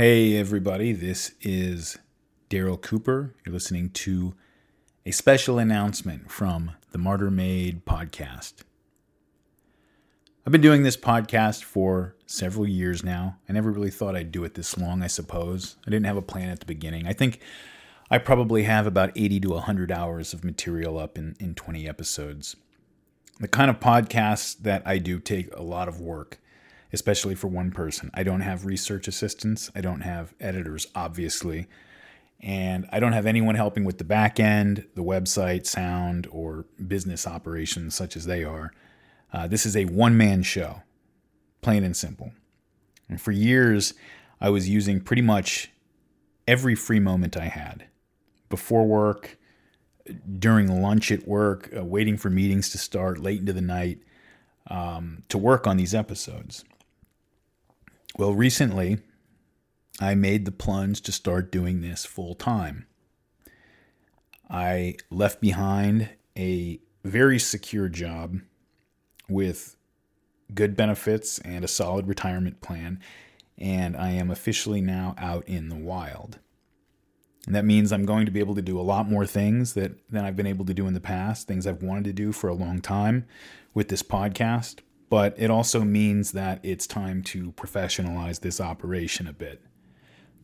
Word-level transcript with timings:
Hey, 0.00 0.36
everybody, 0.36 0.92
this 0.92 1.32
is 1.40 1.98
Daryl 2.48 2.80
Cooper. 2.80 3.34
You're 3.44 3.52
listening 3.52 3.90
to 3.90 4.32
a 5.04 5.10
special 5.10 5.58
announcement 5.58 6.30
from 6.30 6.76
the 6.92 6.98
Martyr 6.98 7.32
Made 7.32 7.84
podcast. 7.84 8.62
I've 10.46 10.52
been 10.52 10.60
doing 10.60 10.84
this 10.84 10.96
podcast 10.96 11.64
for 11.64 12.14
several 12.26 12.64
years 12.64 13.02
now. 13.02 13.38
I 13.48 13.52
never 13.52 13.72
really 13.72 13.90
thought 13.90 14.14
I'd 14.14 14.30
do 14.30 14.44
it 14.44 14.54
this 14.54 14.78
long, 14.78 15.02
I 15.02 15.08
suppose. 15.08 15.74
I 15.84 15.90
didn't 15.90 16.06
have 16.06 16.16
a 16.16 16.22
plan 16.22 16.50
at 16.50 16.60
the 16.60 16.66
beginning. 16.66 17.08
I 17.08 17.12
think 17.12 17.40
I 18.08 18.18
probably 18.18 18.62
have 18.62 18.86
about 18.86 19.10
80 19.16 19.40
to 19.40 19.48
100 19.48 19.90
hours 19.90 20.32
of 20.32 20.44
material 20.44 20.96
up 20.96 21.18
in, 21.18 21.34
in 21.40 21.56
20 21.56 21.88
episodes. 21.88 22.54
The 23.40 23.48
kind 23.48 23.68
of 23.68 23.80
podcasts 23.80 24.56
that 24.58 24.80
I 24.86 24.98
do 24.98 25.18
take 25.18 25.52
a 25.56 25.62
lot 25.62 25.88
of 25.88 26.00
work 26.00 26.38
especially 26.92 27.34
for 27.34 27.48
one 27.48 27.70
person. 27.70 28.10
I 28.14 28.22
don't 28.22 28.40
have 28.40 28.64
research 28.64 29.08
assistants, 29.08 29.70
I 29.74 29.80
don't 29.80 30.00
have 30.00 30.34
editors, 30.40 30.86
obviously, 30.94 31.66
and 32.40 32.88
I 32.92 33.00
don't 33.00 33.12
have 33.12 33.26
anyone 33.26 33.56
helping 33.56 33.84
with 33.84 33.98
the 33.98 34.04
back 34.04 34.38
end, 34.38 34.86
the 34.94 35.02
website, 35.02 35.66
sound, 35.66 36.28
or 36.30 36.66
business 36.86 37.26
operations 37.26 37.94
such 37.94 38.16
as 38.16 38.26
they 38.26 38.44
are. 38.44 38.72
Uh, 39.32 39.46
this 39.46 39.66
is 39.66 39.76
a 39.76 39.84
one 39.86 40.16
man 40.16 40.42
show, 40.42 40.82
plain 41.60 41.84
and 41.84 41.96
simple. 41.96 42.32
And 43.08 43.20
for 43.20 43.32
years, 43.32 43.94
I 44.40 44.50
was 44.50 44.68
using 44.68 45.00
pretty 45.00 45.22
much 45.22 45.70
every 46.46 46.74
free 46.74 47.00
moment 47.00 47.36
I 47.36 47.46
had 47.46 47.86
before 48.48 48.86
work, 48.86 49.36
during 50.38 50.80
lunch 50.82 51.10
at 51.12 51.26
work, 51.26 51.70
uh, 51.76 51.84
waiting 51.84 52.16
for 52.16 52.30
meetings 52.30 52.70
to 52.70 52.78
start 52.78 53.18
late 53.18 53.40
into 53.40 53.52
the 53.52 53.60
night 53.60 53.98
um, 54.68 55.22
to 55.28 55.38
work 55.38 55.66
on 55.66 55.76
these 55.76 55.94
episodes. 55.94 56.64
Well, 58.18 58.34
recently, 58.34 58.98
I 60.00 60.16
made 60.16 60.44
the 60.44 60.50
plunge 60.50 61.02
to 61.02 61.12
start 61.12 61.52
doing 61.52 61.82
this 61.82 62.04
full 62.04 62.34
time. 62.34 62.86
I 64.50 64.96
left 65.08 65.40
behind 65.40 66.08
a 66.36 66.80
very 67.04 67.38
secure 67.38 67.88
job 67.88 68.40
with 69.28 69.76
good 70.52 70.76
benefits 70.76 71.38
and 71.38 71.64
a 71.64 71.68
solid 71.68 72.08
retirement 72.08 72.60
plan, 72.60 72.98
and 73.56 73.96
I 73.96 74.10
am 74.10 74.32
officially 74.32 74.80
now 74.80 75.14
out 75.16 75.46
in 75.46 75.68
the 75.68 75.76
wild. 75.76 76.40
And 77.46 77.54
that 77.54 77.64
means 77.64 77.92
I'm 77.92 78.04
going 78.04 78.26
to 78.26 78.32
be 78.32 78.40
able 78.40 78.56
to 78.56 78.62
do 78.62 78.80
a 78.80 78.82
lot 78.82 79.08
more 79.08 79.26
things 79.26 79.74
that 79.74 79.92
than 80.10 80.24
I've 80.24 80.36
been 80.36 80.44
able 80.44 80.64
to 80.64 80.74
do 80.74 80.88
in 80.88 80.94
the 80.94 81.00
past, 81.00 81.46
things 81.46 81.68
I've 81.68 81.84
wanted 81.84 82.06
to 82.06 82.12
do 82.12 82.32
for 82.32 82.48
a 82.48 82.54
long 82.54 82.80
time 82.80 83.26
with 83.74 83.90
this 83.90 84.02
podcast 84.02 84.80
but 85.10 85.34
it 85.38 85.50
also 85.50 85.80
means 85.80 86.32
that 86.32 86.60
it's 86.62 86.86
time 86.86 87.22
to 87.22 87.52
professionalize 87.52 88.40
this 88.40 88.60
operation 88.60 89.26
a 89.26 89.32
bit. 89.32 89.62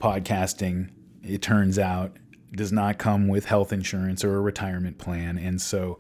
Podcasting, 0.01 0.91
it 1.23 1.43
turns 1.43 1.79
out, 1.79 2.17
does 2.53 2.73
not 2.73 2.99
come 2.99 3.29
with 3.29 3.47
health 3.47 3.73
insurance 3.73 4.25
or 4.25 4.37
a 4.37 4.41
retirement 4.41 4.99
plan. 4.99 5.39
And 5.39 5.61
so 5.61 5.99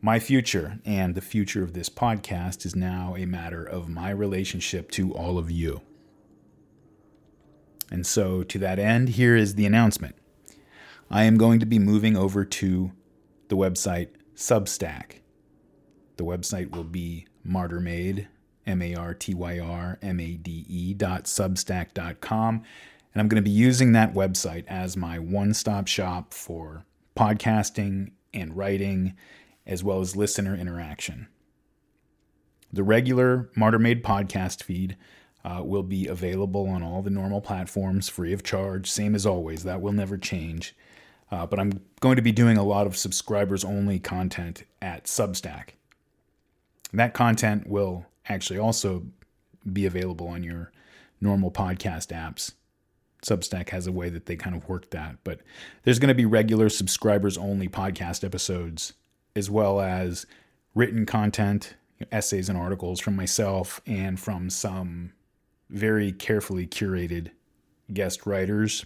my 0.00 0.18
future 0.18 0.78
and 0.84 1.14
the 1.14 1.20
future 1.20 1.62
of 1.62 1.74
this 1.74 1.88
podcast 1.88 2.64
is 2.64 2.74
now 2.74 3.14
a 3.16 3.26
matter 3.26 3.62
of 3.62 3.88
my 3.88 4.10
relationship 4.10 4.90
to 4.92 5.12
all 5.12 5.36
of 5.36 5.50
you. 5.50 5.82
And 7.90 8.06
so, 8.06 8.44
to 8.44 8.58
that 8.60 8.78
end, 8.78 9.10
here 9.10 9.36
is 9.36 9.56
the 9.56 9.66
announcement 9.66 10.14
I 11.10 11.24
am 11.24 11.36
going 11.36 11.58
to 11.60 11.66
be 11.66 11.78
moving 11.78 12.16
over 12.16 12.44
to 12.44 12.92
the 13.48 13.56
website 13.56 14.10
Substack. 14.36 15.20
The 16.16 16.24
website 16.24 16.74
will 16.74 16.84
be 16.84 17.26
martyrmade, 17.50 18.28
M 18.66 18.80
A 18.82 18.94
R 18.94 19.14
T 19.14 19.34
Y 19.34 19.58
R 19.58 19.98
M 20.00 20.20
A 20.20 20.36
D 20.36 20.64
E 20.68 20.94
dot 20.94 21.24
substack 21.24 21.92
dot 21.94 22.20
com. 22.20 22.62
And 23.12 23.20
I'm 23.20 23.28
going 23.28 23.42
to 23.42 23.48
be 23.48 23.50
using 23.50 23.92
that 23.92 24.14
website 24.14 24.64
as 24.68 24.96
my 24.96 25.18
one 25.18 25.52
stop 25.52 25.88
shop 25.88 26.32
for 26.32 26.84
podcasting 27.16 28.12
and 28.32 28.56
writing, 28.56 29.14
as 29.66 29.82
well 29.82 30.00
as 30.00 30.14
listener 30.14 30.54
interaction. 30.54 31.26
The 32.72 32.84
regular 32.84 33.50
Martyr 33.56 33.80
Made 33.80 34.04
podcast 34.04 34.62
feed 34.62 34.96
uh, 35.44 35.62
will 35.64 35.82
be 35.82 36.06
available 36.06 36.68
on 36.68 36.84
all 36.84 37.02
the 37.02 37.10
normal 37.10 37.40
platforms 37.40 38.08
free 38.08 38.32
of 38.32 38.44
charge, 38.44 38.88
same 38.88 39.16
as 39.16 39.26
always. 39.26 39.64
That 39.64 39.80
will 39.80 39.92
never 39.92 40.16
change. 40.16 40.76
Uh, 41.32 41.46
but 41.46 41.58
I'm 41.58 41.80
going 42.00 42.16
to 42.16 42.22
be 42.22 42.32
doing 42.32 42.56
a 42.56 42.64
lot 42.64 42.86
of 42.86 42.96
subscribers 42.96 43.64
only 43.64 43.98
content 43.98 44.64
at 44.80 45.04
Substack. 45.04 45.70
That 46.92 47.14
content 47.14 47.68
will 47.68 48.06
actually 48.28 48.58
also 48.58 49.04
be 49.70 49.86
available 49.86 50.28
on 50.28 50.42
your 50.42 50.72
normal 51.20 51.50
podcast 51.50 52.08
apps. 52.08 52.52
Substack 53.22 53.68
has 53.68 53.86
a 53.86 53.92
way 53.92 54.08
that 54.08 54.26
they 54.26 54.36
kind 54.36 54.56
of 54.56 54.68
work 54.68 54.90
that, 54.90 55.16
but 55.24 55.40
there's 55.82 55.98
going 55.98 56.08
to 56.08 56.14
be 56.14 56.24
regular 56.24 56.68
subscribers 56.68 57.36
only 57.36 57.68
podcast 57.68 58.24
episodes, 58.24 58.94
as 59.36 59.50
well 59.50 59.80
as 59.80 60.26
written 60.74 61.04
content, 61.04 61.74
essays 62.10 62.48
and 62.48 62.56
articles 62.56 62.98
from 62.98 63.14
myself 63.14 63.80
and 63.86 64.18
from 64.18 64.48
some 64.48 65.12
very 65.68 66.12
carefully 66.12 66.66
curated 66.66 67.30
guest 67.92 68.24
writers. 68.24 68.84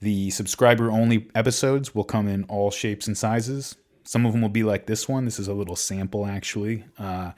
The 0.00 0.30
subscriber 0.30 0.90
only 0.90 1.28
episodes 1.34 1.94
will 1.94 2.04
come 2.04 2.28
in 2.28 2.44
all 2.44 2.70
shapes 2.70 3.06
and 3.06 3.18
sizes. 3.18 3.76
Some 4.08 4.24
of 4.24 4.32
them 4.32 4.40
will 4.40 4.48
be 4.48 4.62
like 4.62 4.86
this 4.86 5.06
one. 5.06 5.26
This 5.26 5.38
is 5.38 5.48
a 5.48 5.52
little 5.52 5.76
sample, 5.76 6.24
actually. 6.24 6.82
Uh, 6.98 7.32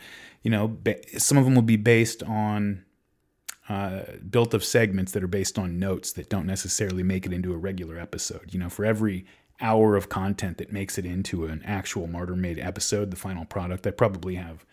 you 0.45 0.53
know, 0.53 0.69
ba- 0.69 1.01
some 1.19 1.37
of 1.37 1.45
them 1.45 1.57
will 1.57 1.63
be 1.63 1.75
based 1.75 2.23
on 2.23 2.85
uh, 3.69 4.03
built 4.31 4.55
of 4.55 4.63
segments 4.63 5.11
that 5.11 5.25
are 5.25 5.27
based 5.27 5.59
on 5.59 5.81
notes 5.81 6.13
that 6.13 6.31
don't 6.31 6.47
necessarily 6.47 7.03
make 7.03 7.27
it 7.27 7.33
into 7.33 7.53
a 7.53 7.57
regular 7.57 7.99
episode. 7.99 8.55
You 8.55 8.61
know, 8.61 8.69
for 8.69 8.85
every 8.85 9.27
hour 9.61 9.97
of 9.97 10.11
content 10.11 10.59
that 10.59 10.73
makes 10.73 10.97
it 10.97 11.05
into 11.05 11.47
an 11.47 11.61
actual 11.65 12.07
martyr 12.07 12.37
made 12.37 12.61
episode, 12.61 13.11
the 13.11 13.17
final 13.17 13.45
product, 13.45 13.85
I 13.85 13.91
probably 13.91 14.37
have, 14.37 14.65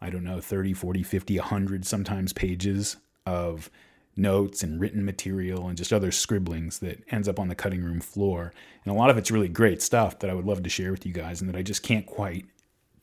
I 0.00 0.08
don't 0.08 0.24
know, 0.24 0.40
30, 0.40 0.72
40, 0.72 1.02
50, 1.02 1.38
100 1.38 1.84
sometimes 1.84 2.32
pages 2.32 2.96
of 3.26 3.70
notes 4.16 4.62
and 4.62 4.80
written 4.80 5.04
material 5.04 5.68
and 5.68 5.76
just 5.76 5.92
other 5.92 6.10
scribblings 6.10 6.78
that 6.78 7.02
ends 7.10 7.28
up 7.28 7.38
on 7.38 7.48
the 7.48 7.54
cutting 7.54 7.82
room 7.82 8.00
floor. 8.00 8.52
And 8.84 8.94
a 8.94 8.96
lot 8.96 9.10
of 9.10 9.18
it's 9.18 9.30
really 9.30 9.48
great 9.48 9.82
stuff 9.82 10.18
that 10.20 10.30
I 10.30 10.34
would 10.34 10.46
love 10.46 10.62
to 10.62 10.70
share 10.70 10.90
with 10.90 11.04
you 11.04 11.12
guys 11.12 11.40
and 11.40 11.48
that 11.50 11.56
I 11.56 11.62
just 11.62 11.82
can't 11.82 12.06
quite 12.06 12.46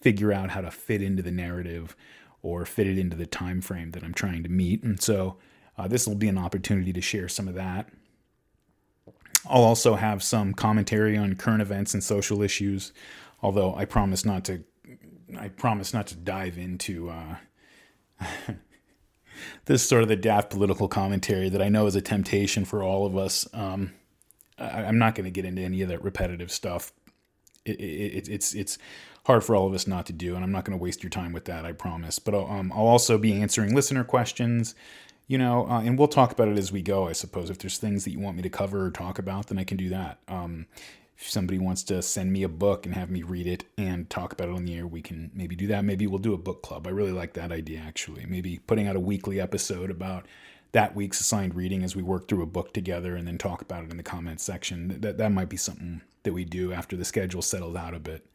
figure 0.01 0.33
out 0.33 0.49
how 0.49 0.61
to 0.61 0.71
fit 0.71 1.01
into 1.01 1.21
the 1.21 1.31
narrative 1.31 1.95
or 2.41 2.65
fit 2.65 2.87
it 2.87 2.97
into 2.97 3.15
the 3.15 3.25
time 3.25 3.61
frame 3.61 3.91
that 3.91 4.03
I'm 4.03 4.13
trying 4.13 4.43
to 4.43 4.49
meet. 4.49 4.83
And 4.83 5.01
so 5.01 5.37
uh, 5.77 5.87
this 5.87 6.07
will 6.07 6.15
be 6.15 6.27
an 6.27 6.37
opportunity 6.37 6.91
to 6.93 7.01
share 7.01 7.29
some 7.29 7.47
of 7.47 7.55
that. 7.55 7.89
I'll 9.45 9.63
also 9.63 9.95
have 9.95 10.23
some 10.23 10.53
commentary 10.53 11.17
on 11.17 11.35
current 11.35 11.61
events 11.61 11.93
and 11.93 12.03
social 12.03 12.41
issues, 12.41 12.93
although 13.41 13.75
I 13.75 13.85
promise 13.85 14.25
not 14.25 14.45
to 14.45 14.63
I 15.37 15.47
promise 15.47 15.93
not 15.93 16.07
to 16.07 16.15
dive 16.15 16.57
into 16.57 17.09
uh, 17.09 17.35
this 19.65 19.87
sort 19.87 20.03
of 20.03 20.09
the 20.09 20.15
daft 20.15 20.49
political 20.49 20.87
commentary 20.87 21.49
that 21.49 21.61
I 21.61 21.69
know 21.69 21.85
is 21.85 21.95
a 21.95 22.01
temptation 22.01 22.65
for 22.65 22.83
all 22.83 23.05
of 23.05 23.17
us. 23.17 23.47
Um, 23.53 23.93
I, 24.57 24.83
am 24.83 24.97
not 24.97 25.15
going 25.15 25.25
to 25.25 25.31
get 25.31 25.45
into 25.45 25.61
any 25.61 25.81
of 25.81 25.89
that 25.89 26.03
repetitive 26.03 26.51
stuff. 26.51 26.91
It, 27.65 27.79
it, 27.79 28.29
it's 28.29 28.53
it's 28.53 28.77
hard 29.25 29.43
for 29.43 29.55
all 29.55 29.67
of 29.67 29.73
us 29.73 29.87
not 29.87 30.05
to 30.07 30.13
do, 30.13 30.35
and 30.35 30.43
I'm 30.43 30.51
not 30.51 30.65
going 30.65 30.77
to 30.77 30.83
waste 30.83 31.01
your 31.01 31.09
time 31.09 31.31
with 31.33 31.45
that. 31.45 31.65
I 31.65 31.71
promise. 31.71 32.19
But 32.19 32.35
I'll, 32.35 32.47
um, 32.47 32.71
I'll 32.73 32.87
also 32.87 33.17
be 33.17 33.33
answering 33.33 33.73
listener 33.73 34.03
questions, 34.03 34.75
you 35.27 35.37
know, 35.37 35.67
uh, 35.67 35.81
and 35.81 35.97
we'll 35.97 36.07
talk 36.07 36.31
about 36.31 36.49
it 36.49 36.57
as 36.57 36.71
we 36.71 36.81
go. 36.81 37.07
I 37.07 37.13
suppose 37.13 37.49
if 37.49 37.57
there's 37.59 37.77
things 37.77 38.03
that 38.03 38.11
you 38.11 38.19
want 38.19 38.35
me 38.35 38.43
to 38.43 38.49
cover 38.49 38.85
or 38.85 38.91
talk 38.91 39.19
about, 39.19 39.47
then 39.47 39.57
I 39.57 39.63
can 39.63 39.77
do 39.77 39.89
that. 39.89 40.19
Um, 40.27 40.67
if 41.17 41.29
somebody 41.29 41.59
wants 41.59 41.83
to 41.83 42.01
send 42.01 42.33
me 42.33 42.43
a 42.43 42.49
book 42.49 42.85
and 42.85 42.95
have 42.95 43.09
me 43.09 43.23
read 43.23 43.47
it 43.47 43.65
and 43.77 44.09
talk 44.09 44.33
about 44.33 44.49
it 44.49 44.55
on 44.55 44.65
the 44.65 44.75
air, 44.75 44.87
we 44.87 45.01
can 45.01 45.31
maybe 45.33 45.55
do 45.55 45.67
that. 45.67 45.85
Maybe 45.85 46.07
we'll 46.07 46.19
do 46.19 46.33
a 46.33 46.37
book 46.37 46.61
club. 46.63 46.87
I 46.87 46.89
really 46.89 47.11
like 47.11 47.33
that 47.33 47.51
idea, 47.51 47.79
actually. 47.79 48.25
Maybe 48.25 48.59
putting 48.67 48.87
out 48.87 48.95
a 48.95 48.99
weekly 48.99 49.39
episode 49.39 49.89
about 49.89 50.25
that 50.73 50.95
week's 50.95 51.19
assigned 51.19 51.55
reading 51.55 51.83
as 51.83 51.95
we 51.95 52.01
work 52.01 52.27
through 52.27 52.41
a 52.41 52.47
book 52.47 52.73
together 52.73 53.15
and 53.15 53.27
then 53.27 53.37
talk 53.37 53.61
about 53.61 53.83
it 53.83 53.91
in 53.91 53.97
the 53.97 54.03
comments 54.03 54.43
section. 54.43 54.99
That, 55.01 55.17
that 55.19 55.31
might 55.31 55.49
be 55.49 55.57
something 55.57 56.01
that 56.23 56.33
we 56.33 56.45
do 56.45 56.73
after 56.73 56.97
the 56.97 57.05
schedule 57.05 57.41
settles 57.41 57.75
out 57.75 57.93
a 57.93 57.99
bit. 57.99 58.25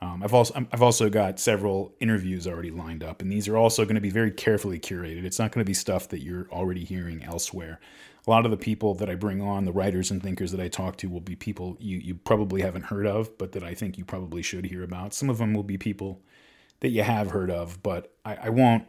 Um, 0.00 0.22
I've 0.22 0.32
also 0.32 0.54
I've 0.72 0.82
also 0.82 1.10
got 1.10 1.40
several 1.40 1.92
interviews 1.98 2.46
already 2.46 2.70
lined 2.70 3.02
up, 3.02 3.20
and 3.20 3.32
these 3.32 3.48
are 3.48 3.56
also 3.56 3.84
going 3.84 3.96
to 3.96 4.00
be 4.00 4.10
very 4.10 4.30
carefully 4.30 4.78
curated. 4.78 5.24
It's 5.24 5.40
not 5.40 5.50
going 5.50 5.64
to 5.64 5.68
be 5.68 5.74
stuff 5.74 6.08
that 6.10 6.22
you're 6.22 6.46
already 6.52 6.84
hearing 6.84 7.24
elsewhere 7.24 7.80
a 8.28 8.30
lot 8.30 8.44
of 8.44 8.50
the 8.50 8.58
people 8.58 8.94
that 8.96 9.08
I 9.08 9.14
bring 9.14 9.40
on, 9.40 9.64
the 9.64 9.72
writers 9.72 10.10
and 10.10 10.22
thinkers 10.22 10.52
that 10.52 10.60
I 10.60 10.68
talk 10.68 10.96
to, 10.98 11.08
will 11.08 11.20
be 11.20 11.34
people 11.34 11.78
you, 11.80 11.96
you 11.96 12.14
probably 12.14 12.60
haven't 12.60 12.84
heard 12.84 13.06
of, 13.06 13.36
but 13.38 13.52
that 13.52 13.64
I 13.64 13.72
think 13.72 13.96
you 13.96 14.04
probably 14.04 14.42
should 14.42 14.66
hear 14.66 14.82
about. 14.82 15.14
Some 15.14 15.30
of 15.30 15.38
them 15.38 15.54
will 15.54 15.62
be 15.62 15.78
people 15.78 16.20
that 16.80 16.90
you 16.90 17.02
have 17.02 17.30
heard 17.30 17.50
of, 17.50 17.82
but 17.82 18.12
I, 18.26 18.36
I 18.42 18.48
won't 18.50 18.84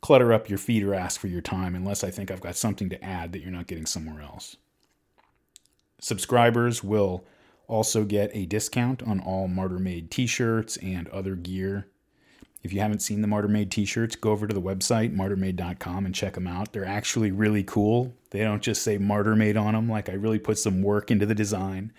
clutter 0.00 0.32
up 0.32 0.48
your 0.48 0.58
feed 0.58 0.82
or 0.82 0.92
ask 0.92 1.20
for 1.20 1.28
your 1.28 1.40
time 1.40 1.76
unless 1.76 2.02
I 2.02 2.10
think 2.10 2.30
I've 2.30 2.40
got 2.40 2.56
something 2.56 2.90
to 2.90 3.02
add 3.02 3.32
that 3.32 3.42
you're 3.42 3.52
not 3.52 3.68
getting 3.68 3.86
somewhere 3.86 4.20
else. 4.20 4.56
Subscribers 6.00 6.82
will 6.82 7.24
also 7.68 8.04
get 8.04 8.30
a 8.34 8.44
discount 8.44 9.04
on 9.04 9.20
all 9.20 9.46
Martyr 9.46 9.78
Made 9.78 10.10
t 10.10 10.26
shirts 10.26 10.76
and 10.78 11.08
other 11.08 11.36
gear. 11.36 11.88
If 12.66 12.72
you 12.72 12.80
haven't 12.80 12.98
seen 12.98 13.20
the 13.20 13.28
Martyr 13.28 13.46
Made 13.46 13.70
t 13.70 13.84
shirts, 13.84 14.16
go 14.16 14.32
over 14.32 14.48
to 14.48 14.52
the 14.52 14.60
website, 14.60 15.14
martyrmade.com, 15.14 16.04
and 16.04 16.12
check 16.12 16.32
them 16.32 16.48
out. 16.48 16.72
They're 16.72 16.84
actually 16.84 17.30
really 17.30 17.62
cool. 17.62 18.12
They 18.30 18.40
don't 18.40 18.60
just 18.60 18.82
say 18.82 18.98
Martyr 18.98 19.36
Made 19.36 19.56
on 19.56 19.74
them. 19.74 19.88
Like, 19.88 20.08
I 20.08 20.14
really 20.14 20.40
put 20.40 20.58
some 20.58 20.82
work 20.82 21.12
into 21.12 21.26
the 21.26 21.34
design, 21.34 21.92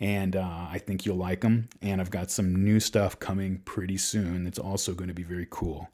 and 0.00 0.34
uh, 0.34 0.66
I 0.68 0.80
think 0.84 1.06
you'll 1.06 1.14
like 1.14 1.42
them. 1.42 1.68
And 1.80 2.00
I've 2.00 2.10
got 2.10 2.32
some 2.32 2.64
new 2.64 2.80
stuff 2.80 3.20
coming 3.20 3.58
pretty 3.64 3.98
soon 3.98 4.42
that's 4.42 4.58
also 4.58 4.94
going 4.94 5.06
to 5.06 5.14
be 5.14 5.22
very 5.22 5.46
cool. 5.48 5.90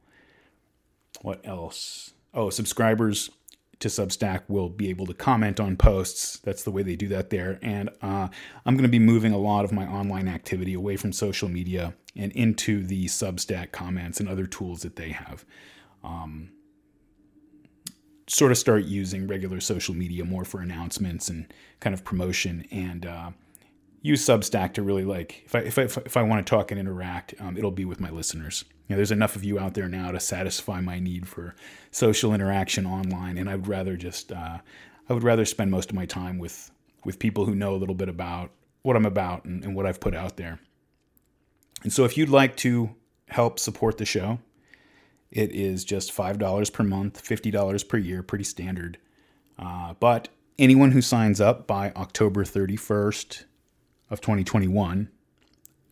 What 1.21 1.47
else? 1.47 2.15
Oh, 2.33 2.49
subscribers 2.49 3.29
to 3.79 3.89
Substack 3.89 4.43
will 4.49 4.69
be 4.69 4.89
able 4.89 5.07
to 5.07 5.15
comment 5.15 5.61
on 5.61 5.77
posts. 5.77 6.39
That's 6.39 6.63
the 6.63 6.71
way 6.71 6.83
they 6.83 6.97
do 6.97 7.09
that 7.09 7.31
there. 7.31 7.59
And 7.63 7.91
uh, 8.01 8.29
I'm 8.65 8.75
going 8.75 8.83
to 8.83 8.89
be 8.89 8.99
moving 8.99 9.33
a 9.33 9.39
lot 9.39 9.65
of 9.65 9.73
my 9.73 9.87
online 9.87 10.29
activity 10.29 10.75
away 10.75 10.97
from 10.97 11.13
social 11.13 11.49
media 11.49 11.95
and 12.15 12.33
into 12.33 12.83
the 12.83 13.07
Substack 13.07 13.73
comments 13.73 14.19
and 14.19 14.29
other 14.29 14.47
tools 14.47 14.81
that 14.81 14.97
they 14.97 15.11
have. 15.11 15.45
Um, 16.03 16.51
sort 18.29 18.51
of 18.51 18.59
start 18.59 18.85
using 18.85 19.29
regular 19.29 19.61
social 19.61 19.95
media 19.95 20.25
more 20.25 20.45
for 20.45 20.61
announcements 20.61 21.29
and 21.29 21.53
kind 21.81 21.95
of 21.95 22.03
promotion 22.03 22.67
and 22.71 23.07
uh, 23.07 23.31
use 24.01 24.25
Substack 24.25 24.75
to 24.75 24.83
really 24.83 25.05
like 25.05 25.43
if 25.45 25.55
I 25.55 25.59
if 25.61 25.79
I, 25.79 25.83
if 25.83 26.17
I 26.17 26.23
want 26.23 26.45
to 26.45 26.51
talk 26.51 26.71
and 26.71 26.81
interact, 26.81 27.35
um, 27.41 27.57
it'll 27.57 27.71
be 27.71 27.85
with 27.85 28.01
my 28.01 28.11
listeners. 28.11 28.65
Know, 28.89 28.97
there's 28.97 29.11
enough 29.11 29.35
of 29.35 29.45
you 29.45 29.59
out 29.59 29.75
there 29.75 29.89
now 29.89 30.13
to 30.13 30.21
satisfy 30.21 30.81
my 30.81 30.99
need 31.01 31.27
for 31.27 31.55
social 31.91 32.33
interaction 32.33 32.87
online, 32.87 33.37
and 33.37 33.51
I 33.51 33.57
would 33.57 33.67
rather 33.67 33.97
just 33.97 34.31
uh, 34.31 34.59
I 35.09 35.13
would 35.13 35.25
rather 35.25 35.45
spend 35.45 35.71
most 35.71 35.91
of 35.91 35.97
my 35.97 36.07
time 36.07 36.39
with 36.39 36.71
with 37.05 37.19
people 37.19 37.47
who 37.47 37.55
know 37.55 37.75
a 37.75 37.77
little 37.77 37.95
bit 37.95 38.09
about 38.09 38.51
what 38.83 38.97
I'm 38.97 39.07
about 39.07 39.45
and, 39.45 39.65
and 39.65 39.75
what 39.75 39.87
I've 39.87 40.01
put 40.01 40.15
out 40.15 40.37
there. 40.37 40.61
And 41.83 41.93
so, 41.93 42.05
if 42.05 42.17
you'd 42.17 42.29
like 42.29 42.57
to 42.59 42.95
help 43.29 43.59
support 43.59 43.99
the 43.99 44.05
show, 44.05 44.39
it 45.31 45.51
is 45.53 45.85
just 45.85 46.13
five 46.13 46.39
dollars 46.39 46.71
per 46.71 46.85
month, 46.85 47.21
fifty 47.21 47.51
dollars 47.51 47.83
per 47.83 47.99
year, 47.99 48.23
pretty 48.23 48.45
standard. 48.45 48.99
Uh, 49.59 49.95
but 49.99 50.29
anyone 50.59 50.93
who 50.93 51.03
signs 51.03 51.41
up 51.41 51.67
by 51.67 51.91
October 51.93 52.45
31st 52.45 53.45
of 54.11 54.21
2021, 54.21 55.09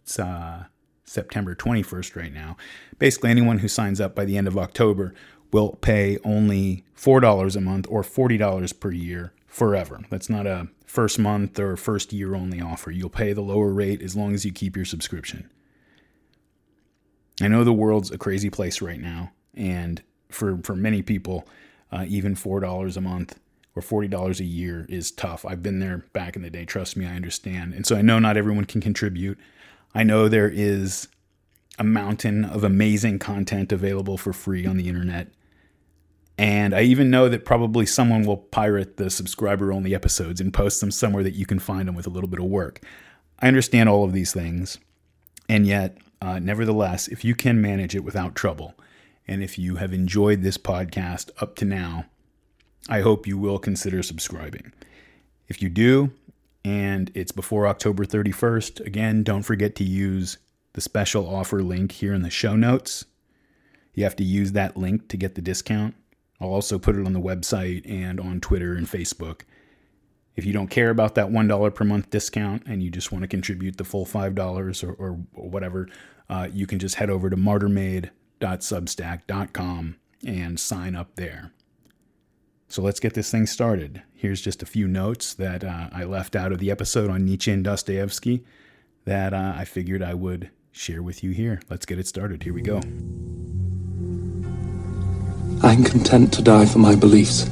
it's 0.02 0.18
uh, 0.18 0.64
September 1.04 1.54
21st 1.54 2.16
right 2.16 2.32
now. 2.32 2.56
Basically, 2.98 3.30
anyone 3.30 3.58
who 3.58 3.68
signs 3.68 4.00
up 4.00 4.14
by 4.14 4.24
the 4.24 4.36
end 4.36 4.48
of 4.48 4.58
October 4.58 5.14
will 5.52 5.78
pay 5.80 6.18
only 6.24 6.84
$4 6.96 7.56
a 7.56 7.60
month 7.60 7.86
or 7.88 8.02
$40 8.02 8.80
per 8.80 8.90
year 8.90 9.32
forever. 9.46 10.00
That's 10.10 10.28
not 10.28 10.46
a 10.46 10.68
first 10.84 11.18
month 11.18 11.58
or 11.58 11.76
first 11.76 12.12
year 12.12 12.34
only 12.34 12.60
offer. 12.60 12.90
You'll 12.90 13.10
pay 13.10 13.32
the 13.32 13.40
lower 13.40 13.72
rate 13.72 14.02
as 14.02 14.16
long 14.16 14.34
as 14.34 14.44
you 14.44 14.52
keep 14.52 14.74
your 14.74 14.84
subscription. 14.84 15.48
I 17.40 17.48
know 17.48 17.64
the 17.64 17.72
world's 17.72 18.10
a 18.10 18.18
crazy 18.18 18.50
place 18.50 18.80
right 18.80 19.00
now, 19.00 19.32
and 19.54 20.02
for, 20.28 20.58
for 20.62 20.76
many 20.76 21.02
people, 21.02 21.48
uh, 21.90 22.04
even 22.08 22.34
$4 22.34 22.96
a 22.96 23.00
month 23.00 23.38
or 23.74 23.82
$40 23.82 24.40
a 24.40 24.44
year 24.44 24.86
is 24.88 25.10
tough. 25.10 25.44
I've 25.44 25.62
been 25.62 25.80
there 25.80 25.98
back 26.12 26.36
in 26.36 26.42
the 26.42 26.50
day. 26.50 26.64
Trust 26.64 26.96
me, 26.96 27.06
I 27.06 27.14
understand. 27.14 27.74
And 27.74 27.86
so 27.86 27.96
I 27.96 28.02
know 28.02 28.18
not 28.18 28.36
everyone 28.36 28.64
can 28.64 28.80
contribute. 28.80 29.38
I 29.94 30.02
know 30.02 30.28
there 30.28 30.50
is 30.50 31.08
a 31.78 31.84
mountain 31.84 32.44
of 32.44 32.64
amazing 32.64 33.18
content 33.18 33.72
available 33.72 34.16
for 34.16 34.32
free 34.32 34.66
on 34.66 34.76
the 34.76 34.88
internet. 34.88 35.28
And 36.36 36.74
I 36.74 36.82
even 36.82 37.10
know 37.10 37.28
that 37.28 37.44
probably 37.44 37.86
someone 37.86 38.24
will 38.24 38.36
pirate 38.36 38.96
the 38.96 39.08
subscriber 39.08 39.72
only 39.72 39.94
episodes 39.94 40.40
and 40.40 40.52
post 40.52 40.80
them 40.80 40.90
somewhere 40.90 41.22
that 41.22 41.34
you 41.34 41.46
can 41.46 41.60
find 41.60 41.86
them 41.86 41.94
with 41.94 42.06
a 42.06 42.10
little 42.10 42.28
bit 42.28 42.40
of 42.40 42.46
work. 42.46 42.80
I 43.38 43.48
understand 43.48 43.88
all 43.88 44.04
of 44.04 44.12
these 44.12 44.32
things. 44.32 44.78
And 45.48 45.66
yet, 45.66 45.98
uh, 46.20 46.38
nevertheless, 46.38 47.06
if 47.08 47.24
you 47.24 47.34
can 47.34 47.60
manage 47.60 47.94
it 47.94 48.04
without 48.04 48.34
trouble, 48.34 48.74
and 49.28 49.42
if 49.42 49.58
you 49.58 49.76
have 49.76 49.92
enjoyed 49.92 50.42
this 50.42 50.58
podcast 50.58 51.30
up 51.40 51.54
to 51.56 51.64
now, 51.64 52.06
I 52.88 53.00
hope 53.00 53.26
you 53.26 53.38
will 53.38 53.58
consider 53.58 54.02
subscribing. 54.02 54.72
If 55.48 55.62
you 55.62 55.68
do, 55.68 56.10
and 56.64 57.10
it's 57.14 57.32
before 57.32 57.66
October 57.66 58.04
31st. 58.04 58.84
Again, 58.86 59.22
don't 59.22 59.42
forget 59.42 59.74
to 59.76 59.84
use 59.84 60.38
the 60.72 60.80
special 60.80 61.32
offer 61.32 61.62
link 61.62 61.92
here 61.92 62.14
in 62.14 62.22
the 62.22 62.30
show 62.30 62.56
notes. 62.56 63.04
You 63.94 64.04
have 64.04 64.16
to 64.16 64.24
use 64.24 64.52
that 64.52 64.76
link 64.76 65.08
to 65.08 65.16
get 65.16 65.34
the 65.34 65.42
discount. 65.42 65.94
I'll 66.40 66.48
also 66.48 66.78
put 66.78 66.96
it 66.96 67.06
on 67.06 67.12
the 67.12 67.20
website 67.20 67.88
and 67.88 68.18
on 68.18 68.40
Twitter 68.40 68.74
and 68.74 68.88
Facebook. 68.88 69.42
If 70.36 70.44
you 70.44 70.52
don't 70.52 70.68
care 70.68 70.90
about 70.90 71.14
that 71.14 71.28
$1 71.28 71.74
per 71.74 71.84
month 71.84 72.10
discount 72.10 72.64
and 72.66 72.82
you 72.82 72.90
just 72.90 73.12
want 73.12 73.22
to 73.22 73.28
contribute 73.28 73.76
the 73.76 73.84
full 73.84 74.04
$5 74.04 74.84
or, 74.84 74.92
or 74.94 75.12
whatever, 75.32 75.88
uh, 76.28 76.48
you 76.52 76.66
can 76.66 76.80
just 76.80 76.96
head 76.96 77.08
over 77.08 77.30
to 77.30 77.36
martyrmade.substack.com 77.36 79.96
and 80.26 80.58
sign 80.58 80.96
up 80.96 81.14
there. 81.14 81.52
So 82.68 82.82
let's 82.82 83.00
get 83.00 83.14
this 83.14 83.30
thing 83.30 83.46
started. 83.46 84.02
Here's 84.14 84.40
just 84.40 84.62
a 84.62 84.66
few 84.66 84.88
notes 84.88 85.34
that 85.34 85.62
uh, 85.62 85.88
I 85.92 86.04
left 86.04 86.34
out 86.34 86.50
of 86.50 86.58
the 86.58 86.70
episode 86.70 87.10
on 87.10 87.24
Nietzsche 87.24 87.52
and 87.52 87.62
Dostoevsky 87.62 88.44
that 89.04 89.34
uh, 89.34 89.54
I 89.56 89.64
figured 89.64 90.02
I 90.02 90.14
would 90.14 90.50
share 90.72 91.02
with 91.02 91.22
you 91.22 91.30
here. 91.30 91.60
Let's 91.70 91.86
get 91.86 91.98
it 91.98 92.06
started. 92.06 92.42
Here 92.42 92.54
we 92.54 92.62
go. 92.62 92.80
I'm 95.62 95.84
content 95.84 96.32
to 96.34 96.42
die 96.42 96.66
for 96.66 96.78
my 96.78 96.96
beliefs. 96.96 97.48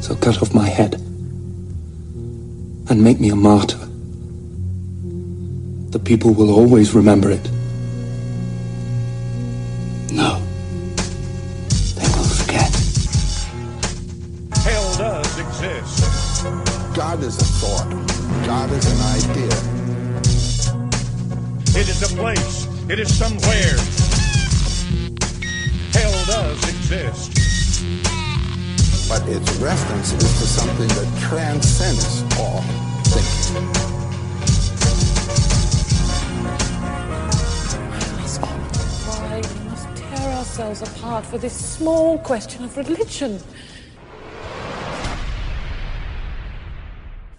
So 0.00 0.16
cut 0.16 0.40
off 0.40 0.54
my 0.54 0.68
head 0.68 0.94
and 0.94 3.04
make 3.04 3.20
me 3.20 3.30
a 3.30 3.36
martyr. 3.36 3.78
The 5.90 5.98
people 5.98 6.32
will 6.32 6.50
always 6.50 6.94
remember 6.94 7.30
it. 7.30 7.50
God 17.10 17.24
is 17.24 17.38
a 17.38 17.44
thought. 17.44 17.90
God 18.46 18.70
is 18.70 18.86
an 18.86 19.00
idea. 19.18 19.56
It 21.74 21.88
is 21.88 22.02
a 22.04 22.14
place. 22.14 22.68
It 22.88 23.00
is 23.00 23.12
somewhere. 23.12 23.76
Hell 25.90 26.14
does 26.26 26.68
exist. 26.68 27.32
But 29.08 29.28
its 29.28 29.50
reference 29.56 30.12
is 30.12 30.38
to 30.38 30.46
something 30.46 30.86
that 30.86 31.08
transcends 31.20 32.22
all 32.38 32.62
thinking. 33.02 33.66
Why 39.08 39.42
we 39.52 39.68
must 39.68 39.88
tear 39.96 40.32
ourselves 40.38 40.82
apart 40.82 41.26
for 41.26 41.38
this 41.38 41.54
small 41.54 42.18
question 42.18 42.62
of 42.62 42.76
religion? 42.76 43.40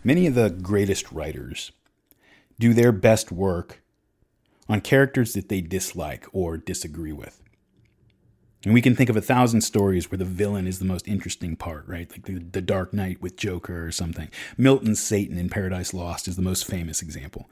Many 0.03 0.25
of 0.25 0.35
the 0.35 0.49
greatest 0.49 1.11
writers 1.11 1.71
do 2.59 2.73
their 2.73 2.91
best 2.91 3.31
work 3.31 3.81
on 4.67 4.81
characters 4.81 5.33
that 5.33 5.49
they 5.49 5.61
dislike 5.61 6.25
or 6.31 6.57
disagree 6.57 7.11
with. 7.11 7.41
And 8.63 8.73
we 8.73 8.81
can 8.81 8.95
think 8.95 9.09
of 9.09 9.17
a 9.17 9.21
thousand 9.21 9.61
stories 9.61 10.11
where 10.11 10.17
the 10.19 10.25
villain 10.25 10.67
is 10.67 10.79
the 10.79 10.85
most 10.85 11.07
interesting 11.07 11.55
part, 11.55 11.87
right? 11.87 12.09
Like 12.11 12.25
the, 12.25 12.39
the 12.39 12.61
Dark 12.61 12.93
Knight 12.93 13.21
with 13.21 13.35
Joker 13.35 13.85
or 13.85 13.91
something. 13.91 14.29
Milton's 14.57 15.01
Satan 15.01 15.37
in 15.37 15.49
Paradise 15.49 15.93
Lost 15.93 16.27
is 16.27 16.35
the 16.35 16.43
most 16.43 16.65
famous 16.65 17.01
example. 17.01 17.49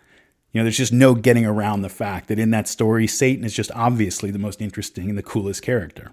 You 0.52 0.60
know, 0.60 0.66
there's 0.66 0.78
just 0.78 0.94
no 0.94 1.16
getting 1.16 1.46
around 1.46 1.82
the 1.82 1.90
fact 1.90 2.28
that 2.28 2.40
in 2.40 2.52
that 2.52 2.68
story, 2.68 3.08
Satan 3.08 3.44
is 3.44 3.54
just 3.54 3.72
obviously 3.74 4.32
the 4.32 4.40
most 4.40 4.62
interesting 4.62 5.10
and 5.10 5.18
the 5.18 5.24
coolest 5.24 5.62
character. 5.62 6.12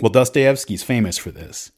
Well, 0.00 0.12
Dostoevsky's 0.12 0.82
famous 0.82 1.18
for 1.18 1.30
this. 1.30 1.70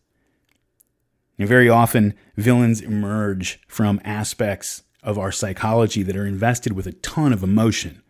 And 1.38 1.49
very 1.49 1.69
often, 1.69 2.14
villains 2.37 2.81
emerge 2.81 3.61
from 3.69 4.00
aspects 4.05 4.83
of 5.02 5.19
our 5.19 5.31
psychology 5.31 6.02
that 6.02 6.16
are 6.16 6.26
invested 6.26 6.73
with 6.73 6.87
a 6.87 6.93
ton 6.93 7.33
of 7.33 7.43
emotion 7.43 8.02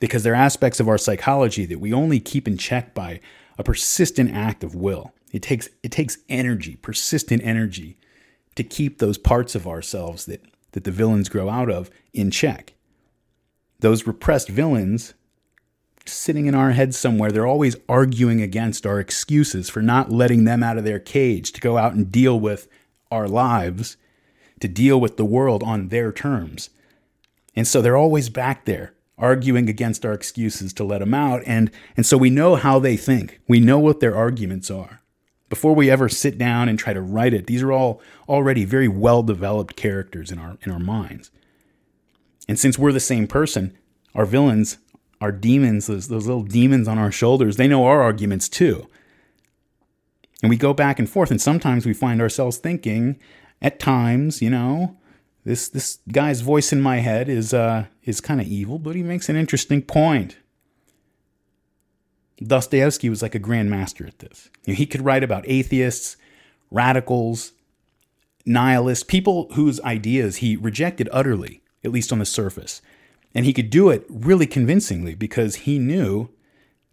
because 0.00 0.22
they're 0.22 0.34
aspects 0.34 0.80
of 0.80 0.88
our 0.88 0.98
psychology 0.98 1.64
that 1.66 1.80
we 1.80 1.92
only 1.92 2.20
keep 2.20 2.46
in 2.46 2.56
check 2.56 2.94
by 2.94 3.20
a 3.58 3.64
persistent 3.64 4.32
act 4.32 4.62
of 4.62 4.74
will. 4.74 5.14
It 5.32 5.42
takes, 5.42 5.68
it 5.82 5.90
takes 5.90 6.18
energy, 6.28 6.76
persistent 6.76 7.42
energy, 7.42 7.98
to 8.54 8.64
keep 8.64 8.98
those 8.98 9.18
parts 9.18 9.54
of 9.54 9.66
ourselves 9.66 10.26
that, 10.26 10.42
that 10.72 10.84
the 10.84 10.90
villains 10.90 11.28
grow 11.28 11.48
out 11.48 11.70
of 11.70 11.90
in 12.12 12.30
check. 12.30 12.74
Those 13.80 14.06
repressed 14.06 14.48
villains 14.48 15.14
sitting 16.08 16.46
in 16.46 16.54
our 16.54 16.72
heads 16.72 16.96
somewhere. 16.96 17.30
They're 17.30 17.46
always 17.46 17.76
arguing 17.88 18.40
against 18.40 18.86
our 18.86 19.00
excuses 19.00 19.68
for 19.68 19.82
not 19.82 20.10
letting 20.10 20.44
them 20.44 20.62
out 20.62 20.78
of 20.78 20.84
their 20.84 20.98
cage 20.98 21.52
to 21.52 21.60
go 21.60 21.76
out 21.78 21.94
and 21.94 22.10
deal 22.10 22.38
with 22.38 22.68
our 23.10 23.28
lives, 23.28 23.96
to 24.60 24.68
deal 24.68 25.00
with 25.00 25.16
the 25.16 25.24
world 25.24 25.62
on 25.62 25.88
their 25.88 26.12
terms. 26.12 26.70
And 27.54 27.66
so 27.66 27.80
they're 27.80 27.96
always 27.96 28.28
back 28.28 28.64
there 28.64 28.94
arguing 29.18 29.68
against 29.68 30.04
our 30.04 30.12
excuses 30.12 30.72
to 30.74 30.84
let 30.84 30.98
them 30.98 31.14
out. 31.14 31.42
And, 31.46 31.70
and 31.96 32.04
so 32.04 32.18
we 32.18 32.30
know 32.30 32.56
how 32.56 32.78
they 32.78 32.96
think, 32.96 33.40
we 33.48 33.60
know 33.60 33.78
what 33.78 34.00
their 34.00 34.14
arguments 34.14 34.70
are. 34.70 35.00
Before 35.48 35.74
we 35.74 35.90
ever 35.90 36.08
sit 36.08 36.38
down 36.38 36.68
and 36.68 36.78
try 36.78 36.92
to 36.92 37.00
write 37.00 37.32
it, 37.32 37.46
these 37.46 37.62
are 37.62 37.72
all 37.72 38.00
already 38.28 38.64
very 38.64 38.88
well 38.88 39.22
developed 39.22 39.76
characters 39.76 40.32
in 40.32 40.38
our, 40.38 40.58
in 40.62 40.72
our 40.72 40.80
minds. 40.80 41.30
And 42.48 42.58
since 42.58 42.78
we're 42.78 42.92
the 42.92 43.00
same 43.00 43.26
person, 43.26 43.76
our 44.14 44.26
villains, 44.26 44.78
our 45.20 45.32
demons, 45.32 45.86
those, 45.86 46.08
those 46.08 46.26
little 46.26 46.42
demons 46.42 46.88
on 46.88 46.98
our 46.98 47.12
shoulders, 47.12 47.56
they 47.56 47.68
know 47.68 47.86
our 47.86 48.02
arguments 48.02 48.48
too. 48.48 48.88
And 50.42 50.50
we 50.50 50.56
go 50.56 50.74
back 50.74 50.98
and 50.98 51.08
forth, 51.08 51.30
and 51.30 51.40
sometimes 51.40 51.86
we 51.86 51.94
find 51.94 52.20
ourselves 52.20 52.58
thinking, 52.58 53.18
at 53.62 53.80
times, 53.80 54.42
you 54.42 54.50
know, 54.50 54.96
this 55.44 55.68
this 55.68 55.98
guy's 56.10 56.40
voice 56.40 56.72
in 56.72 56.80
my 56.80 56.98
head 56.98 57.28
is 57.28 57.54
uh 57.54 57.86
is 58.04 58.20
kind 58.20 58.40
of 58.40 58.46
evil, 58.46 58.78
but 58.78 58.96
he 58.96 59.02
makes 59.02 59.28
an 59.28 59.36
interesting 59.36 59.82
point. 59.82 60.38
Dostoevsky 62.38 63.08
was 63.08 63.22
like 63.22 63.34
a 63.34 63.40
grandmaster 63.40 64.06
at 64.06 64.18
this. 64.18 64.50
You 64.66 64.72
know, 64.72 64.76
he 64.76 64.86
could 64.86 65.02
write 65.02 65.24
about 65.24 65.44
atheists, 65.48 66.16
radicals, 66.70 67.52
nihilists, 68.44 69.04
people 69.04 69.48
whose 69.54 69.80
ideas 69.80 70.36
he 70.36 70.54
rejected 70.56 71.08
utterly, 71.12 71.62
at 71.82 71.92
least 71.92 72.12
on 72.12 72.18
the 72.18 72.26
surface. 72.26 72.82
And 73.36 73.44
he 73.44 73.52
could 73.52 73.68
do 73.68 73.90
it 73.90 74.06
really 74.08 74.46
convincingly 74.46 75.14
because 75.14 75.56
he 75.56 75.78
knew 75.78 76.30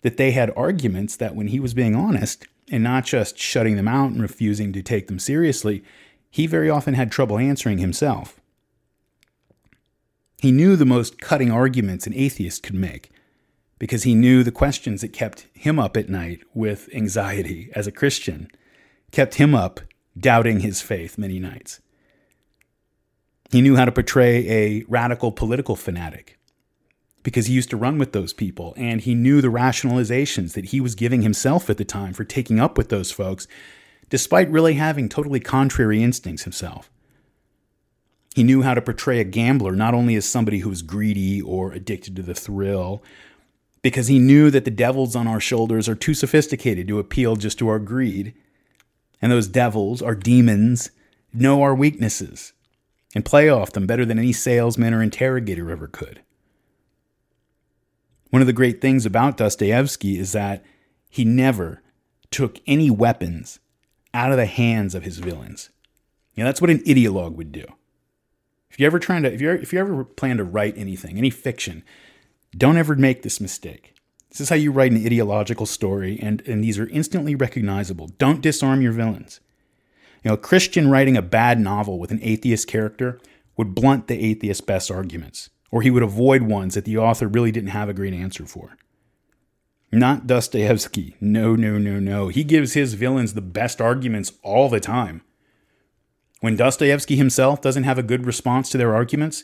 that 0.02 0.18
they 0.18 0.32
had 0.32 0.52
arguments 0.58 1.16
that 1.16 1.38
when 1.38 1.48
he 1.48 1.58
was 1.58 1.74
being 1.74 1.96
honest 1.96 2.46
and 2.70 2.84
not 2.84 3.06
just 3.06 3.38
shutting 3.38 3.78
them 3.78 3.88
out 3.88 4.12
and 4.12 4.22
refusing 4.22 4.74
to 4.74 4.84
take 4.84 5.08
them 5.08 5.20
seriously, 5.20 5.86
he 6.30 6.46
very 6.46 6.70
often 6.70 6.96
had 6.96 7.14
trouble 7.14 7.40
answering 7.40 7.78
himself. 7.78 8.42
He 10.38 10.52
knew 10.52 10.76
the 10.76 10.84
most 10.84 11.18
cutting 11.18 11.50
arguments 11.50 12.08
an 12.08 12.14
atheist 12.14 12.62
could 12.62 12.76
make 12.76 13.10
because 13.80 14.04
he 14.04 14.14
knew 14.14 14.44
the 14.44 14.52
questions 14.52 15.00
that 15.00 15.14
kept 15.14 15.48
him 15.54 15.80
up 15.80 15.96
at 15.96 16.10
night 16.10 16.42
with 16.54 16.90
anxiety 16.94 17.70
as 17.74 17.88
a 17.88 17.92
Christian, 17.92 18.50
kept 19.12 19.36
him 19.36 19.56
up 19.56 19.80
doubting 20.20 20.60
his 20.60 20.82
faith 20.82 21.18
many 21.18 21.40
nights. 21.40 21.80
He 23.54 23.62
knew 23.62 23.76
how 23.76 23.86
to 23.86 23.92
portray 23.92 24.50
a 24.50 24.84
radical 24.88 25.32
political 25.32 25.76
fanatic 25.76 26.40
because 27.22 27.46
he 27.46 27.54
used 27.54 27.70
to 27.70 27.78
run 27.78 28.00
with 28.00 28.12
those 28.12 28.34
people 28.34 28.74
and 28.76 29.00
he 29.00 29.14
knew 29.14 29.42
the 29.42 29.50
rationalizations 29.50 30.54
that 30.54 30.66
he 30.66 30.82
was 30.82 30.96
giving 30.96 31.22
himself 31.22 31.70
at 31.70 31.78
the 31.78 31.86
time 31.86 32.14
for 32.14 32.24
taking 32.24 32.60
up 32.60 32.80
with 32.80 32.90
those 32.90 33.12
folks, 33.12 33.48
despite 34.10 34.50
really 34.50 34.74
having 34.74 35.08
totally 35.08 35.40
contrary 35.40 36.02
instincts 36.02 36.46
himself. 36.46 36.90
He 38.34 38.42
knew 38.42 38.64
how 38.64 38.74
to 38.74 38.82
portray 38.82 39.20
a 39.20 39.24
gambler 39.24 39.74
not 39.74 39.94
only 39.94 40.16
as 40.16 40.26
somebody 40.26 40.58
who 40.58 40.70
was 40.70 40.82
greedy 40.82 41.40
or 41.40 41.74
addicted 41.74 42.16
to 42.16 42.24
the 42.24 42.34
thrill, 42.34 43.04
because 43.84 44.08
he 44.08 44.18
knew 44.18 44.50
that 44.50 44.66
the 44.66 44.72
devils 44.72 45.16
on 45.16 45.28
our 45.28 45.40
shoulders 45.40 45.88
are 45.88 45.94
too 45.94 46.16
sophisticated 46.16 46.88
to 46.88 46.98
appeal 46.98 47.36
just 47.36 47.60
to 47.60 47.68
our 47.68 47.78
greed. 47.78 48.34
And 49.22 49.32
those 49.32 49.48
devils, 49.48 50.02
our 50.02 50.16
demons, 50.16 50.90
know 51.36 51.62
our 51.62 51.76
weaknesses 51.76 52.54
and 53.16 53.26
play 53.26 53.50
off 53.50 53.74
them 53.74 53.88
better 53.88 54.06
than 54.06 54.20
any 54.20 54.34
salesman 54.34 54.94
or 54.94 55.02
interrogator 55.02 55.70
ever 55.72 55.88
could. 55.88 56.22
One 58.30 58.42
of 58.42 58.48
the 58.48 58.54
great 58.54 58.82
things 58.82 59.06
about 59.06 59.38
Dostoevsky 59.38 60.18
is 60.18 60.32
that 60.32 60.64
he 61.10 61.24
never 61.24 61.84
took 62.32 62.60
any 62.66 62.90
weapons 62.90 63.60
out 64.14 64.32
of 64.32 64.38
the 64.38 64.48
hands 64.48 64.96
of 64.96 65.04
his 65.04 65.20
villains. 65.20 65.70
You 66.34 66.44
know, 66.44 66.50
that's 66.50 66.62
what 66.62 66.72
an 66.72 66.80
ideologue 66.80 67.36
would 67.36 67.52
do. 67.52 67.66
If 68.72 68.80
you're 68.80 68.88
ever 68.88 68.98
trying 68.98 69.22
to, 69.22 69.32
if 69.32 69.40
you 69.40 69.52
if 69.52 69.72
you 69.72 69.80
ever 69.80 70.04
plan 70.04 70.38
to 70.38 70.44
write 70.44 70.76
anything, 70.78 71.20
any 71.20 71.30
fiction, 71.30 71.84
don't 72.58 72.78
ever 72.78 72.96
make 72.96 73.22
this 73.22 73.40
mistake. 73.40 73.94
This 74.30 74.42
is 74.42 74.50
how 74.50 74.56
you 74.56 74.72
write 74.72 74.92
an 74.92 75.06
ideological 75.06 75.68
story, 75.68 76.20
and, 76.20 76.42
and 76.48 76.64
these 76.64 76.80
are 76.80 76.90
instantly 76.90 77.36
recognizable. 77.36 78.08
Don't 78.18 78.42
disarm 78.42 78.82
your 78.82 78.92
villains. 78.92 79.40
You 80.24 80.30
know, 80.30 80.36
a 80.36 80.38
Christian 80.38 80.90
writing 80.90 81.18
a 81.18 81.22
bad 81.22 81.60
novel 81.60 82.00
with 82.00 82.12
an 82.12 82.20
atheist 82.22 82.68
character 82.68 83.20
would 83.58 83.76
blunt 83.76 84.08
the 84.08 84.24
atheist's 84.24 84.62
best 84.62 84.90
arguments, 84.90 85.50
or 85.70 85.82
he 85.82 85.92
would 85.92 86.04
avoid 86.04 86.44
ones 86.44 86.76
that 86.76 86.86
the 86.86 86.98
author 86.98 87.28
really 87.28 87.52
didn't 87.52 87.70
have 87.70 87.90
a 87.90 87.94
great 87.94 88.14
answer 88.14 88.46
for. 88.46 88.78
Not 89.92 90.26
Dostoevsky. 90.26 91.16
No, 91.22 91.56
no, 91.56 91.78
no, 91.78 92.00
no. 92.00 92.30
He 92.30 92.44
gives 92.44 92.74
his 92.74 92.96
villains 92.96 93.34
the 93.34 93.42
best 93.42 93.80
arguments 93.80 94.32
all 94.42 94.70
the 94.70 94.80
time. 94.80 95.22
When 96.40 96.56
Dostoevsky 96.56 97.16
himself 97.16 97.62
doesn't 97.62 97.84
have 97.84 98.00
a 98.00 98.04
good 98.04 98.26
response 98.26 98.70
to 98.70 98.78
their 98.78 98.96
arguments, 98.96 99.44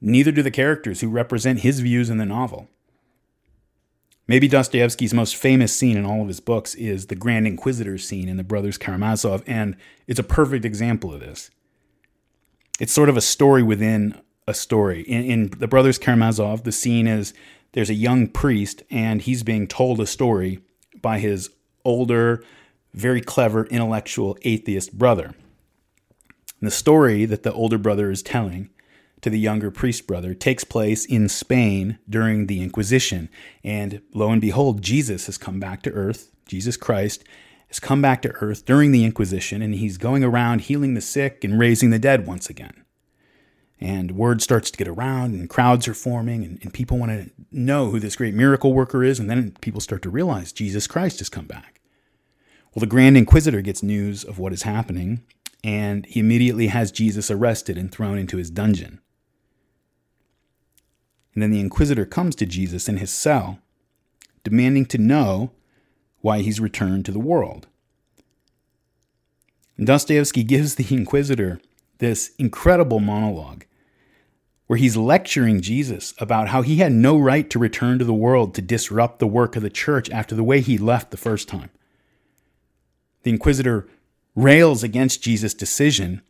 neither 0.00 0.32
do 0.32 0.42
the 0.42 0.50
characters 0.50 1.00
who 1.00 1.08
represent 1.08 1.60
his 1.60 1.80
views 1.80 2.10
in 2.10 2.18
the 2.18 2.26
novel. 2.26 2.68
Maybe 4.26 4.48
Dostoevsky's 4.48 5.12
most 5.12 5.36
famous 5.36 5.76
scene 5.76 5.98
in 5.98 6.06
all 6.06 6.22
of 6.22 6.28
his 6.28 6.40
books 6.40 6.74
is 6.74 7.06
the 7.06 7.14
Grand 7.14 7.46
Inquisitor 7.46 7.98
scene 7.98 8.28
in 8.28 8.38
The 8.38 8.44
Brothers 8.44 8.78
Karamazov, 8.78 9.42
and 9.46 9.76
it's 10.06 10.18
a 10.18 10.24
perfect 10.24 10.64
example 10.64 11.12
of 11.12 11.20
this. 11.20 11.50
It's 12.80 12.92
sort 12.92 13.10
of 13.10 13.18
a 13.18 13.20
story 13.20 13.62
within 13.62 14.18
a 14.48 14.54
story. 14.54 15.02
In, 15.02 15.24
in 15.24 15.50
The 15.58 15.68
Brothers 15.68 15.98
Karamazov, 15.98 16.64
the 16.64 16.72
scene 16.72 17.06
is 17.06 17.34
there's 17.72 17.90
a 17.90 17.94
young 17.94 18.28
priest, 18.28 18.82
and 18.90 19.20
he's 19.20 19.42
being 19.42 19.66
told 19.66 20.00
a 20.00 20.06
story 20.06 20.60
by 21.02 21.18
his 21.18 21.50
older, 21.84 22.42
very 22.94 23.20
clever, 23.20 23.66
intellectual 23.66 24.38
atheist 24.42 24.96
brother. 24.96 25.34
And 26.60 26.66
the 26.66 26.70
story 26.70 27.26
that 27.26 27.42
the 27.42 27.52
older 27.52 27.76
brother 27.76 28.10
is 28.10 28.22
telling 28.22 28.70
to 29.24 29.30
the 29.30 29.38
younger 29.38 29.70
priest 29.70 30.06
brother 30.06 30.34
takes 30.34 30.64
place 30.64 31.06
in 31.06 31.30
Spain 31.30 31.98
during 32.10 32.46
the 32.46 32.60
Inquisition. 32.60 33.30
And 33.64 34.02
lo 34.12 34.30
and 34.30 34.38
behold, 34.38 34.82
Jesus 34.82 35.24
has 35.24 35.38
come 35.38 35.58
back 35.58 35.80
to 35.84 35.92
earth. 35.92 36.30
Jesus 36.46 36.76
Christ 36.76 37.24
has 37.68 37.80
come 37.80 38.02
back 38.02 38.20
to 38.20 38.32
earth 38.42 38.66
during 38.66 38.92
the 38.92 39.02
Inquisition, 39.02 39.62
and 39.62 39.76
he's 39.76 39.96
going 39.96 40.22
around 40.22 40.60
healing 40.60 40.92
the 40.92 41.00
sick 41.00 41.42
and 41.42 41.58
raising 41.58 41.88
the 41.88 41.98
dead 41.98 42.26
once 42.26 42.50
again. 42.50 42.84
And 43.80 44.12
word 44.12 44.42
starts 44.42 44.70
to 44.70 44.76
get 44.76 44.88
around, 44.88 45.32
and 45.32 45.48
crowds 45.48 45.88
are 45.88 45.94
forming, 45.94 46.44
and, 46.44 46.58
and 46.60 46.74
people 46.74 46.98
want 46.98 47.12
to 47.12 47.30
know 47.50 47.88
who 47.88 48.00
this 48.00 48.16
great 48.16 48.34
miracle 48.34 48.74
worker 48.74 49.02
is. 49.02 49.18
And 49.18 49.30
then 49.30 49.52
people 49.62 49.80
start 49.80 50.02
to 50.02 50.10
realize 50.10 50.52
Jesus 50.52 50.86
Christ 50.86 51.20
has 51.20 51.30
come 51.30 51.46
back. 51.46 51.80
Well, 52.74 52.80
the 52.80 52.86
Grand 52.86 53.16
Inquisitor 53.16 53.62
gets 53.62 53.82
news 53.82 54.22
of 54.22 54.38
what 54.38 54.52
is 54.52 54.64
happening, 54.64 55.24
and 55.64 56.04
he 56.04 56.20
immediately 56.20 56.66
has 56.66 56.92
Jesus 56.92 57.30
arrested 57.30 57.78
and 57.78 57.90
thrown 57.90 58.18
into 58.18 58.36
his 58.36 58.50
dungeon. 58.50 59.00
And 61.34 61.42
then 61.42 61.50
the 61.50 61.60
inquisitor 61.60 62.06
comes 62.06 62.36
to 62.36 62.46
Jesus 62.46 62.88
in 62.88 62.98
his 62.98 63.10
cell, 63.10 63.58
demanding 64.44 64.86
to 64.86 64.98
know 64.98 65.50
why 66.20 66.40
he's 66.40 66.60
returned 66.60 67.04
to 67.04 67.12
the 67.12 67.18
world. 67.18 67.66
And 69.76 69.86
Dostoevsky 69.86 70.42
gives 70.44 70.76
the 70.76 70.94
inquisitor 70.94 71.60
this 71.98 72.34
incredible 72.38 73.00
monologue 73.00 73.64
where 74.66 74.78
he's 74.78 74.96
lecturing 74.96 75.60
Jesus 75.60 76.14
about 76.18 76.48
how 76.48 76.62
he 76.62 76.76
had 76.76 76.92
no 76.92 77.18
right 77.18 77.48
to 77.50 77.58
return 77.58 77.98
to 77.98 78.04
the 78.04 78.14
world 78.14 78.54
to 78.54 78.62
disrupt 78.62 79.18
the 79.18 79.26
work 79.26 79.56
of 79.56 79.62
the 79.62 79.70
church 79.70 80.08
after 80.10 80.34
the 80.34 80.44
way 80.44 80.60
he 80.60 80.78
left 80.78 81.10
the 81.10 81.16
first 81.16 81.48
time. 81.48 81.70
The 83.24 83.30
inquisitor 83.30 83.86
rails 84.34 84.82
against 84.82 85.22
Jesus' 85.22 85.54
decision 85.54 86.22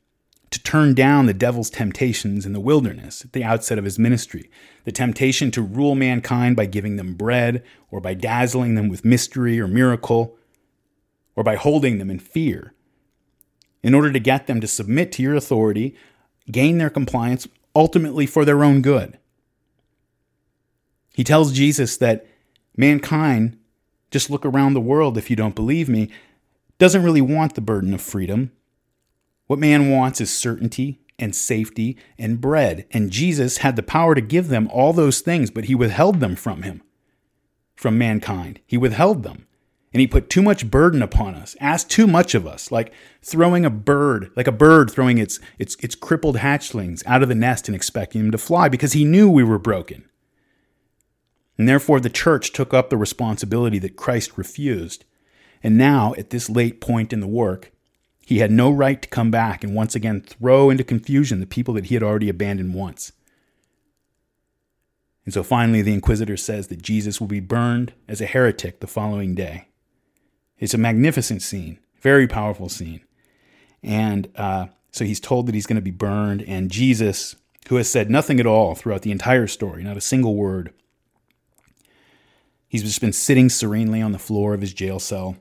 to 0.55 0.63
turn 0.63 0.95
down 0.95 1.27
the 1.27 1.35
devil's 1.35 1.69
temptations 1.69 2.47
in 2.47 2.53
the 2.53 2.61
wilderness 2.61 3.25
at 3.25 3.33
the 3.33 3.43
outset 3.43 3.77
of 3.77 3.85
his 3.85 3.99
ministry. 3.99 4.49
The 4.85 4.93
temptation 4.93 5.51
to 5.51 5.63
rule 5.63 5.97
mankind 5.97 6.55
by 6.55 6.67
giving 6.67 6.95
them 6.95 7.15
bread, 7.15 7.65
or 7.91 8.01
by 8.01 8.15
dazzling 8.15 8.77
them 8.77 8.89
with 8.89 9.05
mystery 9.05 9.61
or 9.61 9.67
miracle, 9.67 10.37
or 11.35 11.43
by 11.43 11.57
holding 11.57 11.99
them 11.99 12.09
in 12.09 12.21
fear, 12.21 12.73
in 13.83 13.95
order 13.95 14.13
to 14.13 14.21
get 14.21 14.47
them 14.47 14.61
to 14.61 14.69
submit 14.69 15.11
to 15.13 15.23
your 15.23 15.35
authority, 15.35 15.97
gain 16.51 16.79
their 16.79 16.91
compliance, 16.91 17.49
ultimately 17.75 18.25
for 18.25 18.45
their 18.45 18.63
own 18.63 18.81
good. 18.81 19.19
He 21.15 21.25
tells 21.25 21.53
Jesus 21.53 21.97
that 21.97 22.27
mankind, 22.77 23.59
just 24.13 24.31
look 24.31 24.47
around 24.47 24.75
the 24.75 24.81
world 24.81 25.19
if 25.19 25.31
you 25.31 25.35
don't 25.35 25.57
believe 25.57 25.89
me, 25.89 26.11
doesn't 26.79 27.03
really 27.03 27.21
want 27.21 27.57
the 27.57 27.61
burden 27.61 27.93
of 27.93 28.01
freedom. 28.01 28.53
What 29.47 29.59
man 29.59 29.91
wants 29.91 30.21
is 30.21 30.37
certainty 30.37 31.01
and 31.19 31.35
safety 31.35 31.97
and 32.19 32.41
bread. 32.41 32.87
And 32.91 33.11
Jesus 33.11 33.59
had 33.59 33.77
the 33.77 33.83
power 33.83 34.15
to 34.15 34.21
give 34.21 34.49
them 34.49 34.69
all 34.73 34.93
those 34.93 35.21
things, 35.21 35.51
but 35.51 35.65
he 35.65 35.75
withheld 35.75 36.21
them 36.21 36.37
from 36.37 36.63
him, 36.63 36.83
from 37.77 37.99
mankind. 37.99 38.61
He 38.67 38.77
withheld 38.77 39.23
them. 39.23 39.47
And 39.93 40.01
he 40.01 40.09
put 40.09 40.29
too 40.29 40.43
much 40.43 40.73
burden 40.73 41.03
upon 41.03 41.37
us, 41.37 41.55
asked 41.61 41.89
too 41.89 42.09
much 42.09 42.35
of 42.35 42.49
us, 42.49 42.73
like 42.73 42.93
throwing 43.23 43.65
a 43.65 43.71
bird, 43.71 44.33
like 44.35 44.49
a 44.49 44.53
bird 44.53 44.91
throwing 44.91 45.19
its, 45.19 45.39
its, 45.57 45.77
its 45.77 45.95
crippled 45.95 46.39
hatchlings 46.39 47.05
out 47.07 47.23
of 47.23 47.29
the 47.29 47.35
nest 47.37 47.69
and 47.69 47.77
expecting 47.77 48.23
them 48.23 48.33
to 48.33 48.39
fly 48.39 48.69
because 48.69 48.95
he 48.95 49.05
knew 49.05 49.31
we 49.31 49.45
were 49.45 49.59
broken. 49.59 50.05
And 51.57 51.69
therefore, 51.69 52.01
the 52.01 52.11
church 52.11 52.51
took 52.51 52.75
up 52.75 52.91
the 52.91 52.97
responsibility 52.97 53.79
that 53.79 53.95
Christ 53.95 54.37
refused 54.37 55.05
and 55.65 55.79
now, 55.79 56.13
at 56.19 56.29
this 56.29 56.51
late 56.51 56.83
point 56.83 57.11
in 57.11 57.21
the 57.21 57.27
work, 57.27 57.73
he 58.27 58.39
had 58.39 58.51
no 58.51 58.71
right 58.71 59.01
to 59.03 59.09
come 59.09 59.31
back 59.31 59.63
and 59.63 59.75
once 59.75 59.95
again 59.95 60.21
throw 60.21 60.71
into 60.71 60.85
confusion 60.85 61.41
the 61.41 61.47
people 61.47 61.75
that 61.75 61.87
he 61.87 61.95
had 61.95 62.03
already 62.03 62.29
abandoned 62.29 62.75
once. 62.75 63.13
And 65.25 65.33
so 65.33 65.43
finally, 65.43 65.83
the 65.83 65.95
Inquisitor 65.95 66.37
says 66.37 66.69
that 66.69 66.83
Jesus 66.83 67.21
will 67.21 67.29
be 67.29 67.41
burned 67.41 67.93
as 68.09 68.21
a 68.21 68.27
heretic 68.27 68.81
the 68.81 68.87
following 68.87 69.35
day. 69.35 69.69
It's 70.59 70.75
a 70.75 70.79
magnificent 70.79 71.43
scene, 71.43 71.79
very 72.01 72.27
powerful 72.27 72.69
scene. 72.69 73.01
And 73.83 74.29
uh, 74.37 74.67
so 74.91 75.05
he's 75.05 75.21
told 75.21 75.47
that 75.47 75.55
he's 75.55 75.67
going 75.67 75.77
to 75.77 75.83
be 75.83 75.91
burned, 75.91 76.43
and 76.43 76.71
Jesus, 76.71 77.37
who 77.69 77.77
has 77.77 77.89
said 77.89 78.11
nothing 78.11 78.39
at 78.41 78.47
all 78.47 78.75
throughout 78.75 79.03
the 79.03 79.13
entire 79.13 79.47
story, 79.47 79.83
not 79.83 79.97
a 79.97 80.03
single 80.03 80.35
word, 80.35 80.73
He's 82.75 82.83
just 82.83 83.01
been 83.01 83.13
sitting 83.13 83.51
serenely 83.51 84.03
on 84.03 84.11
the 84.11 84.19
floor 84.19 84.53
of 84.53 84.61
his 84.61 84.75
jail 84.75 84.99
cell. 84.99 85.37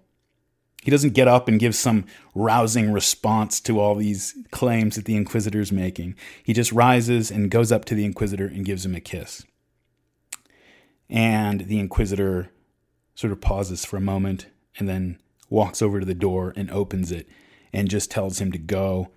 He 0.84 0.92
doesn't 0.92 1.14
get 1.14 1.30
up 1.30 1.48
and 1.48 1.60
give 1.60 1.76
some 1.76 2.06
rousing 2.36 2.92
response 2.92 3.62
to 3.62 3.80
all 3.80 3.96
these 3.96 4.36
claims 4.52 4.96
that 4.96 5.06
the 5.06 5.16
Inquisitor's 5.16 5.72
making. 5.72 6.16
He 6.44 6.52
just 6.52 6.74
rises 6.74 7.32
and 7.32 7.50
goes 7.50 7.72
up 7.72 7.86
to 7.86 7.96
the 7.96 8.04
Inquisitor 8.04 8.48
and 8.48 8.66
gives 8.66 8.86
him 8.86 8.94
a 8.94 9.00
kiss. 9.00 9.46
And 11.10 11.62
the 11.62 11.80
Inquisitor 11.80 12.50
sort 13.16 13.32
of 13.32 13.40
pauses 13.40 13.86
for 13.86 13.96
a 13.98 14.02
moment 14.02 14.48
and 14.78 14.90
then 14.90 15.20
walks 15.50 15.82
over 15.82 16.00
to 16.00 16.06
the 16.06 16.14
door 16.14 16.52
and 16.58 16.70
opens 16.70 17.12
it 17.12 17.30
and 17.72 17.90
just 17.90 18.12
tells 18.12 18.42
him 18.42 18.52
to 18.52 18.58
go, 18.58 19.12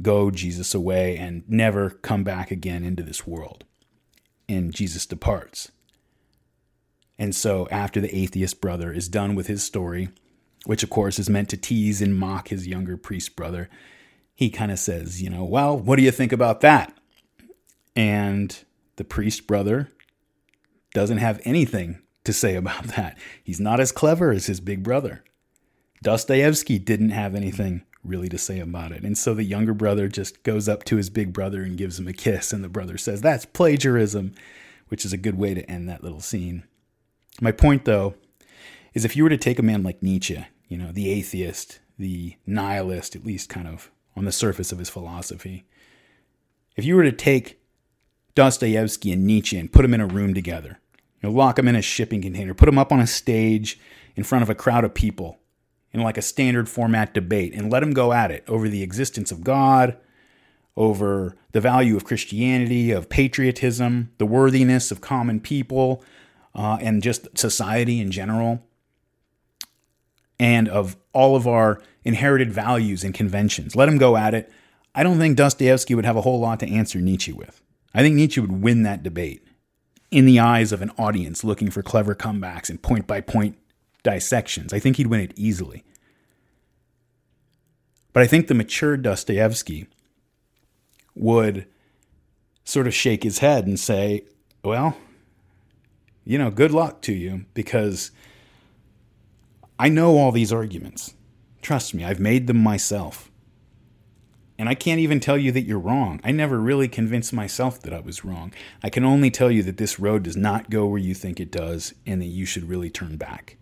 go, 0.00 0.30
Jesus, 0.30 0.74
away 0.74 1.16
and 1.18 1.42
never 1.46 1.90
come 1.90 2.24
back 2.24 2.50
again 2.50 2.84
into 2.84 3.02
this 3.02 3.26
world. 3.26 3.64
And 4.48 4.74
Jesus 4.74 5.04
departs. 5.04 5.70
And 7.18 7.34
so, 7.34 7.68
after 7.70 8.00
the 8.00 8.14
atheist 8.16 8.60
brother 8.60 8.92
is 8.92 9.08
done 9.08 9.34
with 9.34 9.46
his 9.46 9.62
story, 9.62 10.08
which 10.66 10.82
of 10.82 10.90
course 10.90 11.18
is 11.18 11.30
meant 11.30 11.48
to 11.50 11.56
tease 11.56 12.00
and 12.00 12.16
mock 12.16 12.48
his 12.48 12.66
younger 12.66 12.96
priest 12.96 13.36
brother, 13.36 13.68
he 14.34 14.50
kind 14.50 14.72
of 14.72 14.78
says, 14.78 15.22
you 15.22 15.30
know, 15.30 15.44
well, 15.44 15.76
what 15.76 15.96
do 15.96 16.02
you 16.02 16.10
think 16.10 16.32
about 16.32 16.60
that? 16.60 16.96
And 17.94 18.56
the 18.96 19.04
priest 19.04 19.46
brother 19.46 19.88
doesn't 20.94 21.18
have 21.18 21.40
anything 21.44 22.00
to 22.24 22.32
say 22.32 22.56
about 22.56 22.84
that. 22.96 23.18
He's 23.42 23.60
not 23.60 23.80
as 23.80 23.92
clever 23.92 24.32
as 24.32 24.46
his 24.46 24.60
big 24.60 24.82
brother. 24.82 25.24
Dostoevsky 26.02 26.78
didn't 26.78 27.10
have 27.10 27.34
anything 27.34 27.82
really 28.04 28.28
to 28.28 28.38
say 28.38 28.58
about 28.58 28.92
it. 28.92 29.04
And 29.04 29.16
so 29.16 29.34
the 29.34 29.44
younger 29.44 29.74
brother 29.74 30.08
just 30.08 30.42
goes 30.42 30.68
up 30.68 30.84
to 30.84 30.96
his 30.96 31.10
big 31.10 31.32
brother 31.32 31.62
and 31.62 31.76
gives 31.76 31.98
him 31.98 32.08
a 32.08 32.12
kiss. 32.12 32.52
And 32.52 32.64
the 32.64 32.68
brother 32.68 32.98
says, 32.98 33.20
That's 33.20 33.44
plagiarism, 33.44 34.34
which 34.88 35.04
is 35.04 35.12
a 35.12 35.18
good 35.18 35.38
way 35.38 35.54
to 35.54 35.70
end 35.70 35.88
that 35.88 36.02
little 36.02 36.20
scene. 36.20 36.64
My 37.40 37.52
point, 37.52 37.84
though, 37.84 38.14
is 38.94 39.04
if 39.04 39.16
you 39.16 39.22
were 39.22 39.30
to 39.30 39.36
take 39.36 39.58
a 39.58 39.62
man 39.62 39.82
like 39.82 40.02
Nietzsche, 40.02 40.46
you 40.68 40.76
know, 40.76 40.92
the 40.92 41.10
atheist, 41.10 41.80
the 41.98 42.36
nihilist, 42.46 43.16
at 43.16 43.24
least 43.24 43.48
kind 43.48 43.68
of 43.68 43.90
on 44.16 44.24
the 44.24 44.32
surface 44.32 44.72
of 44.72 44.78
his 44.78 44.90
philosophy, 44.90 45.64
if 46.76 46.84
you 46.84 46.96
were 46.96 47.02
to 47.02 47.12
take 47.12 47.60
Dostoevsky 48.34 49.12
and 49.12 49.26
Nietzsche 49.26 49.58
and 49.58 49.72
put 49.72 49.82
them 49.82 49.94
in 49.94 50.00
a 50.00 50.06
room 50.06 50.34
together, 50.34 50.80
you 51.20 51.28
know, 51.28 51.34
lock 51.34 51.56
them 51.56 51.68
in 51.68 51.76
a 51.76 51.82
shipping 51.82 52.22
container, 52.22 52.54
put 52.54 52.66
them 52.66 52.78
up 52.78 52.92
on 52.92 53.00
a 53.00 53.06
stage 53.06 53.78
in 54.16 54.24
front 54.24 54.42
of 54.42 54.50
a 54.50 54.54
crowd 54.54 54.84
of 54.84 54.94
people 54.94 55.38
in 55.92 56.00
like 56.00 56.16
a 56.16 56.22
standard 56.22 56.68
format 56.68 57.12
debate 57.14 57.54
and 57.54 57.70
let 57.70 57.80
them 57.80 57.92
go 57.92 58.12
at 58.12 58.30
it 58.30 58.44
over 58.48 58.68
the 58.68 58.82
existence 58.82 59.30
of 59.30 59.44
God, 59.44 59.96
over 60.76 61.36
the 61.52 61.60
value 61.60 61.96
of 61.96 62.04
Christianity, 62.04 62.90
of 62.90 63.10
patriotism, 63.10 64.10
the 64.18 64.26
worthiness 64.26 64.90
of 64.90 65.02
common 65.02 65.38
people, 65.40 66.02
uh, 66.54 66.78
and 66.80 67.02
just 67.02 67.36
society 67.36 68.00
in 68.00 68.10
general, 68.10 68.62
and 70.42 70.68
of 70.68 70.96
all 71.12 71.36
of 71.36 71.46
our 71.46 71.80
inherited 72.04 72.52
values 72.52 73.04
and 73.04 73.14
conventions. 73.14 73.76
Let 73.76 73.88
him 73.88 73.96
go 73.96 74.16
at 74.16 74.34
it. 74.34 74.50
I 74.92 75.04
don't 75.04 75.18
think 75.18 75.36
Dostoevsky 75.36 75.94
would 75.94 76.04
have 76.04 76.16
a 76.16 76.22
whole 76.22 76.40
lot 76.40 76.58
to 76.60 76.68
answer 76.68 76.98
Nietzsche 76.98 77.32
with. 77.32 77.62
I 77.94 78.02
think 78.02 78.16
Nietzsche 78.16 78.40
would 78.40 78.60
win 78.60 78.82
that 78.82 79.04
debate 79.04 79.46
in 80.10 80.26
the 80.26 80.40
eyes 80.40 80.72
of 80.72 80.82
an 80.82 80.90
audience 80.98 81.44
looking 81.44 81.70
for 81.70 81.80
clever 81.80 82.16
comebacks 82.16 82.68
and 82.68 82.82
point 82.82 83.06
by 83.06 83.20
point 83.20 83.56
dissections. 84.02 84.72
I 84.72 84.80
think 84.80 84.96
he'd 84.96 85.06
win 85.06 85.20
it 85.20 85.32
easily. 85.36 85.84
But 88.12 88.24
I 88.24 88.26
think 88.26 88.48
the 88.48 88.54
mature 88.54 88.96
Dostoevsky 88.96 89.86
would 91.14 91.66
sort 92.64 92.88
of 92.88 92.94
shake 92.94 93.22
his 93.22 93.38
head 93.38 93.64
and 93.64 93.78
say, 93.78 94.24
well, 94.64 94.96
you 96.24 96.36
know, 96.36 96.50
good 96.50 96.72
luck 96.72 97.00
to 97.02 97.12
you 97.12 97.44
because 97.54 98.10
I 99.82 99.88
know 99.88 100.16
all 100.16 100.30
these 100.30 100.52
arguments. 100.52 101.14
Trust 101.60 101.92
me, 101.92 102.04
I've 102.04 102.20
made 102.20 102.46
them 102.46 102.58
myself. 102.58 103.32
And 104.56 104.68
I 104.68 104.76
can't 104.76 105.00
even 105.00 105.18
tell 105.18 105.36
you 105.36 105.50
that 105.50 105.62
you're 105.62 105.76
wrong. 105.80 106.20
I 106.22 106.30
never 106.30 106.60
really 106.60 106.86
convinced 106.86 107.32
myself 107.32 107.82
that 107.82 107.92
I 107.92 107.98
was 107.98 108.24
wrong. 108.24 108.52
I 108.84 108.90
can 108.90 109.04
only 109.04 109.28
tell 109.28 109.50
you 109.50 109.64
that 109.64 109.78
this 109.78 109.98
road 109.98 110.22
does 110.22 110.36
not 110.36 110.70
go 110.70 110.86
where 110.86 111.00
you 111.00 111.14
think 111.14 111.40
it 111.40 111.50
does 111.50 111.94
and 112.06 112.22
that 112.22 112.26
you 112.26 112.46
should 112.46 112.68
really 112.68 112.90
turn 112.90 113.16
back. 113.16 113.56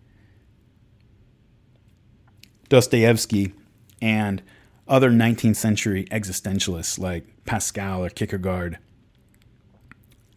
Dostoevsky 2.69 3.53
and 3.99 4.43
other 4.87 5.09
19th 5.09 5.55
century 5.55 6.05
existentialists 6.11 6.99
like 6.99 7.25
Pascal 7.45 8.05
or 8.05 8.11
Kierkegaard 8.11 8.77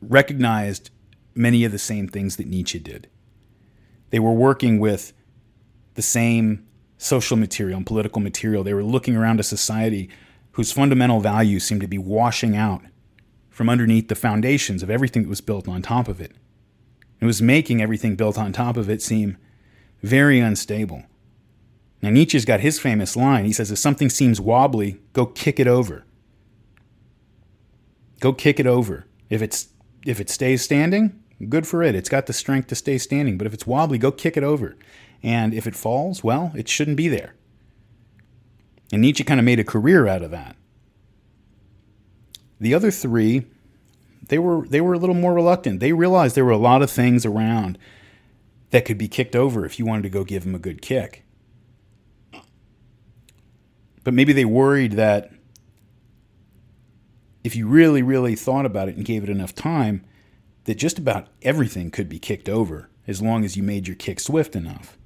recognized 0.00 0.88
many 1.34 1.62
of 1.62 1.72
the 1.72 1.78
same 1.78 2.08
things 2.08 2.36
that 2.36 2.46
Nietzsche 2.46 2.78
did. 2.78 3.06
They 4.08 4.18
were 4.18 4.32
working 4.32 4.78
with 4.78 5.12
the 5.94 6.02
same 6.02 6.66
social 6.98 7.36
material 7.36 7.76
and 7.76 7.86
political 7.86 8.20
material. 8.20 8.64
They 8.64 8.74
were 8.74 8.84
looking 8.84 9.16
around 9.16 9.40
a 9.40 9.44
society 9.44 10.08
whose 10.52 10.72
fundamental 10.72 11.20
values 11.20 11.64
seemed 11.64 11.80
to 11.80 11.88
be 11.88 11.98
washing 11.98 12.56
out 12.56 12.82
from 13.50 13.68
underneath 13.68 14.08
the 14.08 14.14
foundations 14.14 14.82
of 14.82 14.90
everything 14.90 15.22
that 15.22 15.28
was 15.28 15.40
built 15.40 15.68
on 15.68 15.82
top 15.82 16.08
of 16.08 16.20
it. 16.20 16.32
It 17.20 17.26
was 17.26 17.40
making 17.40 17.80
everything 17.80 18.16
built 18.16 18.36
on 18.36 18.52
top 18.52 18.76
of 18.76 18.90
it 18.90 19.02
seem 19.02 19.36
very 20.02 20.40
unstable. 20.40 21.04
Now, 22.02 22.10
Nietzsche's 22.10 22.44
got 22.44 22.60
his 22.60 22.78
famous 22.78 23.16
line. 23.16 23.46
He 23.46 23.52
says, 23.52 23.70
If 23.70 23.78
something 23.78 24.10
seems 24.10 24.40
wobbly, 24.40 25.00
go 25.12 25.24
kick 25.24 25.58
it 25.58 25.66
over. 25.66 26.04
Go 28.20 28.32
kick 28.32 28.60
it 28.60 28.66
over. 28.66 29.06
If, 29.30 29.40
it's, 29.40 29.68
if 30.04 30.20
it 30.20 30.28
stays 30.28 30.60
standing, 30.60 31.18
good 31.48 31.66
for 31.66 31.82
it. 31.82 31.94
It's 31.94 32.10
got 32.10 32.26
the 32.26 32.32
strength 32.32 32.68
to 32.68 32.74
stay 32.74 32.98
standing. 32.98 33.38
But 33.38 33.46
if 33.46 33.54
it's 33.54 33.66
wobbly, 33.66 33.96
go 33.96 34.12
kick 34.12 34.36
it 34.36 34.44
over. 34.44 34.76
And 35.24 35.54
if 35.54 35.66
it 35.66 35.74
falls, 35.74 36.22
well, 36.22 36.52
it 36.54 36.68
shouldn't 36.68 36.98
be 36.98 37.08
there. 37.08 37.34
And 38.92 39.00
Nietzsche 39.00 39.24
kind 39.24 39.40
of 39.40 39.46
made 39.46 39.58
a 39.58 39.64
career 39.64 40.06
out 40.06 40.22
of 40.22 40.30
that. 40.30 40.54
The 42.60 42.74
other 42.74 42.90
three, 42.90 43.46
they 44.28 44.38
were 44.38 44.68
they 44.68 44.82
were 44.82 44.92
a 44.92 44.98
little 44.98 45.14
more 45.14 45.32
reluctant. 45.32 45.80
They 45.80 45.92
realized 45.92 46.36
there 46.36 46.44
were 46.44 46.50
a 46.50 46.58
lot 46.58 46.82
of 46.82 46.90
things 46.90 47.24
around 47.24 47.78
that 48.70 48.84
could 48.84 48.98
be 48.98 49.08
kicked 49.08 49.34
over 49.34 49.64
if 49.64 49.78
you 49.78 49.86
wanted 49.86 50.02
to 50.02 50.10
go 50.10 50.24
give 50.24 50.44
them 50.44 50.54
a 50.54 50.58
good 50.58 50.82
kick. 50.82 51.24
But 54.04 54.12
maybe 54.12 54.34
they 54.34 54.44
worried 54.44 54.92
that 54.92 55.32
if 57.42 57.56
you 57.56 57.66
really, 57.66 58.02
really 58.02 58.36
thought 58.36 58.66
about 58.66 58.88
it 58.88 58.96
and 58.96 59.04
gave 59.06 59.22
it 59.24 59.30
enough 59.30 59.54
time, 59.54 60.04
that 60.64 60.76
just 60.76 60.98
about 60.98 61.28
everything 61.40 61.90
could 61.90 62.10
be 62.10 62.18
kicked 62.18 62.48
over 62.48 62.90
as 63.06 63.22
long 63.22 63.44
as 63.44 63.56
you 63.56 63.62
made 63.62 63.86
your 63.88 63.96
kick 63.96 64.20
swift 64.20 64.54
enough. 64.54 64.98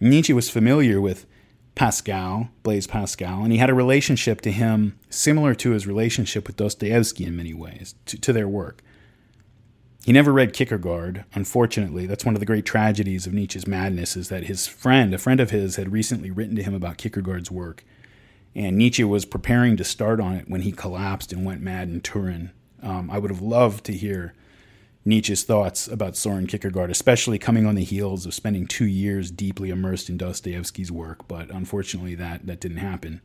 Nietzsche 0.00 0.32
was 0.32 0.50
familiar 0.50 1.00
with 1.00 1.26
Pascal, 1.74 2.48
Blaise 2.62 2.86
Pascal, 2.86 3.42
and 3.42 3.52
he 3.52 3.58
had 3.58 3.70
a 3.70 3.74
relationship 3.74 4.40
to 4.42 4.52
him 4.52 4.98
similar 5.10 5.54
to 5.54 5.70
his 5.70 5.86
relationship 5.86 6.46
with 6.46 6.56
Dostoevsky 6.56 7.24
in 7.24 7.36
many 7.36 7.54
ways, 7.54 7.94
to, 8.06 8.18
to 8.20 8.32
their 8.32 8.48
work. 8.48 8.82
He 10.04 10.12
never 10.12 10.32
read 10.32 10.52
Kierkegaard, 10.52 11.24
unfortunately. 11.34 12.06
That's 12.06 12.24
one 12.24 12.34
of 12.34 12.40
the 12.40 12.46
great 12.46 12.64
tragedies 12.64 13.26
of 13.26 13.34
Nietzsche's 13.34 13.66
madness, 13.66 14.16
is 14.16 14.28
that 14.28 14.44
his 14.44 14.66
friend, 14.66 15.12
a 15.12 15.18
friend 15.18 15.40
of 15.40 15.50
his, 15.50 15.76
had 15.76 15.92
recently 15.92 16.30
written 16.30 16.56
to 16.56 16.62
him 16.62 16.74
about 16.74 16.96
Kierkegaard's 16.96 17.50
work. 17.50 17.84
And 18.54 18.78
Nietzsche 18.78 19.04
was 19.04 19.24
preparing 19.24 19.76
to 19.76 19.84
start 19.84 20.20
on 20.20 20.34
it 20.36 20.48
when 20.48 20.62
he 20.62 20.72
collapsed 20.72 21.32
and 21.32 21.44
went 21.44 21.60
mad 21.60 21.88
in 21.88 22.00
Turin 22.00 22.52
um, 22.82 23.10
I 23.10 23.18
would 23.18 23.30
have 23.30 23.42
loved 23.42 23.84
to 23.86 23.92
hear 23.92 24.34
Nietzsche's 25.06 25.44
thoughts 25.44 25.86
about 25.86 26.16
Soren 26.16 26.48
Kierkegaard, 26.48 26.90
especially 26.90 27.38
coming 27.38 27.64
on 27.64 27.76
the 27.76 27.84
heels 27.84 28.26
of 28.26 28.34
spending 28.34 28.66
two 28.66 28.86
years 28.86 29.30
deeply 29.30 29.70
immersed 29.70 30.10
in 30.10 30.18
Dostoevsky's 30.18 30.90
work, 30.90 31.28
but 31.28 31.48
unfortunately 31.50 32.16
that, 32.16 32.46
that 32.48 32.58
didn't 32.58 32.78
happen. 32.78 33.20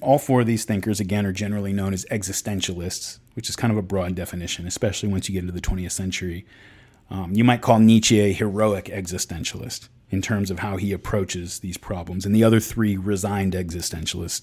All 0.00 0.18
four 0.18 0.40
of 0.40 0.46
these 0.46 0.64
thinkers, 0.64 1.00
again, 1.00 1.26
are 1.26 1.32
generally 1.32 1.74
known 1.74 1.92
as 1.92 2.06
existentialists, 2.06 3.18
which 3.34 3.50
is 3.50 3.56
kind 3.56 3.70
of 3.70 3.76
a 3.76 3.82
broad 3.82 4.14
definition, 4.14 4.66
especially 4.66 5.10
once 5.10 5.28
you 5.28 5.34
get 5.34 5.40
into 5.40 5.52
the 5.52 5.60
20th 5.60 5.92
century. 5.92 6.46
Um, 7.10 7.34
you 7.34 7.44
might 7.44 7.60
call 7.60 7.78
Nietzsche 7.78 8.18
a 8.20 8.32
heroic 8.32 8.86
existentialist 8.86 9.90
in 10.08 10.22
terms 10.22 10.50
of 10.50 10.60
how 10.60 10.78
he 10.78 10.92
approaches 10.92 11.58
these 11.58 11.76
problems, 11.76 12.24
and 12.24 12.34
the 12.34 12.42
other 12.42 12.58
three 12.58 12.96
resigned 12.96 13.52
existentialists. 13.52 14.40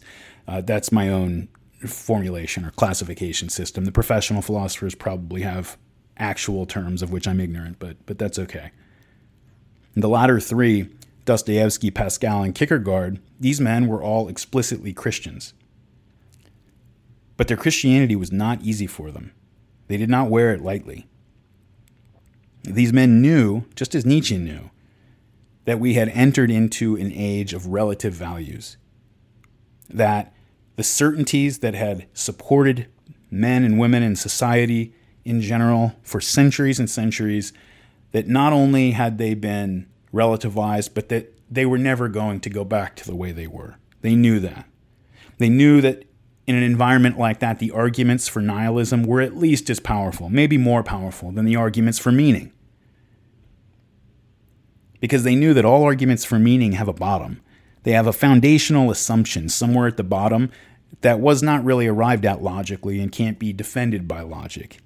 Uh, 0.48 0.62
that's 0.62 0.92
my 0.92 1.10
own 1.10 1.48
formulation 1.88 2.64
or 2.64 2.70
classification 2.70 3.50
system. 3.50 3.86
The 3.86 3.92
professional 3.92 4.44
philosophers 4.44 4.94
probably 4.94 5.42
have 5.42 5.78
actual 6.17 6.65
terms 6.65 7.02
of 7.02 7.12
which 7.12 7.28
I'm 7.28 7.39
ignorant, 7.39 7.78
but 7.80 7.97
but 8.06 8.17
that's 8.17 8.39
okay. 8.39 8.71
the 9.95 10.10
latter 10.10 10.39
three, 10.39 10.88
Dostoevsky, 11.26 11.91
Pascal, 11.91 12.43
and 12.43 12.56
Kierkegaard, 12.56 13.19
these 13.39 13.62
men 13.62 13.88
were 13.88 14.02
all 14.02 14.28
explicitly 14.28 14.93
Christians. 14.93 15.54
But 17.38 17.47
their 17.47 17.58
Christianity 17.58 18.15
was 18.15 18.32
not 18.32 18.62
easy 18.62 18.88
for 18.88 19.12
them. 19.12 19.32
They 19.88 19.97
did 19.97 20.10
not 20.10 20.30
wear 20.30 20.54
it 20.54 20.62
lightly. 20.62 21.08
These 22.63 22.93
men 22.93 23.21
knew, 23.21 23.65
just 23.76 23.95
as 23.95 24.06
Nietzsche 24.06 24.38
knew, 24.38 24.69
that 25.65 25.80
we 25.80 25.95
had 25.95 26.10
entered 26.10 26.52
into 26.52 26.95
an 26.95 27.12
age 27.13 27.54
of 27.54 27.67
relative 27.67 28.13
values. 28.13 28.78
That 29.89 30.34
the 30.76 30.84
certainties 30.84 31.60
that 31.60 31.74
had 31.74 32.08
supported 32.13 32.88
men 33.30 33.63
and 33.63 33.80
women 33.80 34.04
in 34.04 34.15
society 34.15 34.93
in 35.24 35.42
general 35.42 35.96
for 36.04 36.22
centuries 36.22 36.80
and 36.80 36.90
centuries 36.90 37.54
that 38.12 38.28
not 38.28 38.54
only 38.54 38.92
had 38.92 39.18
they 39.18 39.34
been 39.34 39.88
relativized, 40.14 40.94
but 40.94 41.10
that 41.10 41.34
they 41.50 41.66
were 41.66 41.78
never 41.78 42.08
going 42.08 42.40
to 42.40 42.50
go 42.50 42.64
back 42.64 42.96
to 42.96 43.06
the 43.06 43.16
way 43.16 43.32
they 43.32 43.48
were. 43.48 43.76
They 44.02 44.16
knew 44.16 44.40
that. 44.40 44.66
They 45.38 45.50
knew 45.50 45.82
that 45.82 46.06
in 46.48 46.56
an 46.56 46.64
environment 46.64 47.18
like 47.18 47.40
that, 47.40 47.60
the 47.60 47.72
arguments 47.72 48.28
for 48.28 48.42
nihilism 48.42 49.04
were 49.04 49.22
at 49.22 49.38
least 49.38 49.70
as 49.70 49.80
powerful, 49.80 50.30
maybe 50.30 50.58
more 50.58 50.84
powerful 50.84 51.32
than 51.32 51.46
the 51.46 51.56
arguments 51.56 52.00
for 52.00 52.12
meaning. 52.12 52.52
Because 55.00 55.24
they 55.24 55.36
knew 55.36 55.54
that 55.54 55.66
all 55.66 55.84
arguments 55.84 56.26
for 56.26 56.40
meaning 56.40 56.74
have 56.74 56.88
a 56.88 56.94
bottom. 56.94 57.42
They 57.84 57.92
have 57.92 58.08
a 58.08 58.14
foundational 58.14 58.92
assumption 58.92 59.50
somewhere 59.50 59.88
at 59.88 59.98
the 59.98 60.04
bottom 60.04 60.52
that 61.02 61.20
was 61.20 61.42
not 61.42 61.64
really 61.64 61.88
arrived 61.88 62.26
at 62.26 62.44
logically 62.44 63.00
and 63.00 63.12
can't 63.12 63.40
be 63.40 63.54
defended 63.54 64.08
by 64.08 64.22
logic. 64.22 64.78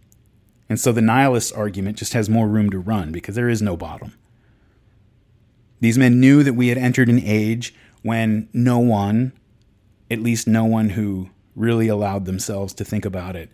And 0.67 0.79
so 0.79 0.91
the 0.91 1.01
nihilist 1.01 1.55
argument 1.55 1.97
just 1.97 2.13
has 2.13 2.29
more 2.29 2.47
room 2.47 2.69
to 2.71 2.79
run 2.79 3.11
because 3.11 3.35
there 3.35 3.49
is 3.49 3.61
no 3.61 3.77
bottom. 3.77 4.13
These 5.79 5.97
men 5.97 6.19
knew 6.19 6.41
that 6.43 6.53
we 6.53 6.69
had 6.69 6.77
entered 6.77 7.09
an 7.09 7.21
age 7.23 7.75
when 8.01 8.49
no 8.53 8.79
one, 8.79 9.33
at 10.09 10.21
least 10.21 10.47
no 10.47 10.65
one 10.65 10.89
who 10.89 11.29
really 11.55 11.87
allowed 11.87 12.25
themselves 12.25 12.73
to 12.75 12.85
think 12.85 13.05
about 13.05 13.35
it, 13.35 13.49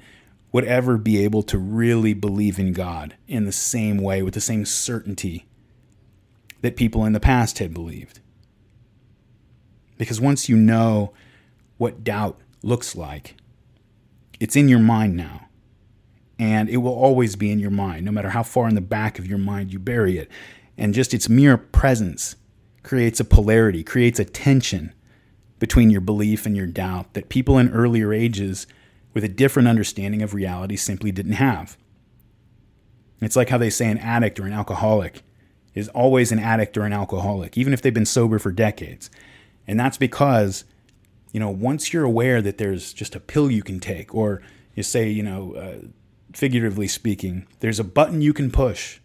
would 0.51 0.65
ever 0.65 0.97
be 0.97 1.23
able 1.23 1.43
to 1.43 1.57
really 1.57 2.13
believe 2.13 2.59
in 2.59 2.73
God 2.73 3.15
in 3.27 3.45
the 3.45 3.51
same 3.51 3.97
way, 3.97 4.21
with 4.21 4.33
the 4.33 4.41
same 4.41 4.65
certainty 4.65 5.45
that 6.61 6.75
people 6.75 7.05
in 7.05 7.13
the 7.13 7.19
past 7.19 7.59
had 7.59 7.73
believed. 7.73 8.19
Because 9.97 10.19
once 10.19 10.49
you 10.49 10.57
know 10.57 11.13
what 11.77 12.03
doubt 12.03 12.39
looks 12.63 12.95
like, 12.95 13.35
it's 14.39 14.55
in 14.55 14.67
your 14.67 14.79
mind 14.79 15.15
now. 15.15 15.47
And 16.41 16.69
it 16.69 16.77
will 16.77 16.95
always 16.95 17.35
be 17.35 17.51
in 17.51 17.59
your 17.59 17.69
mind, 17.69 18.03
no 18.03 18.11
matter 18.11 18.31
how 18.31 18.41
far 18.41 18.67
in 18.67 18.73
the 18.73 18.81
back 18.81 19.19
of 19.19 19.27
your 19.27 19.37
mind 19.37 19.71
you 19.71 19.77
bury 19.77 20.17
it. 20.17 20.27
And 20.75 20.91
just 20.91 21.13
its 21.13 21.29
mere 21.29 21.55
presence 21.55 22.35
creates 22.81 23.19
a 23.19 23.25
polarity, 23.25 23.83
creates 23.83 24.19
a 24.19 24.25
tension 24.25 24.91
between 25.59 25.91
your 25.91 26.01
belief 26.01 26.47
and 26.47 26.57
your 26.57 26.65
doubt 26.65 27.13
that 27.13 27.29
people 27.29 27.59
in 27.59 27.69
earlier 27.69 28.11
ages 28.11 28.65
with 29.13 29.23
a 29.23 29.29
different 29.29 29.67
understanding 29.67 30.23
of 30.23 30.33
reality 30.33 30.75
simply 30.75 31.11
didn't 31.11 31.33
have. 31.33 31.77
It's 33.21 33.35
like 33.35 33.49
how 33.49 33.59
they 33.59 33.69
say 33.69 33.85
an 33.91 33.99
addict 33.99 34.39
or 34.39 34.47
an 34.47 34.53
alcoholic 34.53 35.21
is 35.75 35.89
always 35.89 36.31
an 36.31 36.39
addict 36.39 36.75
or 36.75 36.85
an 36.85 36.93
alcoholic, 36.93 37.55
even 37.55 37.71
if 37.71 37.83
they've 37.83 37.93
been 37.93 38.03
sober 38.03 38.39
for 38.39 38.51
decades. 38.51 39.11
And 39.67 39.79
that's 39.79 39.99
because, 39.99 40.65
you 41.33 41.39
know, 41.39 41.51
once 41.51 41.93
you're 41.93 42.03
aware 42.03 42.41
that 42.41 42.57
there's 42.57 42.93
just 42.93 43.15
a 43.15 43.19
pill 43.19 43.51
you 43.51 43.61
can 43.61 43.79
take, 43.79 44.15
or 44.15 44.41
you 44.73 44.81
say, 44.81 45.07
you 45.07 45.21
know, 45.21 45.53
uh, 45.53 45.87
figuratively 46.33 46.87
speaking, 46.87 47.47
there's 47.59 47.79
a 47.79 47.83
button 47.83 48.21
you 48.21 48.33
can 48.33 48.51
push 48.51 48.99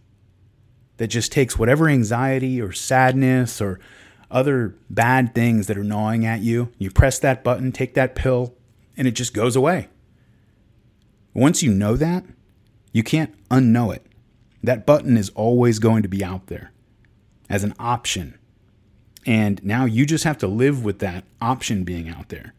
that 0.96 1.08
just 1.08 1.32
takes 1.32 1.58
whatever 1.58 1.88
anxiety 1.88 2.60
or 2.60 2.72
sadness 2.72 3.60
or 3.60 3.78
other 4.30 4.74
bad 4.90 5.34
things 5.34 5.66
that 5.66 5.78
are 5.78 5.84
gnawing 5.84 6.24
at 6.24 6.40
you. 6.40 6.72
You 6.78 6.90
press 6.90 7.18
that 7.20 7.44
button, 7.44 7.72
take 7.72 7.94
that 7.94 8.14
pill, 8.14 8.54
and 8.96 9.06
it 9.06 9.12
just 9.12 9.34
goes 9.34 9.56
away. 9.56 9.88
Once 11.34 11.62
you 11.62 11.72
know 11.72 11.96
that, 11.96 12.24
you 12.92 13.02
can't 13.02 13.34
unknow 13.48 13.94
it. 13.94 14.06
That 14.62 14.86
button 14.86 15.16
is 15.16 15.30
always 15.30 15.78
going 15.78 16.02
to 16.02 16.08
be 16.08 16.24
out 16.24 16.46
there 16.46 16.72
as 17.48 17.62
an 17.62 17.74
option. 17.78 18.38
And 19.26 19.62
now 19.62 19.84
you 19.84 20.06
just 20.06 20.24
have 20.24 20.38
to 20.38 20.46
live 20.46 20.84
with 20.84 21.00
that 21.00 21.24
option 21.40 21.84
being 21.84 22.08
out 22.08 22.30
there. 22.30 22.54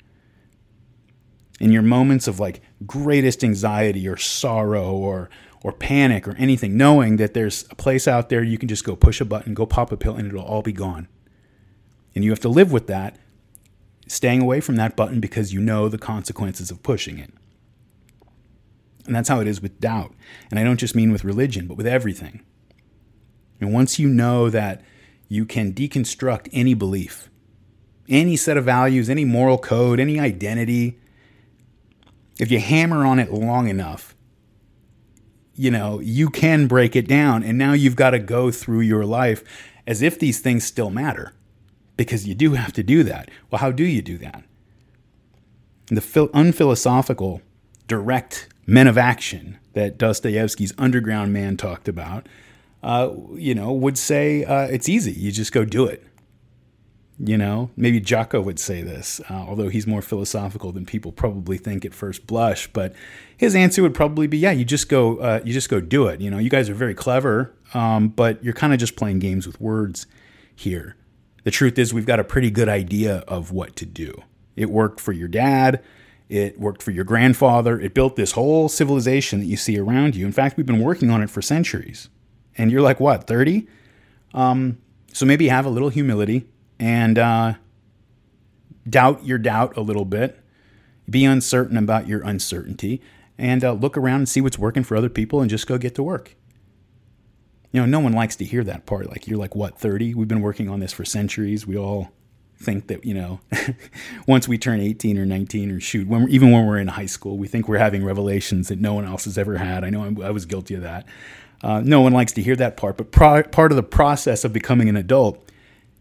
In 1.60 1.72
your 1.72 1.82
moments 1.82 2.28
of 2.28 2.40
like 2.40 2.62
greatest 2.86 3.44
anxiety 3.44 4.08
or 4.08 4.18
sorrow 4.18 4.92
or 4.94 5.30
or 5.64 5.72
panic 5.72 6.28
or 6.28 6.36
anything, 6.38 6.78
knowing 6.78 7.18
that 7.18 7.34
there's 7.34 7.66
a 7.72 7.76
place 7.76 8.08
out 8.08 8.30
there 8.30 8.44
you 8.44 8.58
can 8.58 8.68
just 8.70 8.84
go 8.84 8.96
push 8.96 9.20
a 9.20 9.26
button, 9.26 9.54
go 9.54 9.66
pop 9.66 9.92
a 9.92 9.98
pill, 9.98 10.16
and 10.16 10.28
it'll 10.28 10.42
all 10.42 10.62
be 10.62 10.72
gone. 10.72 11.08
And 12.14 12.24
you 12.24 12.30
have 12.30 12.40
to 12.42 12.50
live 12.50 12.72
with 12.72 12.88
that, 12.88 13.18
staying 14.08 14.42
away 14.42 14.62
from 14.62 14.76
that 14.76 14.96
button 14.96 15.20
because 15.20 15.54
you 15.54 15.60
know 15.60 15.90
the 15.90 15.98
consequences 15.98 16.72
of 16.72 16.84
pushing 16.84 17.18
it. 17.18 17.34
And 19.06 19.16
that's 19.16 19.30
how 19.30 19.40
it 19.40 19.48
is 19.48 19.62
with 19.62 19.80
doubt. 19.80 20.14
And 20.52 20.60
I 20.60 20.64
don't 20.64 20.80
just 20.80 20.96
mean 20.96 21.12
with 21.12 21.24
religion, 21.24 21.68
but 21.68 21.78
with 21.78 21.88
everything. 21.88 22.44
And 23.60 23.74
once 23.74 23.98
you 23.98 24.08
know 24.08 24.50
that 24.50 24.84
you 25.28 25.46
can 25.46 25.74
deconstruct 25.74 26.50
any 26.52 26.74
belief, 26.74 27.30
any 28.08 28.36
set 28.36 28.58
of 28.58 28.66
values, 28.66 29.10
any 29.10 29.26
moral 29.26 29.58
code, 29.58 30.00
any 30.00 30.20
identity, 30.20 31.00
if 32.40 32.52
you 32.52 32.60
hammer 32.60 33.06
on 33.06 33.20
it 33.20 33.32
long 33.32 33.68
enough, 33.68 34.16
you 35.56 35.72
know, 35.72 36.00
you 36.00 36.30
can 36.30 36.68
break 36.68 36.96
it 36.96 37.08
down. 37.08 37.44
And 37.44 37.58
now 37.58 37.74
you've 37.74 37.96
got 37.96 38.12
to 38.12 38.20
go 38.20 38.52
through 38.52 38.82
your 38.82 39.06
life 39.06 39.44
as 39.88 40.02
if 40.02 40.20
these 40.20 40.40
things 40.40 40.66
still 40.66 40.90
matter 40.90 41.34
because 41.98 42.28
you 42.28 42.36
do 42.36 42.54
have 42.54 42.72
to 42.74 42.84
do 42.84 43.04
that. 43.04 43.30
Well, 43.50 43.60
how 43.60 43.72
do 43.72 43.84
you 43.84 44.02
do 44.02 44.18
that? 44.20 44.44
The 45.88 46.02
unphilosophical, 46.34 47.42
direct 47.88 48.50
men 48.68 48.88
of 48.88 48.98
action 48.98 49.58
that 49.74 49.98
Dostoevsky's 49.98 50.74
Underground 50.78 51.34
Man 51.34 51.58
talked 51.58 51.88
about, 51.88 52.28
uh, 52.84 53.12
you 53.34 53.56
know, 53.56 53.72
would 53.72 53.98
say 53.98 54.44
uh, 54.44 54.68
it's 54.68 54.88
easy. 54.88 55.14
You 55.14 55.32
just 55.32 55.52
go 55.52 55.66
do 55.66 55.86
it. 55.86 56.06
You 57.20 57.36
know, 57.36 57.72
maybe 57.76 58.00
Jocko 58.00 58.42
would 58.42 58.60
say 58.60 58.84
this, 58.84 59.20
uh, 59.28 59.34
although 59.34 59.70
he's 59.70 59.88
more 59.88 60.04
philosophical 60.04 60.72
than 60.72 60.86
people 60.86 61.12
probably 61.12 61.58
think 61.58 61.84
at 61.84 61.96
first 61.96 62.28
blush. 62.28 62.68
But 62.68 62.94
his 63.36 63.56
answer 63.56 63.82
would 63.82 63.96
probably 63.96 64.28
be, 64.28 64.38
"Yeah, 64.38 64.52
you 64.52 64.64
just 64.64 64.88
go, 64.88 65.18
uh, 65.18 65.42
you 65.44 65.52
just 65.52 65.68
go 65.68 65.82
do 65.82 66.06
it." 66.08 66.22
You 66.22 66.30
know, 66.30 66.38
you 66.38 66.52
guys 66.52 66.70
are 66.70 66.76
very 66.76 66.94
clever, 66.94 67.54
um, 67.74 68.10
but 68.10 68.44
you're 68.44 68.54
kind 68.54 68.72
of 68.72 68.78
just 68.78 68.96
playing 68.96 69.18
games 69.18 69.48
with 69.48 69.60
words 69.60 70.06
here. 70.56 70.96
The 71.44 71.50
truth 71.50 71.80
is, 71.80 71.92
we've 71.92 72.06
got 72.06 72.20
a 72.20 72.24
pretty 72.24 72.52
good 72.52 72.70
idea 72.70 73.24
of 73.28 73.52
what 73.52 73.76
to 73.78 73.86
do. 73.86 74.22
It 74.56 74.70
worked 74.70 75.00
for 75.00 75.12
your 75.12 75.28
dad. 75.28 75.82
It 76.30 76.60
worked 76.60 76.84
for 76.84 76.92
your 76.92 77.06
grandfather. 77.06 77.80
It 77.80 77.96
built 77.96 78.16
this 78.16 78.34
whole 78.34 78.70
civilization 78.70 79.40
that 79.40 79.46
you 79.46 79.58
see 79.58 79.80
around 79.80 80.16
you. 80.16 80.26
In 80.26 80.32
fact, 80.32 80.58
we've 80.58 80.66
been 80.66 80.82
working 80.82 81.10
on 81.10 81.24
it 81.24 81.30
for 81.32 81.42
centuries. 81.42 82.10
And 82.58 82.70
you're 82.72 82.82
like, 82.82 83.00
what, 83.00 83.26
30? 83.26 83.68
Um, 84.34 84.78
so 85.14 85.26
maybe 85.26 85.48
have 85.48 85.66
a 85.66 85.70
little 85.70 85.90
humility 85.90 86.46
and 86.80 87.18
uh, 87.18 87.54
doubt 88.90 89.26
your 89.26 89.38
doubt 89.38 89.78
a 89.78 89.82
little 89.82 90.06
bit. 90.06 90.40
Be 91.10 91.24
uncertain 91.24 91.78
about 91.78 92.08
your 92.08 92.22
uncertainty 92.22 93.02
and 93.38 93.64
uh, 93.64 93.72
look 93.74 93.98
around 93.98 94.18
and 94.18 94.30
see 94.30 94.42
what's 94.42 94.58
working 94.58 94.84
for 94.84 94.98
other 94.98 95.10
people 95.10 95.40
and 95.40 95.50
just 95.50 95.68
go 95.68 95.78
get 95.78 95.96
to 95.96 96.04
work 96.04 96.36
you 97.72 97.82
know, 97.82 97.86
no 97.86 98.00
one 98.00 98.14
likes 98.14 98.36
to 98.38 98.46
hear 98.46 98.64
that 98.64 98.86
part. 98.86 99.10
Like, 99.10 99.28
you're 99.28 99.38
like, 99.38 99.56
what, 99.56 99.78
30? 99.78 100.14
We've 100.14 100.28
been 100.28 100.42
working 100.42 100.70
on 100.70 100.80
this 100.80 100.94
for 100.94 101.06
centuries. 101.06 101.68
We 101.68 101.78
all 101.78 102.12
think 102.56 102.88
that, 102.88 103.06
you 103.06 103.14
know, 103.14 103.40
once 104.28 104.48
we 104.48 104.58
turn 104.58 104.80
18 104.80 105.18
or 105.18 105.26
19 105.26 105.72
or 105.72 105.80
shoot, 105.80 106.08
when 106.08 106.28
even 106.30 106.52
when 106.52 106.66
we're 106.66 106.80
in 106.80 106.88
high 106.88 107.06
school, 107.06 107.38
we 107.38 107.48
think 107.48 107.68
we're 107.68 107.78
having 107.78 108.04
revelations 108.04 108.70
that 108.70 108.80
no 108.80 108.94
one 108.94 109.06
else 109.06 109.26
has 109.26 109.38
ever 109.38 109.58
had. 109.58 109.84
I 109.84 109.90
know 109.90 110.04
I'm, 110.04 110.22
i 110.22 110.32
was 110.32 110.46
guilty 110.46 110.76
of 110.76 110.82
that. 110.82 111.06
Uh, 111.62 111.82
no 111.84 112.02
one 112.02 112.14
likes 112.14 112.32
to 112.34 112.42
hear 112.42 112.56
that 112.56 112.78
part. 112.78 112.98
But 112.98 113.12
pro- 113.12 113.44
part 113.44 113.72
of 113.72 113.76
the 113.76 113.84
process 113.84 114.44
of 114.44 114.54
becoming 114.54 114.90
an 114.90 114.96
adult 114.96 115.47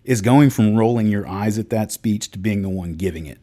is 0.07 0.23
going 0.23 0.49
from 0.49 0.77
rolling 0.77 1.09
your 1.09 1.29
eyes 1.29 1.59
at 1.59 1.69
that 1.71 1.92
speech 1.92 2.31
to 2.31 2.38
being 2.38 2.62
the 2.62 2.71
one 2.71 2.95
giving 2.95 3.27
it, 3.27 3.38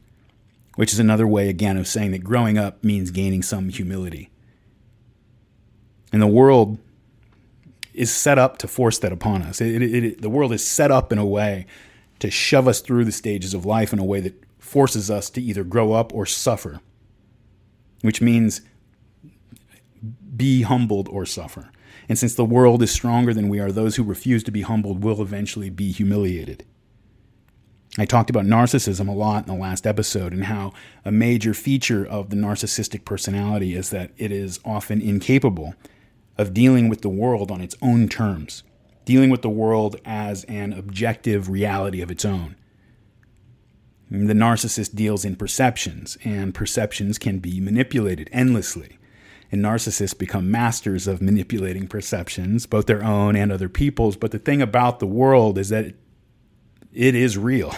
which 0.75 0.91
is 0.91 0.99
another 0.99 1.27
way, 1.27 1.49
again, 1.49 1.77
of 1.77 1.87
saying 1.87 2.11
that 2.11 2.23
growing 2.23 2.57
up 2.57 2.83
means 2.83 3.11
gaining 3.11 3.43
some 3.43 3.69
humility. 3.69 4.31
And 6.11 6.21
the 6.21 6.27
world, 6.27 6.79
is 7.93 8.11
set 8.11 8.39
up 8.39 8.57
to 8.57 8.67
force 8.67 8.97
that 8.99 9.11
upon 9.11 9.41
us. 9.43 9.61
It, 9.61 9.81
it, 9.81 10.03
it, 10.03 10.21
the 10.21 10.29
world 10.29 10.51
is 10.51 10.65
set 10.65 10.91
up 10.91 11.11
in 11.11 11.17
a 11.17 11.25
way 11.25 11.65
to 12.19 12.31
shove 12.31 12.67
us 12.67 12.79
through 12.79 13.05
the 13.05 13.11
stages 13.11 13.53
of 13.53 13.65
life 13.65 13.93
in 13.93 13.99
a 13.99 14.03
way 14.03 14.19
that 14.21 14.43
forces 14.59 15.11
us 15.11 15.29
to 15.31 15.41
either 15.41 15.63
grow 15.63 15.93
up 15.93 16.13
or 16.13 16.25
suffer, 16.25 16.79
which 18.01 18.21
means 18.21 18.61
be 20.35 20.63
humbled 20.63 21.07
or 21.09 21.25
suffer. 21.25 21.69
And 22.09 22.17
since 22.17 22.35
the 22.35 22.45
world 22.45 22.81
is 22.83 22.91
stronger 22.91 23.33
than 23.33 23.49
we 23.49 23.59
are, 23.59 23.71
those 23.71 23.95
who 23.95 24.03
refuse 24.03 24.43
to 24.43 24.51
be 24.51 24.61
humbled 24.61 25.03
will 25.03 25.21
eventually 25.21 25.69
be 25.69 25.91
humiliated. 25.91 26.65
I 27.97 28.05
talked 28.05 28.31
about 28.31 28.45
narcissism 28.45 29.07
a 29.07 29.11
lot 29.11 29.47
in 29.47 29.53
the 29.53 29.61
last 29.61 29.85
episode 29.85 30.33
and 30.33 30.45
how 30.45 30.73
a 31.05 31.11
major 31.11 31.53
feature 31.53 32.03
of 32.03 32.31
the 32.31 32.35
narcissistic 32.35 33.05
personality 33.05 33.75
is 33.75 33.91
that 33.91 34.11
it 34.17 34.31
is 34.31 34.59
often 34.65 34.99
incapable 34.99 35.75
of 36.35 36.55
dealing 36.55 36.89
with 36.89 37.01
the 37.01 37.09
world 37.09 37.51
on 37.51 37.61
its 37.61 37.75
own 37.83 38.09
terms, 38.09 38.63
dealing 39.05 39.29
with 39.29 39.43
the 39.43 39.49
world 39.49 39.95
as 40.05 40.43
an 40.45 40.73
objective 40.73 41.49
reality 41.49 42.01
of 42.01 42.09
its 42.09 42.25
own. 42.25 42.55
The 44.09 44.33
narcissist 44.33 44.95
deals 44.95 45.23
in 45.23 45.35
perceptions, 45.35 46.17
and 46.23 46.53
perceptions 46.53 47.17
can 47.17 47.39
be 47.39 47.59
manipulated 47.59 48.29
endlessly. 48.31 48.97
And 49.53 49.63
narcissists 49.63 50.17
become 50.17 50.49
masters 50.49 51.05
of 51.05 51.21
manipulating 51.21 51.87
perceptions, 51.87 52.65
both 52.65 52.87
their 52.87 53.03
own 53.03 53.35
and 53.35 53.51
other 53.51 53.69
people's. 53.69 54.15
But 54.15 54.31
the 54.31 54.39
thing 54.39 54.63
about 54.63 54.97
the 54.97 55.05
world 55.05 55.59
is 55.59 55.69
that 55.69 55.93
it 56.91 57.13
is 57.13 57.37
real. 57.37 57.71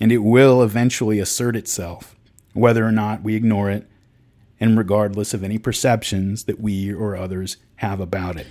And 0.00 0.10
it 0.10 0.24
will 0.24 0.62
eventually 0.62 1.18
assert 1.18 1.54
itself, 1.54 2.16
whether 2.54 2.82
or 2.82 2.92
not 2.92 3.22
we 3.22 3.34
ignore 3.34 3.68
it 3.68 3.86
and 4.58 4.78
regardless 4.78 5.34
of 5.34 5.44
any 5.44 5.58
perceptions 5.58 6.44
that 6.44 6.58
we 6.58 6.90
or 6.90 7.14
others 7.14 7.58
have 7.76 8.00
about 8.00 8.38
it. 8.38 8.46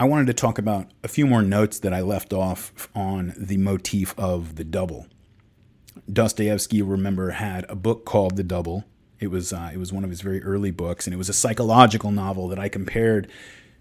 I 0.00 0.04
wanted 0.04 0.26
to 0.26 0.34
talk 0.34 0.58
about 0.58 0.90
a 1.04 1.08
few 1.08 1.28
more 1.28 1.42
notes 1.42 1.78
that 1.78 1.94
I 1.94 2.00
left 2.00 2.32
off 2.32 2.88
on 2.92 3.34
the 3.36 3.58
motif 3.58 4.18
of 4.18 4.56
the 4.56 4.64
double. 4.64 5.06
Dostoevsky, 6.12 6.82
remember, 6.82 7.30
had 7.30 7.64
a 7.68 7.76
book 7.76 8.04
called 8.04 8.36
The 8.36 8.42
Double. 8.42 8.84
It 9.18 9.28
was 9.28 9.52
uh, 9.52 9.70
it 9.72 9.76
was 9.76 9.92
one 9.92 10.04
of 10.04 10.10
his 10.10 10.22
very 10.22 10.42
early 10.42 10.70
books, 10.70 11.06
and 11.06 11.14
it 11.14 11.18
was 11.18 11.28
a 11.28 11.34
psychological 11.34 12.10
novel 12.10 12.48
that 12.48 12.58
I 12.58 12.68
compared 12.68 13.30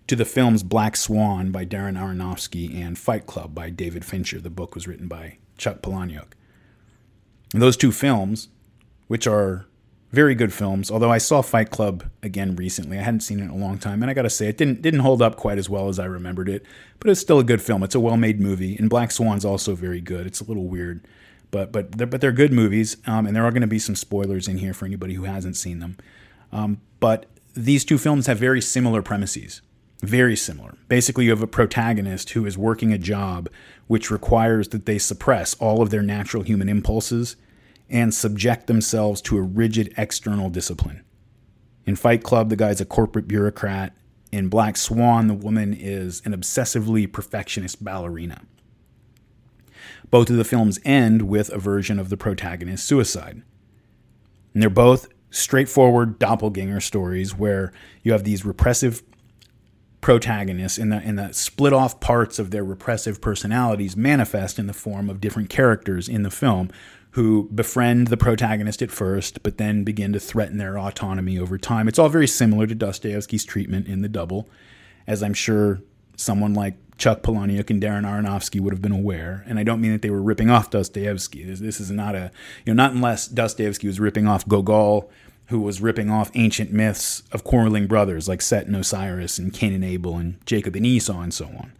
to 0.07 0.15
the 0.15 0.25
films 0.25 0.63
Black 0.63 0.95
Swan 0.95 1.51
by 1.51 1.65
Darren 1.65 1.97
Aronofsky 1.97 2.75
and 2.75 2.97
Fight 2.97 3.25
Club 3.25 3.53
by 3.53 3.69
David 3.69 4.03
Fincher. 4.03 4.41
The 4.41 4.49
book 4.49 4.75
was 4.75 4.87
written 4.87 5.07
by 5.07 5.37
Chuck 5.57 5.81
Palahniuk. 5.81 6.33
And 7.53 7.61
those 7.61 7.77
two 7.77 7.91
films, 7.91 8.49
which 9.07 9.27
are 9.27 9.65
very 10.11 10.33
good 10.35 10.51
films. 10.51 10.89
Although 10.89 11.11
I 11.11 11.19
saw 11.19 11.41
Fight 11.41 11.69
Club 11.69 12.09
again 12.23 12.55
recently, 12.55 12.97
I 12.97 13.03
hadn't 13.03 13.21
seen 13.21 13.39
it 13.39 13.43
in 13.43 13.49
a 13.49 13.55
long 13.55 13.77
time, 13.77 14.01
and 14.01 14.09
I 14.09 14.13
got 14.13 14.23
to 14.23 14.29
say 14.29 14.47
it 14.47 14.57
didn't 14.57 14.81
didn't 14.81 15.01
hold 15.01 15.21
up 15.21 15.35
quite 15.35 15.57
as 15.57 15.69
well 15.69 15.87
as 15.87 15.99
I 15.99 16.05
remembered 16.05 16.49
it. 16.49 16.65
But 16.99 17.11
it's 17.11 17.21
still 17.21 17.39
a 17.39 17.43
good 17.43 17.61
film. 17.61 17.83
It's 17.83 17.95
a 17.95 17.99
well 17.99 18.17
made 18.17 18.39
movie, 18.39 18.75
and 18.75 18.89
Black 18.89 19.11
Swan's 19.11 19.45
also 19.45 19.75
very 19.75 20.01
good. 20.01 20.25
It's 20.25 20.41
a 20.41 20.45
little 20.45 20.67
weird, 20.67 21.05
but 21.51 21.71
but 21.71 21.97
they're, 21.97 22.07
but 22.07 22.21
they're 22.21 22.31
good 22.31 22.53
movies, 22.53 22.97
um, 23.05 23.25
and 23.25 23.35
there 23.35 23.45
are 23.45 23.51
going 23.51 23.61
to 23.61 23.67
be 23.67 23.79
some 23.79 23.95
spoilers 23.95 24.47
in 24.47 24.57
here 24.57 24.73
for 24.73 24.85
anybody 24.85 25.13
who 25.15 25.23
hasn't 25.23 25.57
seen 25.57 25.79
them. 25.79 25.97
Um, 26.51 26.81
but 26.99 27.25
these 27.55 27.83
two 27.85 27.97
films 27.97 28.27
have 28.27 28.37
very 28.37 28.61
similar 28.61 29.01
premises. 29.01 29.61
Very 30.01 30.35
similar. 30.37 30.75
Basically, 30.87 31.25
you 31.25 31.31
have 31.31 31.43
a 31.43 31.47
protagonist 31.47 32.29
who 32.29 32.45
is 32.45 32.57
working 32.57 32.93
a 32.93 32.97
job 32.97 33.49
which 33.87 34.09
requires 34.09 34.69
that 34.69 34.85
they 34.85 34.97
suppress 34.97 35.55
all 35.55 35.81
of 35.81 35.89
their 35.89 36.01
natural 36.01 36.43
human 36.43 36.69
impulses 36.69 37.35
and 37.89 38.13
subject 38.13 38.67
themselves 38.67 39.21
to 39.23 39.37
a 39.37 39.41
rigid 39.41 39.93
external 39.97 40.49
discipline. 40.49 41.03
In 41.85 41.95
Fight 41.95 42.23
Club, 42.23 42.49
the 42.49 42.55
guy's 42.55 42.79
a 42.79 42.85
corporate 42.85 43.27
bureaucrat. 43.27 43.93
In 44.31 44.47
Black 44.47 44.77
Swan, 44.77 45.27
the 45.27 45.33
woman 45.33 45.73
is 45.73 46.21
an 46.23 46.33
obsessively 46.33 47.11
perfectionist 47.11 47.83
ballerina. 47.83 48.41
Both 50.09 50.29
of 50.29 50.37
the 50.37 50.43
films 50.43 50.79
end 50.83 51.23
with 51.23 51.49
a 51.49 51.59
version 51.59 51.99
of 51.99 52.09
the 52.09 52.17
protagonist's 52.17 52.87
suicide. 52.87 53.41
And 54.53 54.63
they're 54.63 54.69
both 54.69 55.07
straightforward 55.29 56.17
doppelganger 56.19 56.79
stories 56.79 57.35
where 57.35 57.71
you 58.03 58.11
have 58.11 58.23
these 58.23 58.45
repressive 58.45 59.03
protagonists 60.01 60.77
and 60.77 60.91
the 60.91 61.01
in 61.03 61.17
the 61.17 61.33
split 61.33 61.73
off 61.73 61.99
parts 61.99 62.39
of 62.39 62.51
their 62.51 62.63
repressive 62.63 63.19
personalities 63.19 63.97
manifest 63.97 64.57
in 64.57 64.65
the 64.65 64.73
form 64.73 65.09
of 65.09 65.19
different 65.19 65.49
characters 65.49 66.07
in 66.07 66.23
the 66.23 66.31
film 66.31 66.69
who 67.11 67.49
befriend 67.53 68.07
the 68.07 68.17
protagonist 68.17 68.81
at 68.81 68.91
first, 68.91 69.41
but 69.41 69.57
then 69.57 69.83
begin 69.83 70.13
to 70.13 70.19
threaten 70.19 70.57
their 70.57 70.77
autonomy 70.77 71.39
over 71.39 71.57
time. 71.57 71.87
It's 71.87 71.97
all 71.97 72.09
very 72.09 72.27
similar 72.27 72.67
to 72.67 72.75
Dostoevsky's 72.75 73.43
treatment 73.43 73.87
in 73.87 74.01
The 74.01 74.09
Double, 74.09 74.47
as 75.07 75.23
I'm 75.23 75.33
sure 75.33 75.81
someone 76.15 76.53
like 76.53 76.75
Chuck 76.99 77.23
Palahniuk 77.23 77.69
and 77.69 77.81
Darren 77.81 78.05
Aronofsky 78.05 78.59
would 78.59 78.73
have 78.73 78.81
been 78.81 78.91
aware. 78.91 79.43
And 79.47 79.57
I 79.57 79.63
don't 79.63 79.81
mean 79.81 79.93
that 79.93 80.01
they 80.01 80.09
were 80.09 80.21
ripping 80.21 80.49
off 80.49 80.69
Dostoevsky. 80.69 81.43
This, 81.43 81.59
this 81.59 81.79
is 81.79 81.89
not 81.89 82.13
a, 82.13 82.31
you 82.65 82.73
know, 82.73 82.83
not 82.83 82.93
unless 82.93 83.27
Dostoevsky 83.27 83.87
was 83.87 83.99
ripping 83.99 84.27
off 84.27 84.47
Gogol, 84.47 85.09
who 85.47 85.61
was 85.61 85.81
ripping 85.81 86.11
off 86.11 86.29
ancient 86.35 86.71
myths 86.71 87.23
of 87.31 87.43
quarreling 87.43 87.87
brothers 87.87 88.27
like 88.27 88.41
Set 88.41 88.67
and 88.67 88.75
Osiris 88.75 89.39
and 89.39 89.51
Cain 89.51 89.73
and 89.73 89.83
Abel 89.83 90.17
and 90.17 90.45
Jacob 90.45 90.75
and 90.75 90.85
Esau 90.85 91.21
and 91.21 91.33
so 91.33 91.45
on. 91.45 91.71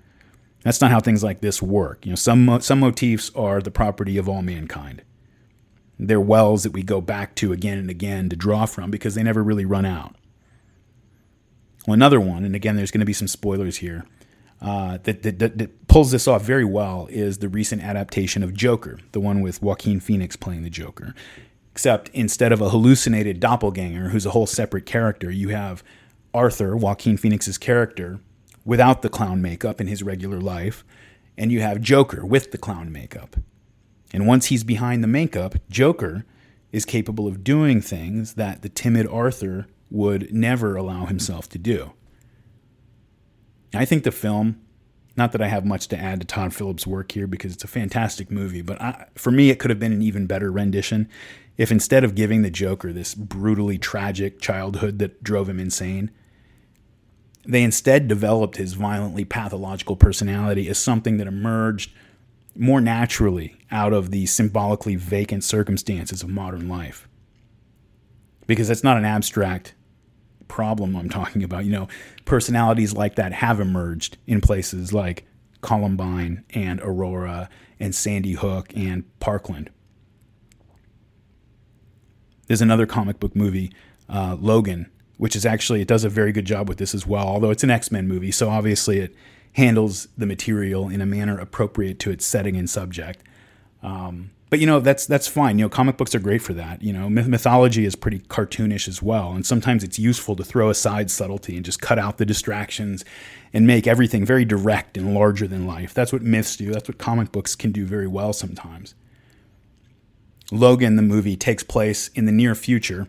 That's 0.63 0.81
not 0.81 0.91
how 0.91 0.99
things 0.99 1.23
like 1.23 1.41
this 1.41 1.61
work. 1.61 2.05
You 2.05 2.11
know, 2.11 2.15
some 2.15 2.59
some 2.61 2.79
motifs 2.79 3.31
are 3.35 3.61
the 3.61 3.71
property 3.71 4.17
of 4.17 4.27
all 4.27 4.41
mankind. 4.41 5.03
They're 5.97 6.19
wells 6.19 6.63
that 6.63 6.73
we 6.73 6.81
go 6.81 7.01
back 7.01 7.35
to 7.35 7.51
again 7.51 7.77
and 7.77 7.89
again 7.89 8.29
to 8.29 8.35
draw 8.35 8.65
from 8.65 8.89
because 8.89 9.15
they 9.15 9.23
never 9.23 9.43
really 9.43 9.65
run 9.65 9.85
out. 9.85 10.15
Well, 11.85 11.93
another 11.93 12.19
one, 12.19 12.43
and 12.45 12.55
again, 12.55 12.75
there's 12.75 12.91
going 12.91 12.99
to 12.99 13.05
be 13.05 13.13
some 13.13 13.27
spoilers 13.27 13.77
here, 13.77 14.05
uh, 14.61 14.97
that, 15.03 15.23
that, 15.23 15.39
that, 15.39 15.87
pulls 15.87 16.11
this 16.11 16.27
off 16.27 16.43
very 16.43 16.65
well 16.65 17.07
is 17.09 17.39
the 17.39 17.49
recent 17.49 17.81
adaptation 17.81 18.43
of 18.43 18.53
Joker, 18.53 18.99
the 19.11 19.19
one 19.19 19.41
with 19.41 19.61
Joaquin 19.61 19.99
Phoenix 19.99 20.35
playing 20.35 20.63
the 20.63 20.69
Joker. 20.69 21.15
Except 21.71 22.09
instead 22.09 22.51
of 22.51 22.61
a 22.61 22.69
hallucinated 22.69 23.39
doppelganger 23.39 24.09
who's 24.09 24.25
a 24.25 24.31
whole 24.31 24.45
separate 24.45 24.85
character, 24.85 25.31
you 25.31 25.49
have 25.49 25.83
Arthur, 26.33 26.75
Joaquin 26.75 27.17
Phoenix's 27.17 27.57
character, 27.57 28.19
without 28.65 29.01
the 29.01 29.09
clown 29.09 29.41
makeup 29.41 29.79
in 29.79 29.87
his 29.87 30.03
regular 30.03 30.39
life, 30.39 30.83
and 31.37 31.51
you 31.51 31.61
have 31.61 31.81
Joker 31.81 32.25
with 32.25 32.51
the 32.51 32.57
clown 32.57 32.91
makeup. 32.91 33.37
And 34.13 34.27
once 34.27 34.47
he's 34.47 34.63
behind 34.63 35.03
the 35.03 35.07
makeup, 35.07 35.55
Joker 35.69 36.25
is 36.71 36.85
capable 36.85 37.27
of 37.27 37.43
doing 37.43 37.81
things 37.81 38.33
that 38.33 38.61
the 38.61 38.69
timid 38.69 39.07
Arthur 39.07 39.67
would 39.89 40.33
never 40.33 40.75
allow 40.75 41.05
himself 41.05 41.49
to 41.49 41.57
do. 41.57 41.93
I 43.73 43.85
think 43.85 44.03
the 44.03 44.11
film, 44.11 44.59
not 45.15 45.31
that 45.31 45.41
I 45.41 45.47
have 45.47 45.65
much 45.65 45.87
to 45.89 45.97
add 45.97 46.21
to 46.21 46.27
Todd 46.27 46.53
Phillips' 46.53 46.87
work 46.87 47.11
here 47.11 47.27
because 47.27 47.53
it's 47.53 47.63
a 47.63 47.67
fantastic 47.67 48.31
movie, 48.31 48.61
but 48.61 48.81
I, 48.81 49.07
for 49.15 49.31
me, 49.31 49.49
it 49.49 49.59
could 49.59 49.69
have 49.69 49.79
been 49.79 49.93
an 49.93 50.01
even 50.01 50.25
better 50.25 50.51
rendition 50.51 51.09
if 51.57 51.71
instead 51.71 52.05
of 52.05 52.15
giving 52.15 52.41
the 52.41 52.49
Joker 52.49 52.93
this 52.93 53.13
brutally 53.13 53.77
tragic 53.77 54.39
childhood 54.39 54.97
that 54.99 55.21
drove 55.21 55.49
him 55.49 55.59
insane, 55.59 56.09
they 57.45 57.63
instead 57.63 58.07
developed 58.07 58.55
his 58.55 58.73
violently 58.73 59.25
pathological 59.25 59.97
personality 59.97 60.69
as 60.69 60.77
something 60.77 61.17
that 61.17 61.27
emerged 61.27 61.91
more 62.55 62.79
naturally 62.79 63.57
out 63.71 63.91
of 63.91 64.09
the 64.11 64.25
symbolically 64.25 64.95
vacant 64.95 65.43
circumstances 65.43 66.23
of 66.23 66.29
modern 66.29 66.69
life. 66.69 67.09
Because 68.47 68.69
that's 68.69 68.83
not 68.83 68.97
an 68.97 69.05
abstract 69.05 69.73
problem 70.49 70.97
I'm 70.97 71.07
talking 71.09 71.43
about. 71.43 71.63
You 71.63 71.71
know, 71.71 71.87
personalities 72.25 72.91
like 72.93 73.15
that 73.15 73.31
have 73.31 73.61
emerged 73.61 74.17
in 74.27 74.41
places 74.41 74.91
like 74.91 75.25
Columbine 75.61 76.43
and 76.49 76.81
Aurora 76.81 77.49
and 77.79 77.95
Sandy 77.95 78.33
Hook 78.33 78.73
and 78.75 79.05
Parkland. 79.21 79.69
There's 82.47 82.61
another 82.61 82.85
comic 82.85 83.19
book 83.19 83.35
movie, 83.35 83.71
uh, 84.09 84.35
Logan, 84.37 84.89
which 85.17 85.35
is 85.35 85.45
actually, 85.45 85.81
it 85.81 85.87
does 85.87 86.03
a 86.03 86.09
very 86.09 86.31
good 86.31 86.45
job 86.45 86.67
with 86.67 86.79
this 86.79 86.93
as 86.93 87.05
well, 87.05 87.27
although 87.27 87.51
it's 87.51 87.63
an 87.63 87.69
X 87.69 87.91
Men 87.91 88.07
movie, 88.07 88.31
so 88.31 88.49
obviously 88.49 88.99
it 88.99 89.15
handles 89.53 90.07
the 90.17 90.25
material 90.25 90.89
in 90.89 91.01
a 91.01 91.05
manner 91.05 91.37
appropriate 91.37 91.99
to 91.99 92.11
its 92.11 92.25
setting 92.25 92.55
and 92.57 92.69
subject. 92.69 93.23
Um, 93.81 94.31
but 94.49 94.59
you 94.59 94.65
know 94.65 94.79
that's 94.79 95.05
that's 95.05 95.27
fine. 95.27 95.59
You 95.59 95.65
know, 95.65 95.69
comic 95.69 95.97
books 95.97 96.15
are 96.15 96.19
great 96.19 96.41
for 96.41 96.53
that. 96.53 96.81
You 96.81 96.91
know, 96.91 97.09
mythology 97.09 97.85
is 97.85 97.95
pretty 97.95 98.19
cartoonish 98.19 98.87
as 98.87 99.01
well, 99.01 99.31
and 99.31 99.45
sometimes 99.45 99.83
it's 99.83 99.99
useful 99.99 100.35
to 100.35 100.43
throw 100.43 100.69
aside 100.69 101.11
subtlety 101.11 101.55
and 101.55 101.63
just 101.63 101.81
cut 101.81 101.99
out 101.99 102.17
the 102.17 102.25
distractions 102.25 103.05
and 103.53 103.67
make 103.67 103.85
everything 103.85 104.25
very 104.25 104.45
direct 104.45 104.97
and 104.97 105.13
larger 105.13 105.47
than 105.47 105.67
life. 105.67 105.93
That's 105.93 106.11
what 106.11 106.23
myths 106.23 106.55
do. 106.55 106.71
That's 106.71 106.89
what 106.89 106.97
comic 106.97 107.31
books 107.31 107.55
can 107.55 107.71
do 107.71 107.85
very 107.85 108.07
well 108.07 108.33
sometimes. 108.33 108.95
Logan, 110.51 110.95
the 110.95 111.03
movie, 111.03 111.35
takes 111.35 111.63
place 111.63 112.07
in 112.09 112.25
the 112.25 112.31
near 112.31 112.55
future, 112.55 113.07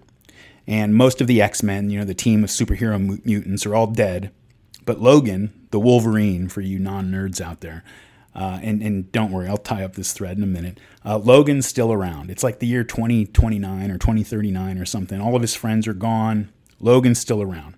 and 0.67 0.95
most 0.95 1.23
of 1.23 1.27
the 1.27 1.41
X 1.41 1.63
Men, 1.63 1.89
you 1.89 1.99
know, 1.99 2.05
the 2.05 2.15
team 2.15 2.45
of 2.45 2.51
superhero 2.51 3.25
mutants, 3.25 3.65
are 3.65 3.75
all 3.75 3.87
dead. 3.87 4.31
But 4.85 5.01
Logan, 5.01 5.53
the 5.71 5.81
Wolverine, 5.81 6.49
for 6.49 6.61
you 6.61 6.79
non 6.79 7.11
nerds 7.11 7.41
out 7.41 7.61
there, 7.61 7.83
uh, 8.35 8.61
and, 8.63 8.83
and 8.83 9.11
don't 9.11 9.33
worry, 9.33 9.49
I'll 9.49 9.57
tie 9.57 9.83
up 9.83 9.95
this 9.95 10.13
thread 10.13 10.37
in 10.37 10.43
a 10.43 10.47
minute. 10.47 10.79
Uh, 11.05 11.19
Logan's 11.19 11.67
still 11.67 11.93
around. 11.93 12.31
It's 12.31 12.45
like 12.45 12.61
the 12.61 12.67
year 12.67 12.85
2029 12.85 13.91
or 13.91 13.99
2039 13.99 14.79
or 14.79 14.85
something. 14.85 15.21
All 15.21 15.35
of 15.35 15.43
his 15.43 15.55
friends 15.55 15.89
are 15.89 15.95
gone. 15.95 16.53
Logan's 16.79 17.19
still 17.19 17.43
around. 17.43 17.77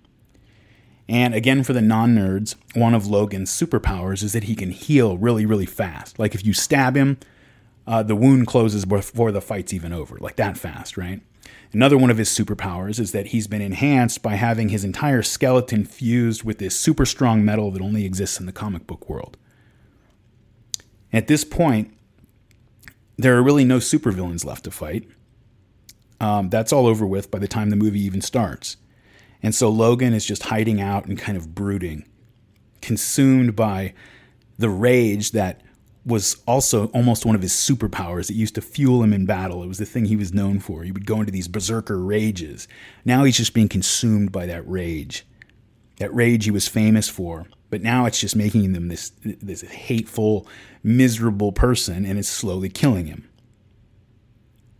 And 1.09 1.33
again, 1.33 1.63
for 1.63 1.73
the 1.73 1.81
non 1.81 2.15
nerds, 2.15 2.55
one 2.75 2.93
of 2.93 3.07
Logan's 3.07 3.51
superpowers 3.51 4.23
is 4.23 4.33
that 4.33 4.45
he 4.45 4.55
can 4.55 4.71
heal 4.71 5.17
really, 5.17 5.45
really 5.45 5.65
fast. 5.65 6.17
Like 6.17 6.33
if 6.33 6.45
you 6.45 6.53
stab 6.53 6.95
him, 6.95 7.17
uh, 7.85 8.03
the 8.03 8.15
wound 8.15 8.47
closes 8.47 8.85
before 8.85 9.31
the 9.31 9.41
fight's 9.41 9.73
even 9.73 9.91
over, 9.91 10.17
like 10.19 10.37
that 10.37 10.57
fast, 10.57 10.97
right? 10.97 11.21
Another 11.73 11.97
one 11.97 12.11
of 12.11 12.17
his 12.17 12.29
superpowers 12.29 12.99
is 12.99 13.11
that 13.11 13.27
he's 13.27 13.47
been 13.47 13.61
enhanced 13.61 14.21
by 14.21 14.35
having 14.35 14.69
his 14.69 14.85
entire 14.85 15.23
skeleton 15.23 15.83
fused 15.83 16.43
with 16.43 16.59
this 16.59 16.79
super 16.79 17.05
strong 17.05 17.43
metal 17.43 17.71
that 17.71 17.81
only 17.81 18.05
exists 18.05 18.39
in 18.39 18.45
the 18.45 18.51
comic 18.51 18.87
book 18.87 19.09
world. 19.09 19.37
At 21.13 21.27
this 21.27 21.43
point, 21.43 21.95
there 23.17 23.37
are 23.37 23.43
really 23.43 23.63
no 23.63 23.77
supervillains 23.77 24.43
left 24.43 24.63
to 24.65 24.71
fight. 24.71 25.07
Um, 26.19 26.49
that's 26.49 26.73
all 26.73 26.87
over 26.87 27.05
with 27.05 27.29
by 27.29 27.39
the 27.39 27.47
time 27.47 27.69
the 27.69 27.75
movie 27.75 28.01
even 28.01 28.21
starts. 28.21 28.77
And 29.43 29.53
so 29.53 29.69
Logan 29.69 30.13
is 30.13 30.25
just 30.25 30.43
hiding 30.43 30.81
out 30.81 31.05
and 31.05 31.17
kind 31.17 31.37
of 31.37 31.53
brooding, 31.53 32.07
consumed 32.81 33.55
by 33.55 33.93
the 34.57 34.69
rage 34.69 35.31
that 35.31 35.61
was 36.05 36.37
also 36.45 36.87
almost 36.87 37.25
one 37.25 37.35
of 37.35 37.41
his 37.41 37.53
superpowers. 37.53 38.29
It 38.29 38.35
used 38.35 38.55
to 38.55 38.61
fuel 38.61 39.03
him 39.03 39.13
in 39.13 39.25
battle. 39.25 39.63
It 39.63 39.67
was 39.67 39.77
the 39.77 39.85
thing 39.85 40.05
he 40.05 40.15
was 40.15 40.33
known 40.33 40.59
for. 40.59 40.83
He 40.83 40.91
would 40.91 41.05
go 41.05 41.19
into 41.19 41.31
these 41.31 41.47
berserker 41.47 41.97
rages. 41.97 42.67
Now 43.05 43.23
he's 43.23 43.37
just 43.37 43.53
being 43.53 43.69
consumed 43.69 44.31
by 44.31 44.45
that 44.47 44.67
rage. 44.67 45.25
That 45.97 46.13
rage 46.13 46.45
he 46.45 46.51
was 46.51 46.67
famous 46.67 47.07
for. 47.07 47.47
But 47.69 47.81
now 47.81 48.05
it's 48.05 48.19
just 48.19 48.35
making 48.35 48.75
him 48.75 48.87
this 48.87 49.11
this 49.23 49.61
hateful, 49.61 50.47
miserable 50.83 51.51
person 51.51 52.05
and 52.05 52.19
is 52.19 52.27
slowly 52.27 52.69
killing 52.69 53.07
him. 53.07 53.29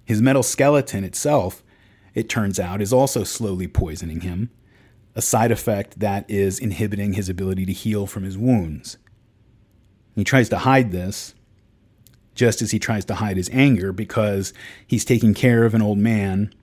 His 0.06 0.22
metal 0.22 0.44
skeleton 0.44 1.04
itself, 1.04 1.64
it 2.14 2.30
turns 2.30 2.60
out, 2.60 2.82
is 2.82 2.92
also 2.92 3.24
slowly 3.24 3.68
poisoning 3.68 4.22
him, 4.22 4.52
a 5.16 5.22
side 5.22 5.52
effect 5.52 6.00
that 6.00 6.30
is 6.30 6.60
inhibiting 6.60 7.14
his 7.14 7.30
ability 7.30 7.66
to 7.66 7.74
heal 7.74 8.06
from 8.06 8.24
his 8.24 8.38
wounds. 8.38 8.98
He 10.16 10.24
tries 10.24 10.50
to 10.50 10.60
hide 10.60 10.92
this, 10.92 11.34
just 12.36 12.62
as 12.62 12.72
he 12.72 12.80
tries 12.80 13.06
to 13.06 13.16
hide 13.16 13.38
his 13.38 13.50
anger 13.54 13.94
because 13.94 14.54
he's 14.86 15.06
taking 15.06 15.34
care 15.34 15.66
of 15.66 15.74
an 15.74 15.82
old 15.82 15.98
man 15.98 16.54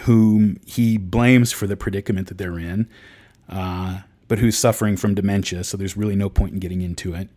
whom 0.00 0.58
he 0.66 0.98
blames 0.98 1.52
for 1.52 1.66
the 1.66 1.76
predicament 1.76 2.28
that 2.28 2.38
they're 2.38 2.58
in, 2.58 2.88
uh, 3.48 4.00
but 4.26 4.38
who's 4.38 4.56
suffering 4.56 4.96
from 4.96 5.14
dementia, 5.14 5.62
so 5.62 5.76
there's 5.76 5.96
really 5.96 6.16
no 6.16 6.28
point 6.28 6.54
in 6.54 6.58
getting 6.58 6.80
into 6.80 7.14
it. 7.14 7.28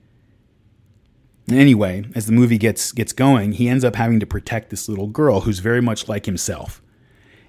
Anyway, 1.49 2.03
as 2.13 2.25
the 2.25 2.33
movie 2.33 2.57
gets 2.57 2.91
gets 2.91 3.13
going, 3.13 3.53
he 3.53 3.69
ends 3.69 3.86
up 3.86 3.95
having 3.95 4.19
to 4.19 4.25
protect 4.25 4.69
this 4.69 4.89
little 4.89 5.07
girl 5.07 5.41
who's 5.41 5.60
very 5.60 5.81
much 5.81 6.10
like 6.10 6.25
himself. 6.25 6.81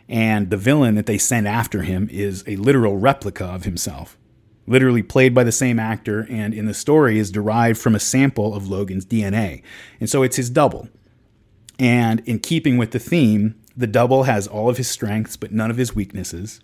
And 0.09 0.51
the 0.51 0.57
villain 0.57 0.95
that 0.95 1.07
they 1.07 1.19
send 1.19 1.49
after 1.49 1.83
him 1.83 2.09
is 2.11 2.45
a 2.47 2.57
literal 2.57 2.97
replica 2.97 3.45
of 3.45 3.65
himself, 3.65 4.17
literally 4.67 5.03
played 5.03 5.35
by 5.35 5.45
the 5.45 5.53
same 5.53 5.79
actor, 5.79 6.27
and 6.31 6.55
in 6.55 6.67
the 6.67 6.75
story 6.75 7.19
is 7.19 7.31
derived 7.31 7.79
from 7.79 7.95
a 7.95 8.01
sample 8.01 8.55
of 8.55 8.69
Logan's 8.69 9.05
DNA. 9.05 9.63
And 10.01 10.09
so 10.09 10.23
it's 10.23 10.37
his 10.37 10.49
double. 10.49 10.89
And 11.79 12.21
in 12.21 12.39
keeping 12.39 12.79
with 12.79 12.93
the 12.93 12.99
theme, 12.99 13.61
the 13.77 13.87
double 13.87 14.25
has 14.25 14.47
all 14.47 14.69
of 14.69 14.77
his 14.77 14.89
strengths, 14.89 15.37
but 15.37 15.53
none 15.53 15.71
of 15.71 15.77
his 15.77 15.95
weaknesses. 15.95 16.61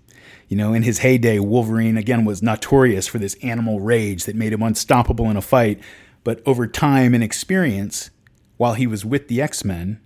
You 0.48 0.56
know, 0.56 0.72
in 0.72 0.82
his 0.82 0.98
heyday, 0.98 1.38
Wolverine 1.38 1.96
again 1.96 2.24
was 2.24 2.42
notorious 2.42 3.06
for 3.06 3.18
this 3.18 3.36
animal 3.42 3.80
rage 3.80 4.24
that 4.24 4.36
made 4.36 4.52
him 4.52 4.62
unstoppable 4.62 5.30
in 5.30 5.36
a 5.36 5.42
fight. 5.42 5.80
But 6.24 6.42
over 6.46 6.66
time 6.66 7.14
and 7.14 7.22
experience, 7.22 8.10
while 8.56 8.74
he 8.74 8.86
was 8.86 9.04
with 9.04 9.28
the 9.28 9.40
X 9.40 9.64
Men, 9.64 10.00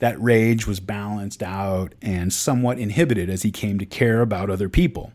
that 0.00 0.20
rage 0.20 0.66
was 0.66 0.80
balanced 0.80 1.42
out 1.42 1.94
and 2.02 2.32
somewhat 2.32 2.78
inhibited 2.78 3.30
as 3.30 3.42
he 3.42 3.50
came 3.50 3.78
to 3.78 3.86
care 3.86 4.20
about 4.20 4.50
other 4.50 4.68
people. 4.68 5.12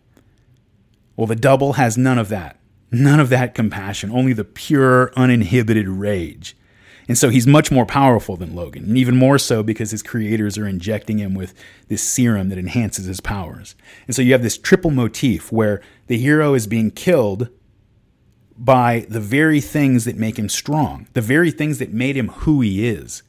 Well, 1.16 1.28
the 1.28 1.36
double 1.36 1.74
has 1.74 1.98
none 1.98 2.18
of 2.18 2.30
that. 2.30 2.60
None 2.92 3.20
of 3.20 3.30
that 3.30 3.54
compassion, 3.54 4.10
only 4.10 4.34
the 4.34 4.46
pure, 4.46 5.14
uninhibited 5.16 5.88
rage. 5.88 6.56
And 7.08 7.18
so 7.18 7.30
he's 7.30 7.46
much 7.46 7.72
more 7.72 7.86
powerful 7.86 8.38
than 8.38 8.56
Logan, 8.56 8.86
and 8.86 8.98
even 8.98 9.16
more 9.18 9.38
so 9.38 9.62
because 9.64 9.92
his 9.92 10.04
creators 10.04 10.58
are 10.58 10.68
injecting 10.68 11.18
him 11.18 11.34
with 11.34 11.54
this 11.88 12.02
serum 12.02 12.50
that 12.50 12.58
enhances 12.58 13.06
his 13.06 13.20
powers. 13.20 13.76
And 14.08 14.16
so 14.16 14.22
you 14.22 14.32
have 14.32 14.44
this 14.44 14.58
triple 14.58 14.92
motif 14.92 15.52
where 15.52 15.82
the 16.08 16.20
hero 16.20 16.54
is 16.54 16.68
being 16.68 16.92
killed 16.92 17.50
by 18.60 19.06
the 19.08 19.22
very 19.22 19.62
things 19.62 20.04
that 20.04 20.18
make 20.18 20.38
him 20.38 20.50
strong, 20.50 21.08
the 21.14 21.22
very 21.22 21.50
things 21.50 21.80
that 21.80 21.94
made 21.94 22.18
him 22.18 22.28
who 22.28 22.60
he 22.60 22.88
is. 22.88 23.24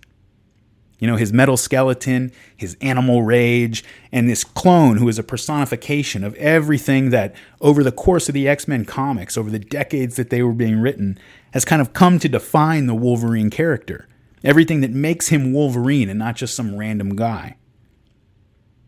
You 0.98 1.06
know, 1.06 1.16
his 1.16 1.32
metal 1.32 1.56
skeleton, 1.56 2.30
his 2.54 2.76
animal 2.82 3.22
rage, 3.22 3.84
and 4.12 4.28
this 4.28 4.44
clone 4.44 4.98
who 4.98 5.08
is 5.08 5.18
a 5.18 5.22
personification 5.22 6.24
of 6.24 6.34
everything 6.34 7.08
that 7.10 7.34
over 7.60 7.82
the 7.82 7.92
course 7.92 8.28
of 8.28 8.34
the 8.34 8.48
X 8.48 8.68
Men 8.68 8.84
comics, 8.84 9.38
over 9.38 9.48
the 9.48 9.58
decades 9.60 10.16
that 10.16 10.28
they 10.28 10.42
were 10.42 10.52
being 10.52 10.80
written, 10.80 11.16
has 11.52 11.64
kind 11.64 11.80
of 11.80 11.94
come 11.94 12.18
to 12.18 12.28
define 12.28 12.86
the 12.86 12.94
Wolverine 12.94 13.48
character. 13.48 14.08
Everything 14.44 14.80
that 14.80 14.90
makes 14.90 15.28
him 15.28 15.52
Wolverine 15.52 16.10
and 16.10 16.18
not 16.18 16.36
just 16.36 16.54
some 16.54 16.76
random 16.76 17.16
guy. 17.16 17.56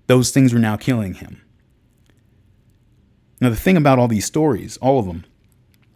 Those 0.06 0.32
things 0.32 0.52
are 0.52 0.58
now 0.58 0.76
killing 0.76 1.14
him. 1.14 1.40
Now, 3.40 3.48
the 3.48 3.56
thing 3.56 3.76
about 3.76 3.98
all 3.98 4.08
these 4.08 4.26
stories, 4.26 4.76
all 4.78 4.98
of 4.98 5.06
them, 5.06 5.24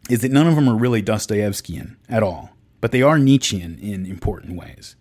is 0.09 0.21
that 0.21 0.33
none 0.33 0.47
of 0.47 0.55
them 0.55 0.69
are 0.69 0.77
really 0.77 1.03
Dostoevskian 1.03 1.97
at 2.09 2.23
all, 2.23 2.51
but 2.81 2.93
they 2.93 3.03
are 3.03 3.19
Nietzschean 3.19 3.79
in 3.79 4.07
important 4.07 4.57
ways. 4.57 4.97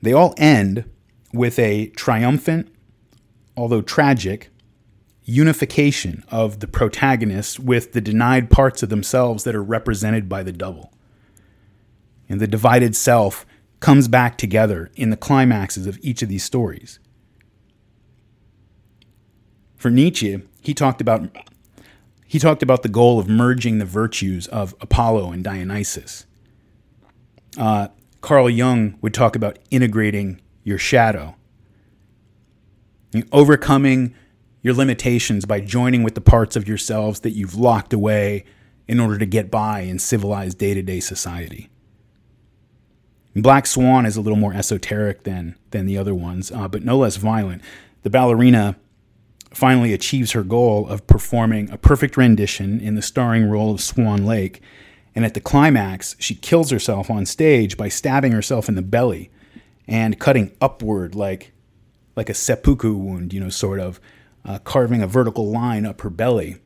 They 0.00 0.12
all 0.12 0.34
end 0.36 0.88
with 1.32 1.58
a 1.58 1.88
triumphant, 1.88 2.72
although 3.56 3.82
tragic, 3.82 4.50
unification 5.24 6.24
of 6.30 6.60
the 6.60 6.66
protagonists 6.66 7.58
with 7.58 7.92
the 7.92 8.00
denied 8.00 8.50
parts 8.50 8.82
of 8.82 8.88
themselves 8.88 9.44
that 9.44 9.54
are 9.54 9.62
represented 9.62 10.28
by 10.28 10.42
the 10.42 10.52
double. 10.52 10.92
And 12.28 12.40
the 12.40 12.46
divided 12.46 12.96
self 12.96 13.44
comes 13.80 14.08
back 14.08 14.38
together 14.38 14.90
in 14.96 15.10
the 15.10 15.16
climaxes 15.16 15.86
of 15.86 15.98
each 16.02 16.22
of 16.22 16.28
these 16.28 16.44
stories. 16.44 16.98
For 19.76 19.90
Nietzsche, 19.90 20.42
he 20.60 20.74
talked 20.74 21.00
about 21.00 21.28
he 22.28 22.38
talked 22.38 22.62
about 22.62 22.82
the 22.82 22.90
goal 22.90 23.18
of 23.18 23.26
merging 23.26 23.78
the 23.78 23.86
virtues 23.86 24.46
of 24.48 24.74
Apollo 24.82 25.32
and 25.32 25.42
Dionysus. 25.42 26.26
Uh, 27.56 27.88
Carl 28.20 28.50
Jung 28.50 28.98
would 29.00 29.14
talk 29.14 29.34
about 29.34 29.58
integrating 29.70 30.38
your 30.62 30.76
shadow, 30.76 31.34
overcoming 33.32 34.14
your 34.60 34.74
limitations 34.74 35.46
by 35.46 35.60
joining 35.60 36.02
with 36.02 36.14
the 36.14 36.20
parts 36.20 36.54
of 36.54 36.68
yourselves 36.68 37.20
that 37.20 37.30
you've 37.30 37.54
locked 37.54 37.94
away 37.94 38.44
in 38.86 39.00
order 39.00 39.16
to 39.16 39.26
get 39.26 39.50
by 39.50 39.80
in 39.80 39.98
civilized 39.98 40.58
day 40.58 40.74
to 40.74 40.82
day 40.82 41.00
society. 41.00 41.70
Black 43.34 43.66
Swan 43.66 44.04
is 44.04 44.16
a 44.16 44.20
little 44.20 44.38
more 44.38 44.52
esoteric 44.52 45.22
than, 45.22 45.56
than 45.70 45.86
the 45.86 45.96
other 45.96 46.14
ones, 46.14 46.52
uh, 46.52 46.68
but 46.68 46.82
no 46.82 46.98
less 46.98 47.16
violent. 47.16 47.62
The 48.02 48.10
ballerina 48.10 48.76
finally 49.50 49.92
achieves 49.92 50.32
her 50.32 50.42
goal 50.42 50.86
of 50.88 51.06
performing 51.06 51.70
a 51.70 51.78
perfect 51.78 52.16
rendition 52.16 52.80
in 52.80 52.94
the 52.94 53.02
starring 53.02 53.48
role 53.48 53.72
of 53.72 53.80
Swan 53.80 54.24
Lake. 54.26 54.60
And 55.14 55.24
at 55.24 55.34
the 55.34 55.40
climax, 55.40 56.14
she 56.18 56.34
kills 56.34 56.70
herself 56.70 57.10
on 57.10 57.26
stage 57.26 57.76
by 57.76 57.88
stabbing 57.88 58.32
herself 58.32 58.68
in 58.68 58.74
the 58.74 58.82
belly 58.82 59.30
and 59.86 60.18
cutting 60.20 60.52
upward 60.60 61.14
like, 61.14 61.52
like 62.14 62.28
a 62.28 62.34
seppuku 62.34 62.94
wound, 62.94 63.32
you 63.32 63.40
know, 63.40 63.48
sort 63.48 63.80
of, 63.80 64.00
uh, 64.44 64.58
carving 64.60 65.02
a 65.02 65.06
vertical 65.06 65.50
line 65.50 65.84
up 65.84 66.02
her 66.02 66.10
belly. 66.10 66.58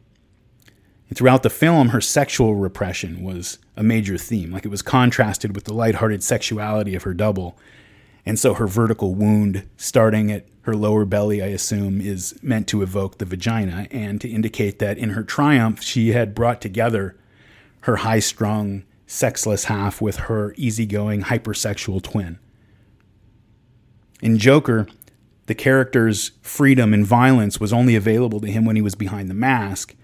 And 1.09 1.17
throughout 1.17 1.43
the 1.43 1.51
film, 1.51 1.91
her 1.91 2.01
sexual 2.01 2.55
repression 2.55 3.23
was 3.23 3.59
a 3.77 3.83
major 3.83 4.17
theme. 4.17 4.51
Like 4.51 4.65
it 4.65 4.71
was 4.71 4.83
contrasted 4.83 5.55
with 5.55 5.65
the 5.65 5.75
lighthearted 5.75 6.23
sexuality 6.23 6.95
of 6.95 7.03
her 7.03 7.15
double. 7.15 7.59
And 8.25 8.39
so 8.39 8.55
her 8.55 8.67
vertical 8.67 9.15
wound, 9.15 9.69
starting 9.77 10.31
at 10.31 10.47
her 10.63 10.77
lower 10.77 11.05
belly, 11.05 11.43
I 11.43 11.47
assume, 11.47 12.01
is 12.01 12.39
meant 12.43 12.69
to 12.69 12.83
evoke 12.83 13.19
the 13.19 13.25
vagina 13.25 13.89
and 13.91 14.21
to 14.21 14.29
indicate 14.29 14.79
that 14.79 14.97
in 14.97 15.11
her 15.11 15.25
triumph, 15.25 15.83
she 15.83 16.13
had 16.13 16.35
brought 16.35 16.61
together 16.61 17.17
her 17.81 17.97
high 17.97 18.21
strung, 18.21 18.85
sexless 19.07 19.65
half 19.65 20.01
with 20.01 20.17
her 20.17 20.55
easygoing, 20.57 21.23
hypersexual 21.23 22.01
twin. 22.01 22.39
In 24.23 24.39
Joker, 24.39 24.87
the 25.47 25.55
character's 25.55 26.31
freedom 26.41 26.95
and 26.95 27.05
violence 27.05 27.59
was 27.59 27.73
only 27.73 27.97
available 27.97 28.41
to 28.41 28.47
him 28.47 28.65
when 28.65 28.77
he 28.77 28.83
was 28.83 28.95
behind 28.95 29.29
the 29.29 29.35
mask 29.35 29.97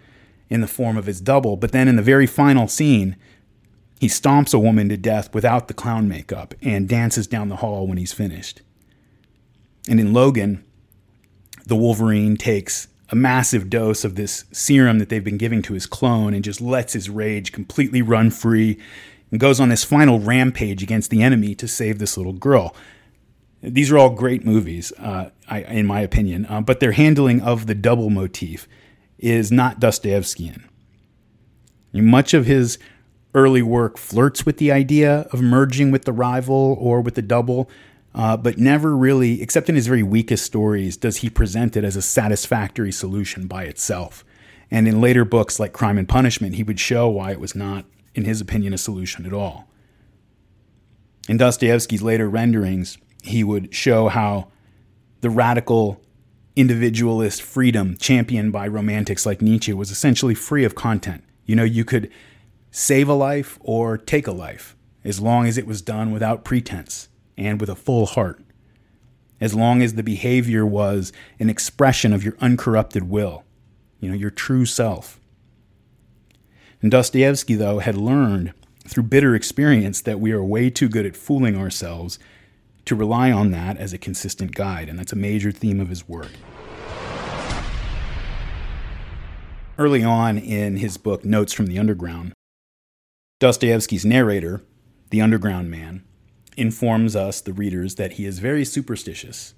in 0.50 0.60
the 0.60 0.66
form 0.66 0.96
of 0.96 1.06
his 1.06 1.20
double. 1.20 1.56
But 1.56 1.70
then 1.70 1.86
in 1.86 1.94
the 1.94 2.02
very 2.02 2.26
final 2.26 2.66
scene, 2.66 3.14
he 4.00 4.06
stomps 4.06 4.54
a 4.54 4.58
woman 4.58 4.88
to 4.88 4.96
death 4.96 5.34
without 5.34 5.68
the 5.68 5.74
clown 5.74 6.08
makeup 6.08 6.54
and 6.62 6.88
dances 6.88 7.26
down 7.26 7.48
the 7.48 7.56
hall 7.56 7.86
when 7.86 7.98
he's 7.98 8.12
finished. 8.12 8.62
And 9.88 9.98
in 9.98 10.12
Logan, 10.12 10.64
the 11.66 11.76
Wolverine 11.76 12.36
takes 12.36 12.88
a 13.10 13.16
massive 13.16 13.70
dose 13.70 14.04
of 14.04 14.14
this 14.14 14.44
serum 14.52 14.98
that 14.98 15.08
they've 15.08 15.24
been 15.24 15.38
giving 15.38 15.62
to 15.62 15.74
his 15.74 15.86
clone 15.86 16.34
and 16.34 16.44
just 16.44 16.60
lets 16.60 16.92
his 16.92 17.08
rage 17.08 17.52
completely 17.52 18.02
run 18.02 18.30
free 18.30 18.78
and 19.30 19.40
goes 19.40 19.60
on 19.60 19.68
this 19.68 19.84
final 19.84 20.20
rampage 20.20 20.82
against 20.82 21.10
the 21.10 21.22
enemy 21.22 21.54
to 21.54 21.66
save 21.66 21.98
this 21.98 22.16
little 22.16 22.32
girl. 22.32 22.74
These 23.62 23.90
are 23.90 23.98
all 23.98 24.10
great 24.10 24.44
movies, 24.44 24.92
uh, 24.98 25.30
I, 25.48 25.62
in 25.62 25.86
my 25.86 26.00
opinion, 26.00 26.46
uh, 26.46 26.60
but 26.60 26.80
their 26.80 26.92
handling 26.92 27.40
of 27.40 27.66
the 27.66 27.74
double 27.74 28.08
motif 28.10 28.68
is 29.18 29.50
not 29.50 29.80
Dostoevskian. 29.80 30.62
Much 31.92 32.34
of 32.34 32.46
his 32.46 32.78
early 33.34 33.62
work 33.62 33.98
flirts 33.98 34.46
with 34.46 34.58
the 34.58 34.72
idea 34.72 35.20
of 35.32 35.40
merging 35.40 35.90
with 35.90 36.04
the 36.04 36.12
rival 36.12 36.76
or 36.80 37.00
with 37.00 37.14
the 37.14 37.22
double, 37.22 37.68
uh, 38.14 38.36
but 38.36 38.58
never 38.58 38.96
really, 38.96 39.42
except 39.42 39.68
in 39.68 39.74
his 39.74 39.86
very 39.86 40.02
weakest 40.02 40.44
stories, 40.44 40.96
does 40.96 41.18
he 41.18 41.30
present 41.30 41.76
it 41.76 41.84
as 41.84 41.96
a 41.96 42.02
satisfactory 42.02 42.90
solution 42.90 43.46
by 43.46 43.64
itself. 43.64 44.24
And 44.70 44.88
in 44.88 45.00
later 45.00 45.24
books 45.24 45.60
like 45.60 45.72
Crime 45.72 45.98
and 45.98 46.08
Punishment, 46.08 46.54
he 46.56 46.62
would 46.62 46.80
show 46.80 47.08
why 47.08 47.32
it 47.32 47.40
was 47.40 47.54
not, 47.54 47.84
in 48.14 48.24
his 48.24 48.40
opinion, 48.40 48.72
a 48.72 48.78
solution 48.78 49.26
at 49.26 49.32
all. 49.32 49.68
In 51.28 51.36
Dostoevsky's 51.36 52.02
later 52.02 52.28
renderings, 52.28 52.98
he 53.22 53.44
would 53.44 53.74
show 53.74 54.08
how 54.08 54.48
the 55.20 55.30
radical 55.30 56.00
individualist 56.56 57.42
freedom 57.42 57.96
championed 57.98 58.52
by 58.52 58.66
romantics 58.66 59.24
like 59.24 59.42
Nietzsche 59.42 59.72
was 59.72 59.90
essentially 59.90 60.34
free 60.34 60.64
of 60.64 60.74
content. 60.74 61.22
You 61.44 61.56
know, 61.56 61.64
you 61.64 61.84
could 61.84 62.10
save 62.78 63.08
a 63.08 63.12
life 63.12 63.58
or 63.60 63.98
take 63.98 64.28
a 64.28 64.32
life, 64.32 64.76
as 65.02 65.18
long 65.18 65.48
as 65.48 65.58
it 65.58 65.66
was 65.66 65.82
done 65.82 66.12
without 66.12 66.44
pretense 66.44 67.08
and 67.36 67.60
with 67.60 67.68
a 67.68 67.74
full 67.74 68.06
heart, 68.06 68.40
as 69.40 69.52
long 69.52 69.82
as 69.82 69.94
the 69.94 70.02
behavior 70.04 70.64
was 70.64 71.12
an 71.40 71.50
expression 71.50 72.12
of 72.12 72.22
your 72.22 72.36
uncorrupted 72.40 73.10
will, 73.10 73.42
you 73.98 74.08
know, 74.08 74.14
your 74.14 74.30
true 74.30 74.64
self. 74.64 75.18
And 76.80 76.88
Dostoevsky, 76.88 77.56
though, 77.56 77.80
had 77.80 77.96
learned 77.96 78.54
through 78.86 79.02
bitter 79.02 79.34
experience 79.34 80.00
that 80.02 80.20
we 80.20 80.30
are 80.30 80.42
way 80.42 80.70
too 80.70 80.88
good 80.88 81.04
at 81.04 81.16
fooling 81.16 81.56
ourselves 81.56 82.20
to 82.84 82.94
rely 82.94 83.32
on 83.32 83.50
that 83.50 83.76
as 83.76 83.92
a 83.92 83.98
consistent 83.98 84.54
guide, 84.54 84.88
and 84.88 84.96
that's 84.96 85.12
a 85.12 85.16
major 85.16 85.50
theme 85.50 85.80
of 85.80 85.88
his 85.88 86.08
work. 86.08 86.30
Early 89.76 90.04
on 90.04 90.38
in 90.38 90.76
his 90.76 90.96
book, 90.96 91.24
Notes 91.24 91.52
from 91.52 91.66
the 91.66 91.78
Underground, 91.78 92.32
Dostoevsky's 93.38 94.04
narrator, 94.04 94.64
the 95.10 95.20
underground 95.20 95.70
man, 95.70 96.02
informs 96.56 97.14
us, 97.14 97.40
the 97.40 97.52
readers, 97.52 97.94
that 97.94 98.14
he 98.14 98.26
is 98.26 98.40
very 98.40 98.64
superstitious. 98.64 99.54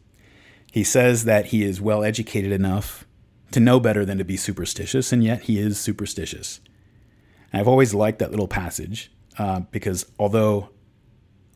He 0.70 0.84
says 0.84 1.24
that 1.24 1.46
he 1.46 1.64
is 1.64 1.80
well 1.80 2.04
educated 2.04 2.52
enough 2.52 3.06
to 3.52 3.60
know 3.60 3.80
better 3.80 4.04
than 4.04 4.18
to 4.18 4.24
be 4.24 4.36
superstitious, 4.36 5.12
and 5.12 5.24
yet 5.24 5.42
he 5.42 5.58
is 5.58 5.80
superstitious. 5.80 6.60
And 7.52 7.60
I've 7.60 7.68
always 7.68 7.94
liked 7.94 8.18
that 8.18 8.30
little 8.30 8.48
passage 8.48 9.10
uh, 9.38 9.60
because 9.70 10.06
although, 10.18 10.68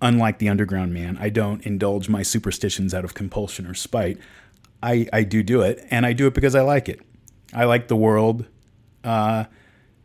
unlike 0.00 0.38
the 0.38 0.48
underground 0.48 0.94
man, 0.94 1.18
I 1.20 1.28
don't 1.28 1.64
indulge 1.64 2.08
my 2.08 2.22
superstitions 2.22 2.94
out 2.94 3.04
of 3.04 3.14
compulsion 3.14 3.66
or 3.66 3.74
spite, 3.74 4.18
I, 4.82 5.06
I 5.12 5.24
do 5.24 5.42
do 5.42 5.60
it, 5.60 5.86
and 5.90 6.06
I 6.06 6.14
do 6.14 6.26
it 6.26 6.34
because 6.34 6.54
I 6.54 6.62
like 6.62 6.88
it. 6.88 7.00
I 7.52 7.64
like 7.64 7.88
the 7.88 7.96
world 7.96 8.46
uh, 9.04 9.44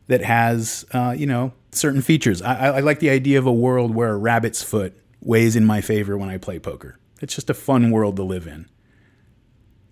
that 0.09 0.23
has, 0.23 0.85
uh, 0.91 1.15
you 1.17 1.27
know, 1.27 1.53
certain 1.71 2.01
features. 2.01 2.41
I, 2.41 2.77
I 2.77 2.79
like 2.79 2.99
the 2.99 3.11
idea 3.11 3.37
of 3.37 3.45
a 3.45 3.53
world 3.53 3.93
where 3.93 4.09
a 4.09 4.17
rabbit's 4.17 4.63
foot 4.63 4.99
weighs 5.21 5.55
in 5.55 5.65
my 5.65 5.81
favor 5.81 6.17
when 6.17 6.29
I 6.29 6.37
play 6.37 6.57
poker. 6.57 6.97
It's 7.21 7.35
just 7.35 7.49
a 7.49 7.53
fun 7.53 7.91
world 7.91 8.15
to 8.15 8.23
live 8.23 8.47
in. 8.47 8.67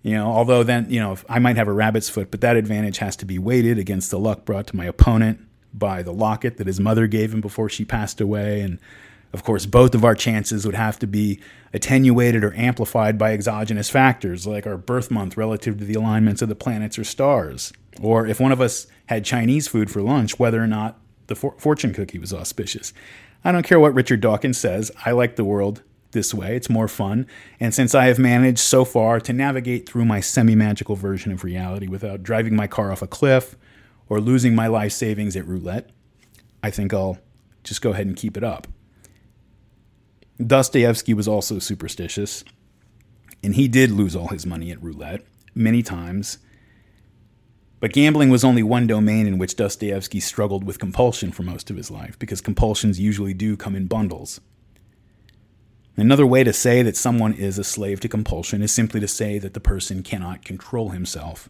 You 0.02 0.14
know, 0.14 0.26
although 0.26 0.64
then, 0.64 0.90
you 0.90 0.98
know, 0.98 1.16
I 1.28 1.38
might 1.38 1.56
have 1.56 1.68
a 1.68 1.72
rabbit's 1.72 2.08
foot, 2.08 2.32
but 2.32 2.40
that 2.40 2.56
advantage 2.56 2.98
has 2.98 3.14
to 3.16 3.24
be 3.24 3.38
weighted 3.38 3.78
against 3.78 4.10
the 4.10 4.18
luck 4.18 4.44
brought 4.44 4.66
to 4.68 4.76
my 4.76 4.86
opponent 4.86 5.40
by 5.72 6.02
the 6.02 6.12
locket 6.12 6.56
that 6.56 6.66
his 6.66 6.80
mother 6.80 7.06
gave 7.06 7.32
him 7.32 7.40
before 7.40 7.68
she 7.68 7.84
passed 7.84 8.20
away. 8.20 8.60
And 8.60 8.80
of 9.32 9.44
course, 9.44 9.66
both 9.66 9.94
of 9.94 10.04
our 10.04 10.14
chances 10.14 10.64
would 10.64 10.74
have 10.74 10.98
to 11.00 11.06
be 11.06 11.40
attenuated 11.74 12.42
or 12.42 12.54
amplified 12.54 13.18
by 13.18 13.32
exogenous 13.32 13.90
factors 13.90 14.46
like 14.46 14.66
our 14.66 14.78
birth 14.78 15.10
month 15.10 15.36
relative 15.36 15.78
to 15.78 15.84
the 15.84 15.94
alignments 15.94 16.40
of 16.40 16.48
the 16.48 16.54
planets 16.54 16.98
or 16.98 17.04
stars. 17.04 17.72
Or 18.00 18.26
if 18.26 18.40
one 18.40 18.52
of 18.52 18.60
us 18.60 18.86
had 19.06 19.24
Chinese 19.24 19.68
food 19.68 19.90
for 19.90 20.00
lunch, 20.00 20.38
whether 20.38 20.62
or 20.62 20.66
not 20.66 20.98
the 21.26 21.34
for- 21.34 21.54
fortune 21.58 21.92
cookie 21.92 22.18
was 22.18 22.32
auspicious. 22.32 22.92
I 23.44 23.52
don't 23.52 23.64
care 23.64 23.78
what 23.78 23.94
Richard 23.94 24.20
Dawkins 24.20 24.58
says. 24.58 24.90
I 25.04 25.12
like 25.12 25.36
the 25.36 25.44
world 25.44 25.82
this 26.12 26.32
way. 26.32 26.56
It's 26.56 26.70
more 26.70 26.88
fun. 26.88 27.26
And 27.60 27.74
since 27.74 27.94
I 27.94 28.06
have 28.06 28.18
managed 28.18 28.58
so 28.58 28.84
far 28.84 29.20
to 29.20 29.32
navigate 29.32 29.88
through 29.88 30.06
my 30.06 30.20
semi 30.20 30.54
magical 30.54 30.96
version 30.96 31.32
of 31.32 31.44
reality 31.44 31.86
without 31.86 32.22
driving 32.22 32.56
my 32.56 32.66
car 32.66 32.90
off 32.90 33.02
a 33.02 33.06
cliff 33.06 33.56
or 34.08 34.20
losing 34.20 34.54
my 34.54 34.66
life 34.66 34.92
savings 34.92 35.36
at 35.36 35.46
roulette, 35.46 35.90
I 36.62 36.70
think 36.70 36.92
I'll 36.94 37.18
just 37.62 37.82
go 37.82 37.90
ahead 37.90 38.06
and 38.06 38.16
keep 38.16 38.36
it 38.36 38.42
up. 38.42 38.66
Dostoevsky 40.44 41.14
was 41.14 41.26
also 41.28 41.58
superstitious, 41.58 42.44
and 43.42 43.54
he 43.54 43.68
did 43.68 43.90
lose 43.90 44.14
all 44.14 44.28
his 44.28 44.46
money 44.46 44.70
at 44.70 44.82
roulette 44.82 45.24
many 45.54 45.82
times 45.82 46.38
but 47.80 47.92
gambling 47.92 48.30
was 48.30 48.44
only 48.44 48.62
one 48.62 48.86
domain 48.86 49.26
in 49.26 49.38
which 49.38 49.56
Dostoevsky 49.56 50.20
struggled 50.20 50.64
with 50.64 50.80
compulsion 50.80 51.30
for 51.30 51.44
most 51.44 51.70
of 51.70 51.76
his 51.76 51.90
life, 51.90 52.18
because 52.18 52.40
compulsions 52.40 52.98
usually 52.98 53.34
do 53.34 53.56
come 53.56 53.76
in 53.76 53.86
bundles. 53.86 54.40
Another 55.96 56.26
way 56.26 56.44
to 56.44 56.52
say 56.52 56.82
that 56.82 56.96
someone 56.96 57.34
is 57.34 57.58
a 57.58 57.64
slave 57.64 58.00
to 58.00 58.08
compulsion 58.08 58.62
is 58.62 58.72
simply 58.72 59.00
to 59.00 59.08
say 59.08 59.38
that 59.38 59.54
the 59.54 59.60
person 59.60 60.02
cannot 60.02 60.44
control 60.44 60.90
himself. 60.90 61.48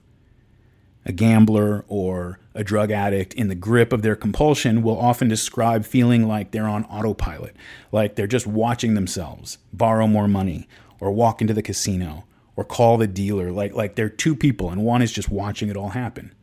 A 1.09 1.13
gambler 1.13 1.85
or 1.89 2.39
a 2.55 2.63
drug 2.63 2.91
addict 2.91 3.35
in 3.35 3.49
the 3.49 3.55
grip 3.55 3.93
of 3.93 4.03
their 4.03 4.15
compulsion 4.15 4.83
will 4.83 4.99
often 4.99 5.27
describe 5.27 5.85
feeling 5.85 6.29
like 6.29 6.51
they're 6.51 6.69
on 6.69 6.85
autopilot, 6.85 7.57
like 7.91 8.15
they're 8.15 8.27
just 8.27 8.47
watching 8.47 8.95
themselves 8.95 9.59
borrow 9.73 10.07
more 10.07 10.29
money 10.29 10.69
or 11.01 11.11
walk 11.11 11.41
into 11.41 11.55
the 11.55 11.63
casino 11.63 12.25
or 12.55 12.65
call 12.65 12.99
the 12.99 13.07
dealer 13.07 13.51
like 13.51 13.73
like 13.75 13.95
they're 13.95 14.09
two 14.09 14.37
people 14.37 14.71
and 14.71 14.85
one 14.85 15.01
is 15.01 15.11
just 15.11 15.31
watching 15.31 15.69
it 15.69 15.77
all 15.77 15.91
happen. 15.91 16.35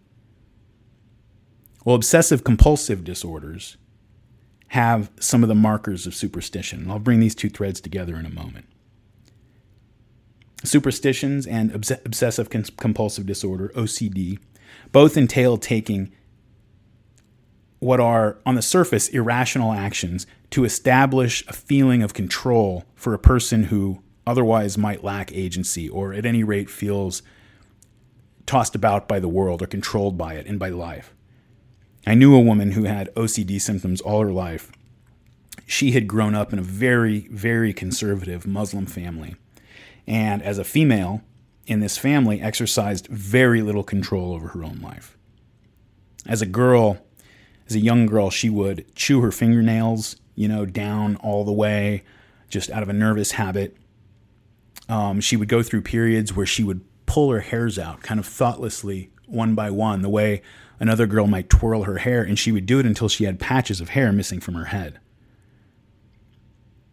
Well, 1.85 1.95
obsessive 1.95 2.43
compulsive 2.43 3.03
disorders 3.03 3.77
have 4.69 5.11
some 5.19 5.43
of 5.43 5.49
the 5.49 5.55
markers 5.55 6.07
of 6.07 6.15
superstition. 6.15 6.81
And 6.81 6.91
I'll 6.91 6.99
bring 6.99 7.19
these 7.19 7.35
two 7.35 7.49
threads 7.49 7.79
together 7.79 8.15
in 8.17 8.25
a 8.25 8.29
moment. 8.29 8.65
Superstitions 10.63 11.45
and 11.45 11.73
obs- 11.73 11.91
obsessive 11.91 12.49
compulsive 12.49 13.25
disorder, 13.25 13.71
OCD, 13.75 14.39
both 14.95 15.17
entail 15.17 15.57
taking 15.57 16.09
what 17.79 17.99
are, 17.99 18.37
on 18.45 18.55
the 18.55 18.61
surface, 18.61 19.09
irrational 19.09 19.73
actions 19.73 20.25
to 20.51 20.63
establish 20.63 21.45
a 21.49 21.53
feeling 21.53 22.01
of 22.01 22.13
control 22.13 22.85
for 22.95 23.13
a 23.13 23.19
person 23.19 23.65
who 23.65 24.01
otherwise 24.25 24.77
might 24.77 25.03
lack 25.03 25.33
agency 25.33 25.89
or 25.89 26.13
at 26.13 26.25
any 26.25 26.45
rate 26.45 26.69
feels 26.69 27.21
tossed 28.45 28.73
about 28.73 29.05
by 29.05 29.19
the 29.19 29.27
world 29.27 29.61
or 29.61 29.67
controlled 29.67 30.17
by 30.17 30.35
it 30.35 30.47
and 30.47 30.57
by 30.57 30.69
life. 30.69 31.13
I 32.07 32.15
knew 32.15 32.33
a 32.33 32.39
woman 32.39 32.71
who 32.71 32.85
had 32.85 33.13
OCD 33.15 33.59
symptoms 33.59 33.99
all 33.99 34.21
her 34.21 34.31
life. 34.31 34.71
She 35.67 35.91
had 35.91 36.07
grown 36.07 36.35
up 36.35 36.53
in 36.53 36.59
a 36.59 36.61
very, 36.61 37.27
very 37.27 37.73
conservative 37.73 38.47
Muslim 38.47 38.85
family. 38.85 39.35
And 40.07 40.41
as 40.41 40.57
a 40.57 40.63
female 40.63 41.21
in 41.67 41.79
this 41.79 41.97
family, 41.97 42.41
exercised 42.41 43.07
very 43.07 43.61
little 43.61 43.83
control 43.83 44.33
over 44.33 44.49
her 44.49 44.63
own 44.63 44.79
life. 44.81 45.17
As 46.27 46.41
a 46.41 46.45
girl, 46.45 46.97
as 47.67 47.75
a 47.75 47.79
young 47.79 48.05
girl, 48.05 48.29
she 48.29 48.49
would 48.49 48.85
chew 48.95 49.21
her 49.21 49.31
fingernails, 49.31 50.15
you 50.35 50.47
know, 50.47 50.65
down 50.65 51.15
all 51.17 51.43
the 51.43 51.51
way, 51.51 52.03
just 52.49 52.69
out 52.69 52.83
of 52.83 52.89
a 52.89 52.93
nervous 52.93 53.31
habit 53.31 53.77
um, 54.89 55.19
she 55.19 55.35
would 55.35 55.47
go 55.47 55.63
through 55.63 55.81
periods 55.81 56.35
where 56.35 56.45
she 56.45 56.63
would 56.63 56.81
pull 57.05 57.31
her 57.31 57.39
hairs 57.39 57.79
out 57.79 58.01
kind 58.01 58.19
of 58.19 58.25
thoughtlessly 58.25 59.11
one 59.27 59.55
by 59.55 59.71
one, 59.71 60.01
the 60.01 60.09
way 60.09 60.41
another 60.79 61.07
girl 61.07 61.27
might 61.27 61.49
twirl 61.49 61.83
her 61.83 61.99
hair, 61.99 62.21
and 62.21 62.37
she 62.37 62.51
would 62.51 62.65
do 62.65 62.79
it 62.79 62.85
until 62.85 63.09
she 63.09 63.23
had 63.23 63.39
patches 63.39 63.81
of 63.81 63.89
hair 63.89 64.11
missing 64.11 64.39
from 64.39 64.53
her 64.53 64.65
head. 64.65 64.99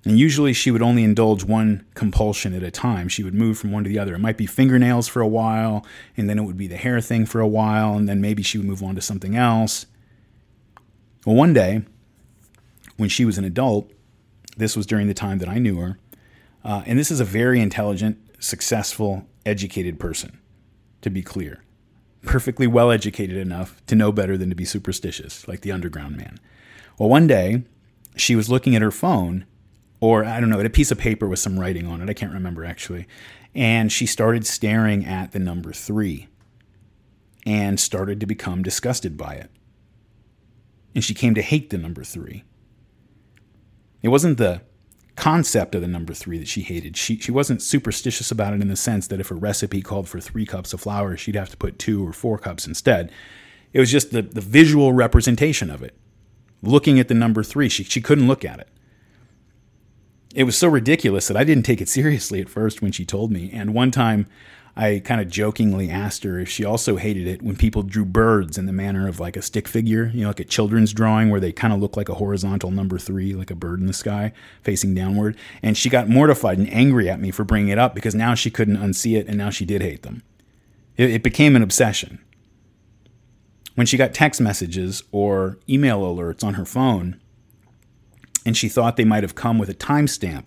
And 0.05 0.19
usually 0.19 0.53
she 0.53 0.73
would 0.73 0.83
only 0.83 1.05
indulge 1.05 1.45
one 1.45 1.87
compulsion 1.95 2.55
at 2.55 2.65
a 2.65 2.73
time. 2.73 3.09
She 3.09 3.23
would 3.23 3.35
move 3.35 3.57
from 3.57 3.71
one 3.71 3.85
to 3.85 3.89
the 3.89 4.01
other. 4.01 4.15
It 4.15 4.21
might 4.21 4.37
be 4.37 4.47
fingernails 4.47 5.07
for 5.07 5.21
a 5.21 5.29
while, 5.29 5.87
and 6.17 6.29
then 6.29 6.39
it 6.39 6.43
would 6.43 6.57
be 6.57 6.67
the 6.67 6.77
hair 6.77 7.01
thing 7.01 7.25
for 7.25 7.41
a 7.41 7.47
while, 7.47 7.95
and 7.95 8.09
then 8.09 8.21
maybe 8.21 8.43
she 8.43 8.59
would 8.59 8.67
move 8.67 8.83
on 8.83 8.97
to 8.97 9.01
something 9.01 9.37
else. 9.37 9.87
Well, 11.25 11.37
one 11.37 11.53
day, 11.53 11.83
when 12.97 13.09
she 13.09 13.25
was 13.25 13.39
an 13.39 13.45
adult, 13.45 13.93
this 14.57 14.77
was 14.77 14.87
during 14.87 15.07
the 15.07 15.15
time 15.15 15.39
that 15.39 15.49
I 15.49 15.59
knew 15.59 15.79
her, 15.79 15.99
uh, 16.65 16.83
and 16.85 16.99
this 16.99 17.13
is 17.13 17.21
a 17.21 17.25
very 17.25 17.61
intelligent, 17.61 18.19
successful, 18.41 19.27
educated 19.47 20.01
person, 20.01 20.39
to 21.01 21.11
be 21.11 21.23
clear. 21.23 21.63
Perfectly 22.23 22.67
well 22.67 22.91
educated 22.91 23.37
enough 23.37 23.81
to 23.87 23.95
know 23.95 24.11
better 24.11 24.37
than 24.37 24.49
to 24.49 24.57
be 24.57 24.65
superstitious, 24.65 25.47
like 25.47 25.61
the 25.61 25.73
underground 25.73 26.17
man. 26.17 26.39
Well, 26.99 27.09
one 27.09 27.29
day, 27.29 27.63
she 28.17 28.35
was 28.35 28.51
looking 28.51 28.75
at 28.77 28.83
her 28.83 28.91
phone, 28.91 29.47
or 30.03 30.25
I 30.25 30.41
don't 30.41 30.51
know, 30.51 30.59
a 30.59 30.69
piece 30.69 30.91
of 30.91 30.99
paper 30.99 31.29
with 31.29 31.39
some 31.39 31.61
writing 31.61 31.87
on 31.87 32.03
it. 32.03 32.11
I 32.11 32.13
can't 32.13 32.33
remember 32.33 32.65
actually. 32.65 33.07
And 33.55 33.93
she 33.93 34.05
started 34.05 34.45
staring 34.45 35.07
at 35.07 35.31
the 35.31 35.39
number 35.39 35.73
three 35.73 36.27
and 37.47 37.79
started 37.79 38.19
to 38.19 38.27
become 38.27 38.65
disgusted 38.65 39.17
by 39.17 39.35
it. 39.35 39.49
And 40.93 41.05
she 41.05 41.15
came 41.15 41.37
to 41.37 41.43
hate 41.43 41.71
the 41.71 41.79
number 41.79 42.03
three. 42.03 42.43
It 44.03 44.09
wasn't 44.09 44.39
the 44.39 44.63
concept 45.15 45.77
of 45.77 45.83
the 45.83 45.87
number 45.87 46.15
three 46.15 46.39
that 46.39 46.49
she 46.49 46.63
hated. 46.63 46.97
She, 46.97 47.19
she 47.19 47.31
wasn't 47.31 47.63
superstitious 47.63 48.33
about 48.33 48.55
it 48.55 48.61
in 48.61 48.67
the 48.67 48.75
sense 48.75 49.07
that 49.07 49.21
if 49.21 49.31
a 49.31 49.37
recipe 49.37 49.83
called 49.83 50.09
for 50.09 50.19
three 50.19 50.47
cups 50.47 50.73
of 50.73 50.81
flour, 50.81 51.17
she'd 51.17 51.37
have 51.37 51.51
to 51.51 51.57
put 51.57 51.79
two 51.79 52.05
or 52.05 52.13
four 52.13 52.39
cups 52.39 52.67
instead. 52.67 53.13
It 53.73 53.79
was 53.79 53.93
just 53.93 54.11
the, 54.11 54.23
the 54.23 54.41
visual 54.41 54.93
representation 54.93 55.71
of 55.71 55.81
it. 55.81 55.97
Looking 56.61 56.99
at 56.99 57.07
the 57.07 57.15
number 57.15 57.45
three, 57.45 57.69
she, 57.69 57.85
she 57.85 58.01
couldn't 58.01 58.27
look 58.27 58.45
at 58.45 58.59
it. 58.59 58.69
It 60.35 60.45
was 60.45 60.57
so 60.57 60.69
ridiculous 60.69 61.29
that 61.29 61.37
I 61.37 61.45
didn't 61.45 61.65
take 61.65 61.81
it 61.81 61.89
seriously 61.89 62.41
at 62.41 62.49
first 62.49 62.81
when 62.81 62.93
she 62.93 63.05
told 63.05 63.31
me. 63.31 63.51
And 63.53 63.75
one 63.75 63.91
time 63.91 64.27
I 64.75 65.03
kind 65.05 65.21
of 65.21 65.29
jokingly 65.29 65.91
asked 65.91 66.25
her 66.25 66.39
if 66.39 66.49
she 66.49 66.65
also 66.65 66.97
hated 66.97 67.27
it 67.27 67.43
when 67.43 67.57
people 67.57 67.83
drew 67.83 68.07
birds 68.07 68.57
in 68.57 68.65
the 68.65 68.73
manner 68.73 69.07
of 69.07 69.21
like 69.21 69.37
a 69.37 69.43
stick 69.43 69.69
figure, 69.69 70.11
you 70.15 70.23
know, 70.23 70.29
like 70.29 70.41
a 70.41 70.45
children's 70.45 70.95
drawing 70.95 71.29
where 71.29 71.41
they 71.41 71.53
kind 71.53 71.75
of 71.75 71.81
look 71.81 71.97
like 71.97 72.09
a 72.09 72.15
horizontal 72.15 72.71
number 72.71 72.99
three, 72.99 73.35
like 73.35 73.51
a 73.51 73.55
bird 73.55 73.81
in 73.81 73.87
the 73.87 73.93
sky 73.93 74.33
facing 74.63 74.95
downward. 74.95 75.37
And 75.63 75.77
she 75.77 75.91
got 75.91 76.09
mortified 76.09 76.57
and 76.57 76.73
angry 76.73 77.11
at 77.11 77.21
me 77.21 77.31
for 77.31 77.45
bringing 77.45 77.69
it 77.69 77.79
up 77.79 77.95
because 77.95 78.15
now 78.15 78.35
she 78.35 78.51
couldn't 78.51 78.79
unsee 78.79 79.19
it 79.19 79.27
and 79.29 79.37
now 79.37 79.51
she 79.51 79.67
did 79.67 79.83
hate 79.83 80.03
them. 80.03 80.23
It, 80.97 81.11
it 81.11 81.23
became 81.23 81.55
an 81.55 81.63
obsession. 81.63 82.19
When 83.75 83.87
she 83.87 83.99
got 83.99 84.15
text 84.15 84.41
messages 84.41 85.03
or 85.13 85.59
email 85.69 86.01
alerts 86.01 86.45
on 86.45 86.55
her 86.55 86.65
phone 86.65 87.21
and 88.45 88.57
she 88.57 88.69
thought 88.69 88.97
they 88.97 89.05
might 89.05 89.23
have 89.23 89.35
come 89.35 89.59
with 89.59 89.69
a 89.69 89.75
timestamp 89.75 90.47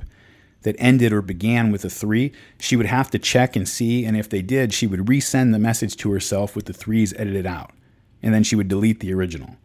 that 0.62 0.76
ended 0.80 1.14
or 1.14 1.22
began 1.22 1.72
with 1.72 1.86
a 1.86 1.90
three, 1.90 2.34
she 2.60 2.76
would 2.76 2.88
have 2.88 3.12
to 3.12 3.20
check 3.20 3.56
and 3.56 3.70
see, 3.70 4.04
and 4.04 4.18
if 4.18 4.28
they 4.28 4.42
did, 4.42 4.74
she 4.74 4.88
would 4.88 5.02
resend 5.02 5.52
the 5.52 5.60
message 5.60 5.96
to 5.98 6.12
herself 6.12 6.56
with 6.56 6.66
the 6.66 6.74
threes 6.74 7.14
edited 7.18 7.46
out, 7.46 7.72
and 8.22 8.34
then 8.34 8.44
she 8.44 8.56
would 8.56 8.68
delete 8.68 9.00
the 9.00 9.14
original. 9.14 9.58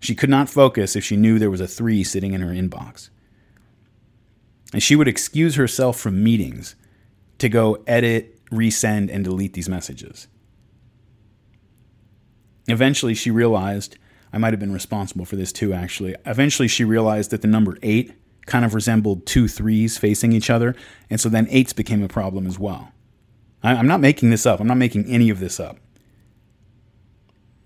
She 0.00 0.14
could 0.14 0.28
not 0.28 0.50
focus 0.50 0.96
if 0.96 1.04
she 1.04 1.16
knew 1.16 1.38
there 1.38 1.50
was 1.50 1.60
a 1.60 1.68
three 1.68 2.04
sitting 2.04 2.34
in 2.34 2.40
her 2.40 2.52
inbox. 2.52 3.08
And 4.72 4.82
she 4.82 4.96
would 4.96 5.08
excuse 5.08 5.54
herself 5.54 5.98
from 5.98 6.22
meetings 6.22 6.74
to 7.38 7.48
go 7.48 7.82
edit, 7.86 8.44
resend, 8.50 9.10
and 9.12 9.24
delete 9.24 9.54
these 9.54 9.68
messages. 9.68 10.28
Eventually, 12.68 13.14
she 13.14 13.30
realized 13.30 13.96
I 14.32 14.38
might 14.38 14.52
have 14.52 14.60
been 14.60 14.72
responsible 14.72 15.24
for 15.24 15.36
this 15.36 15.52
too, 15.52 15.72
actually. 15.72 16.16
Eventually, 16.24 16.68
she 16.68 16.84
realized 16.84 17.30
that 17.30 17.42
the 17.42 17.48
number 17.48 17.76
eight 17.82 18.12
kind 18.46 18.64
of 18.64 18.74
resembled 18.74 19.26
two 19.26 19.46
threes 19.46 19.98
facing 19.98 20.32
each 20.32 20.50
other. 20.50 20.74
And 21.10 21.20
so 21.20 21.28
then 21.28 21.46
eights 21.50 21.72
became 21.72 22.02
a 22.02 22.08
problem 22.08 22.46
as 22.46 22.58
well. 22.58 22.92
I'm 23.62 23.86
not 23.86 24.00
making 24.00 24.30
this 24.30 24.46
up. 24.46 24.58
I'm 24.58 24.66
not 24.66 24.76
making 24.76 25.06
any 25.06 25.30
of 25.30 25.38
this 25.38 25.60
up. 25.60 25.78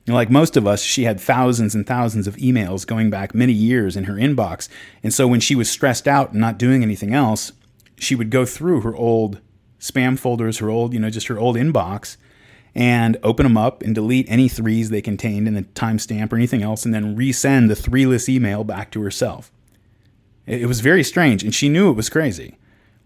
like 0.07 0.31
most 0.31 0.57
of 0.57 0.67
us, 0.67 0.83
she 0.83 1.05
had 1.05 1.19
thousands 1.19 1.75
and 1.75 1.87
thousands 1.87 2.27
of 2.27 2.37
emails 2.37 2.87
going 2.87 3.09
back 3.09 3.35
many 3.35 3.55
years 3.55 3.97
in 3.97 4.05
her 4.05 4.15
inbox. 4.15 4.69
And 5.03 5.15
so 5.15 5.27
when 5.27 5.41
she 5.41 5.55
was 5.55 5.71
stressed 5.71 6.07
out 6.07 6.33
and 6.33 6.41
not 6.41 6.59
doing 6.59 6.83
anything 6.83 7.15
else, 7.15 7.53
she 7.99 8.15
would 8.15 8.31
go 8.31 8.45
through 8.45 8.83
her 8.83 8.95
old 8.95 9.41
spam 9.81 10.19
folders, 10.19 10.59
her 10.59 10.69
old, 10.69 10.93
you 10.93 11.01
know, 11.01 11.09
just 11.09 11.29
her 11.29 11.39
old 11.39 11.57
inbox 11.57 12.19
and 12.77 13.17
open 13.23 13.45
them 13.45 13.57
up 13.57 13.83
and 13.83 13.95
delete 13.95 14.31
any 14.31 14.51
threes 14.51 14.91
they 14.91 15.01
contained 15.01 15.49
in 15.49 15.55
the 15.55 15.63
timestamp 15.63 16.31
or 16.31 16.37
anything 16.37 16.63
else 16.63 16.85
and 16.85 16.93
then 16.93 17.17
resend 17.17 17.69
the 17.69 17.75
three-less 17.75 18.29
email 18.29 18.65
back 18.65 18.91
to 18.91 19.01
herself. 19.01 19.51
It 20.45 20.69
was 20.69 20.81
very 20.81 21.03
strange 21.03 21.43
and 21.43 21.55
she 21.55 21.71
knew 21.71 21.89
it 21.89 21.95
was 21.95 22.11
crazy. 22.11 22.59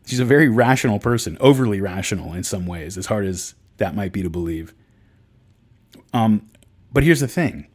She's 0.05 0.19
a 0.19 0.25
very 0.25 0.49
rational 0.49 0.99
person, 0.99 1.39
overly 1.39 1.81
rational 1.81 2.35
in 2.35 2.43
some 2.43 2.67
ways, 2.67 2.99
as 2.99 3.07
hard 3.07 3.25
as 3.25 3.55
that 3.77 3.95
might 3.95 4.13
be 4.13 4.23
to 4.23 4.29
believe. 4.29 4.75
Um, 6.13 6.51
but 6.93 7.05
here's 7.05 7.21
the 7.21 7.29
thing 7.29 7.69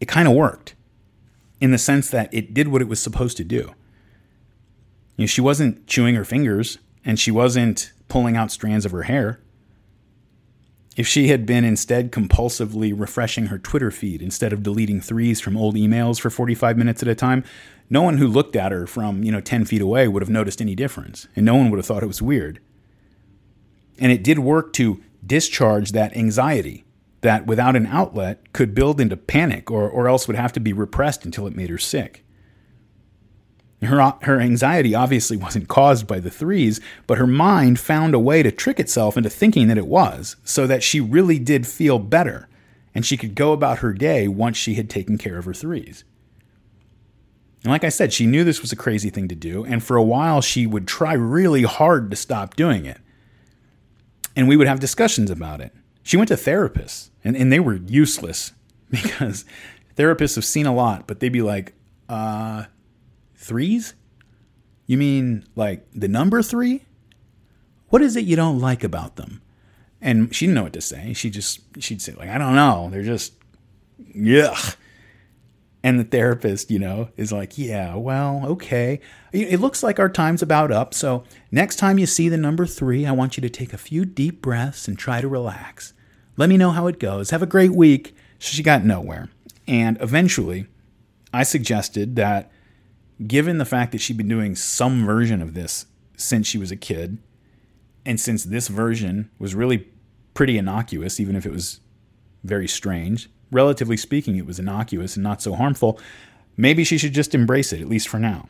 it 0.00 0.08
kind 0.08 0.26
of 0.26 0.32
worked 0.32 0.74
in 1.60 1.70
the 1.70 1.76
sense 1.76 2.08
that 2.08 2.32
it 2.32 2.54
did 2.54 2.68
what 2.68 2.80
it 2.80 2.88
was 2.88 2.98
supposed 2.98 3.36
to 3.36 3.44
do. 3.44 3.74
You 5.16 5.24
know, 5.24 5.26
she 5.26 5.42
wasn't 5.42 5.86
chewing 5.86 6.14
her 6.14 6.24
fingers 6.24 6.78
and 7.04 7.20
she 7.20 7.30
wasn't 7.30 7.92
pulling 8.08 8.38
out 8.38 8.50
strands 8.50 8.86
of 8.86 8.92
her 8.92 9.02
hair. 9.02 9.40
If 10.98 11.06
she 11.06 11.28
had 11.28 11.46
been 11.46 11.64
instead 11.64 12.10
compulsively 12.10 12.92
refreshing 12.92 13.46
her 13.46 13.58
Twitter 13.58 13.92
feed 13.92 14.20
instead 14.20 14.52
of 14.52 14.64
deleting 14.64 15.00
threes 15.00 15.40
from 15.40 15.56
old 15.56 15.76
emails 15.76 16.20
for 16.20 16.28
45 16.28 16.76
minutes 16.76 17.02
at 17.02 17.08
a 17.08 17.14
time, 17.14 17.44
no 17.88 18.02
one 18.02 18.18
who 18.18 18.26
looked 18.26 18.56
at 18.56 18.72
her 18.72 18.84
from, 18.84 19.22
you 19.22 19.30
know, 19.30 19.40
10 19.40 19.64
feet 19.64 19.80
away 19.80 20.08
would 20.08 20.22
have 20.22 20.28
noticed 20.28 20.60
any 20.60 20.74
difference, 20.74 21.28
and 21.36 21.46
no 21.46 21.54
one 21.54 21.70
would 21.70 21.76
have 21.76 21.86
thought 21.86 22.02
it 22.02 22.06
was 22.06 22.20
weird. 22.20 22.58
And 24.00 24.10
it 24.10 24.24
did 24.24 24.40
work 24.40 24.72
to 24.72 25.00
discharge 25.24 25.92
that 25.92 26.16
anxiety 26.16 26.84
that 27.20 27.46
without 27.46 27.76
an 27.76 27.86
outlet 27.86 28.52
could 28.52 28.74
build 28.74 29.00
into 29.00 29.16
panic 29.16 29.70
or, 29.70 29.88
or 29.88 30.08
else 30.08 30.26
would 30.26 30.36
have 30.36 30.52
to 30.54 30.60
be 30.60 30.72
repressed 30.72 31.24
until 31.24 31.46
it 31.46 31.54
made 31.54 31.70
her 31.70 31.78
sick. 31.78 32.24
Her, 33.82 34.14
her 34.22 34.40
anxiety 34.40 34.94
obviously 34.94 35.36
wasn't 35.36 35.68
caused 35.68 36.06
by 36.06 36.18
the 36.18 36.30
threes, 36.30 36.80
but 37.06 37.18
her 37.18 37.26
mind 37.26 37.78
found 37.78 38.12
a 38.14 38.18
way 38.18 38.42
to 38.42 38.50
trick 38.50 38.80
itself 38.80 39.16
into 39.16 39.30
thinking 39.30 39.68
that 39.68 39.78
it 39.78 39.86
was, 39.86 40.36
so 40.42 40.66
that 40.66 40.82
she 40.82 41.00
really 41.00 41.38
did 41.38 41.66
feel 41.66 42.00
better, 42.00 42.48
and 42.92 43.06
she 43.06 43.16
could 43.16 43.36
go 43.36 43.52
about 43.52 43.78
her 43.78 43.92
day 43.92 44.26
once 44.26 44.56
she 44.56 44.74
had 44.74 44.90
taken 44.90 45.16
care 45.16 45.38
of 45.38 45.44
her 45.44 45.54
threes. 45.54 46.02
And 47.62 47.70
like 47.70 47.84
I 47.84 47.88
said, 47.88 48.12
she 48.12 48.26
knew 48.26 48.42
this 48.42 48.62
was 48.62 48.72
a 48.72 48.76
crazy 48.76 49.10
thing 49.10 49.28
to 49.28 49.36
do, 49.36 49.64
and 49.64 49.82
for 49.82 49.96
a 49.96 50.02
while 50.02 50.40
she 50.40 50.66
would 50.66 50.88
try 50.88 51.12
really 51.12 51.62
hard 51.62 52.10
to 52.10 52.16
stop 52.16 52.56
doing 52.56 52.84
it. 52.84 52.98
And 54.34 54.48
we 54.48 54.56
would 54.56 54.68
have 54.68 54.80
discussions 54.80 55.30
about 55.30 55.60
it. 55.60 55.72
She 56.02 56.16
went 56.16 56.28
to 56.28 56.34
therapists, 56.34 57.10
and, 57.22 57.36
and 57.36 57.52
they 57.52 57.60
were 57.60 57.74
useless 57.74 58.52
because 58.90 59.44
therapists 59.96 60.34
have 60.34 60.44
seen 60.44 60.66
a 60.66 60.74
lot, 60.74 61.06
but 61.06 61.20
they'd 61.20 61.28
be 61.28 61.42
like, 61.42 61.74
uh, 62.08 62.64
Threes? 63.48 63.94
You 64.86 64.98
mean 64.98 65.44
like 65.56 65.86
the 65.92 66.08
number 66.08 66.42
three? 66.42 66.84
What 67.88 68.02
is 68.02 68.14
it 68.14 68.24
you 68.24 68.36
don't 68.36 68.60
like 68.60 68.84
about 68.84 69.16
them? 69.16 69.40
And 70.00 70.32
she 70.34 70.46
didn't 70.46 70.54
know 70.54 70.62
what 70.64 70.74
to 70.74 70.80
say. 70.80 71.12
She 71.14 71.30
just, 71.30 71.60
she'd 71.82 72.00
say, 72.00 72.12
like, 72.12 72.28
I 72.28 72.38
don't 72.38 72.54
know. 72.54 72.88
They're 72.92 73.02
just, 73.02 73.32
yuck. 74.14 74.76
And 75.82 75.98
the 75.98 76.04
therapist, 76.04 76.70
you 76.70 76.78
know, 76.78 77.08
is 77.16 77.32
like, 77.32 77.56
yeah, 77.56 77.94
well, 77.94 78.42
okay. 78.46 79.00
It 79.32 79.60
looks 79.60 79.82
like 79.82 79.98
our 79.98 80.08
time's 80.08 80.42
about 80.42 80.70
up. 80.70 80.92
So 80.92 81.24
next 81.50 81.76
time 81.76 81.98
you 81.98 82.06
see 82.06 82.28
the 82.28 82.36
number 82.36 82.66
three, 82.66 83.06
I 83.06 83.12
want 83.12 83.36
you 83.36 83.40
to 83.40 83.48
take 83.48 83.72
a 83.72 83.78
few 83.78 84.04
deep 84.04 84.42
breaths 84.42 84.86
and 84.86 84.98
try 84.98 85.20
to 85.20 85.28
relax. 85.28 85.94
Let 86.36 86.48
me 86.48 86.56
know 86.56 86.70
how 86.70 86.86
it 86.86 87.00
goes. 87.00 87.30
Have 87.30 87.42
a 87.42 87.46
great 87.46 87.72
week. 87.72 88.14
So 88.38 88.54
she 88.54 88.62
got 88.62 88.84
nowhere. 88.84 89.30
And 89.66 89.98
eventually, 90.00 90.66
I 91.32 91.42
suggested 91.42 92.16
that 92.16 92.50
given 93.26 93.58
the 93.58 93.64
fact 93.64 93.92
that 93.92 94.00
she'd 94.00 94.16
been 94.16 94.28
doing 94.28 94.54
some 94.54 95.04
version 95.04 95.42
of 95.42 95.54
this 95.54 95.86
since 96.16 96.46
she 96.46 96.58
was 96.58 96.70
a 96.70 96.76
kid, 96.76 97.18
and 98.06 98.20
since 98.20 98.44
this 98.44 98.68
version 98.68 99.30
was 99.38 99.54
really 99.54 99.88
pretty 100.34 100.56
innocuous, 100.56 101.18
even 101.18 101.36
if 101.36 101.44
it 101.44 101.52
was 101.52 101.80
very 102.44 102.68
strange, 102.68 103.28
relatively 103.50 103.96
speaking, 103.96 104.36
it 104.36 104.46
was 104.46 104.58
innocuous 104.58 105.16
and 105.16 105.24
not 105.24 105.42
so 105.42 105.54
harmful, 105.54 105.98
maybe 106.56 106.84
she 106.84 106.98
should 106.98 107.12
just 107.12 107.34
embrace 107.34 107.72
it, 107.72 107.80
at 107.80 107.88
least 107.88 108.08
for 108.08 108.18
now. 108.18 108.48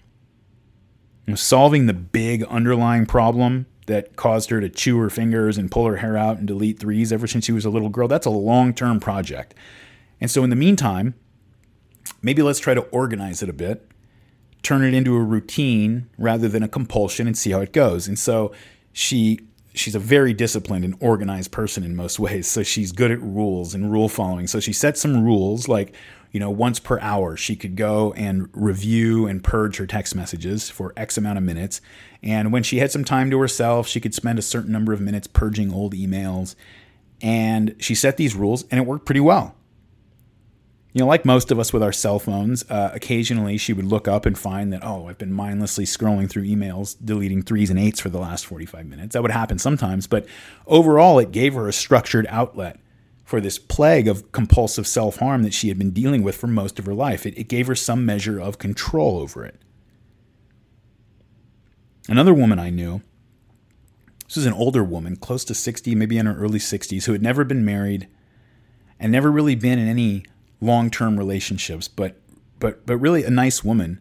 Solving 1.34 1.86
the 1.86 1.94
big 1.94 2.42
underlying 2.44 3.04
problem 3.04 3.66
that 3.86 4.16
caused 4.16 4.48
her 4.50 4.60
to 4.60 4.68
chew 4.68 4.98
her 4.98 5.10
fingers 5.10 5.58
and 5.58 5.70
pull 5.70 5.86
her 5.86 5.96
hair 5.96 6.16
out 6.16 6.38
and 6.38 6.46
delete 6.46 6.78
threes 6.78 7.12
ever 7.12 7.26
since 7.26 7.44
she 7.44 7.52
was 7.52 7.64
a 7.64 7.70
little 7.70 7.90
girl, 7.90 8.08
that's 8.08 8.26
a 8.26 8.30
long 8.30 8.72
term 8.72 8.98
project. 8.98 9.54
And 10.20 10.30
so, 10.30 10.42
in 10.42 10.50
the 10.50 10.56
meantime, 10.56 11.14
maybe 12.22 12.42
let's 12.42 12.58
try 12.58 12.72
to 12.74 12.82
organize 12.82 13.42
it 13.42 13.48
a 13.50 13.52
bit 13.52 13.86
turn 14.68 14.84
it 14.84 14.92
into 14.92 15.16
a 15.16 15.22
routine 15.22 16.10
rather 16.18 16.46
than 16.46 16.62
a 16.62 16.68
compulsion 16.68 17.26
and 17.26 17.38
see 17.38 17.52
how 17.52 17.60
it 17.60 17.72
goes. 17.72 18.06
And 18.06 18.18
so 18.18 18.52
she 18.92 19.40
she's 19.72 19.94
a 19.94 19.98
very 19.98 20.34
disciplined 20.34 20.84
and 20.84 20.94
organized 21.00 21.52
person 21.52 21.84
in 21.84 21.96
most 21.96 22.18
ways. 22.26 22.46
So 22.46 22.62
she's 22.62 22.92
good 22.92 23.10
at 23.10 23.18
rules 23.22 23.74
and 23.74 23.90
rule 23.90 24.10
following. 24.10 24.46
So 24.46 24.60
she 24.60 24.74
set 24.74 24.98
some 24.98 25.24
rules 25.24 25.68
like, 25.68 25.94
you 26.32 26.38
know, 26.38 26.50
once 26.50 26.80
per 26.80 27.00
hour 27.00 27.34
she 27.34 27.56
could 27.56 27.76
go 27.76 28.12
and 28.12 28.50
review 28.52 29.26
and 29.26 29.42
purge 29.42 29.78
her 29.78 29.86
text 29.86 30.14
messages 30.14 30.68
for 30.68 30.92
X 30.98 31.16
amount 31.16 31.38
of 31.38 31.44
minutes. 31.44 31.80
And 32.22 32.52
when 32.52 32.62
she 32.62 32.76
had 32.76 32.92
some 32.92 33.04
time 33.04 33.30
to 33.30 33.40
herself, 33.40 33.88
she 33.88 34.00
could 34.00 34.12
spend 34.12 34.38
a 34.38 34.42
certain 34.42 34.70
number 34.70 34.92
of 34.92 35.00
minutes 35.00 35.26
purging 35.26 35.72
old 35.72 35.94
emails. 35.94 36.56
And 37.22 37.74
she 37.78 37.94
set 37.94 38.18
these 38.18 38.34
rules 38.34 38.64
and 38.70 38.78
it 38.78 38.86
worked 38.86 39.06
pretty 39.06 39.20
well 39.20 39.54
you 40.98 41.04
know, 41.04 41.08
like 41.08 41.24
most 41.24 41.52
of 41.52 41.60
us 41.60 41.72
with 41.72 41.80
our 41.80 41.92
cell 41.92 42.18
phones, 42.18 42.68
uh, 42.68 42.90
occasionally 42.92 43.56
she 43.56 43.72
would 43.72 43.84
look 43.84 44.08
up 44.08 44.26
and 44.26 44.36
find 44.36 44.72
that, 44.72 44.82
oh, 44.82 45.06
I've 45.06 45.16
been 45.16 45.32
mindlessly 45.32 45.84
scrolling 45.84 46.28
through 46.28 46.42
emails, 46.42 46.96
deleting 47.04 47.42
threes 47.42 47.70
and 47.70 47.78
eights 47.78 48.00
for 48.00 48.08
the 48.08 48.18
last 48.18 48.44
45 48.46 48.84
minutes. 48.84 49.12
That 49.12 49.22
would 49.22 49.30
happen 49.30 49.60
sometimes, 49.60 50.08
but 50.08 50.26
overall, 50.66 51.20
it 51.20 51.30
gave 51.30 51.54
her 51.54 51.68
a 51.68 51.72
structured 51.72 52.26
outlet 52.28 52.80
for 53.24 53.40
this 53.40 53.60
plague 53.60 54.08
of 54.08 54.32
compulsive 54.32 54.88
self 54.88 55.18
harm 55.18 55.44
that 55.44 55.54
she 55.54 55.68
had 55.68 55.78
been 55.78 55.92
dealing 55.92 56.24
with 56.24 56.36
for 56.36 56.48
most 56.48 56.80
of 56.80 56.86
her 56.86 56.94
life. 56.94 57.24
It, 57.24 57.38
it 57.38 57.48
gave 57.48 57.68
her 57.68 57.76
some 57.76 58.04
measure 58.04 58.40
of 58.40 58.58
control 58.58 59.18
over 59.18 59.44
it. 59.44 59.54
Another 62.08 62.34
woman 62.34 62.58
I 62.58 62.70
knew, 62.70 63.02
this 64.26 64.34
was 64.34 64.46
an 64.46 64.52
older 64.52 64.82
woman, 64.82 65.14
close 65.14 65.44
to 65.44 65.54
60, 65.54 65.94
maybe 65.94 66.18
in 66.18 66.26
her 66.26 66.36
early 66.36 66.58
60s, 66.58 67.04
who 67.04 67.12
had 67.12 67.22
never 67.22 67.44
been 67.44 67.64
married 67.64 68.08
and 68.98 69.12
never 69.12 69.30
really 69.30 69.54
been 69.54 69.78
in 69.78 69.86
any 69.86 70.24
long-term 70.60 71.18
relationships, 71.18 71.88
but 71.88 72.16
but 72.58 72.84
but 72.86 72.96
really 72.96 73.24
a 73.24 73.30
nice 73.30 73.62
woman, 73.62 74.00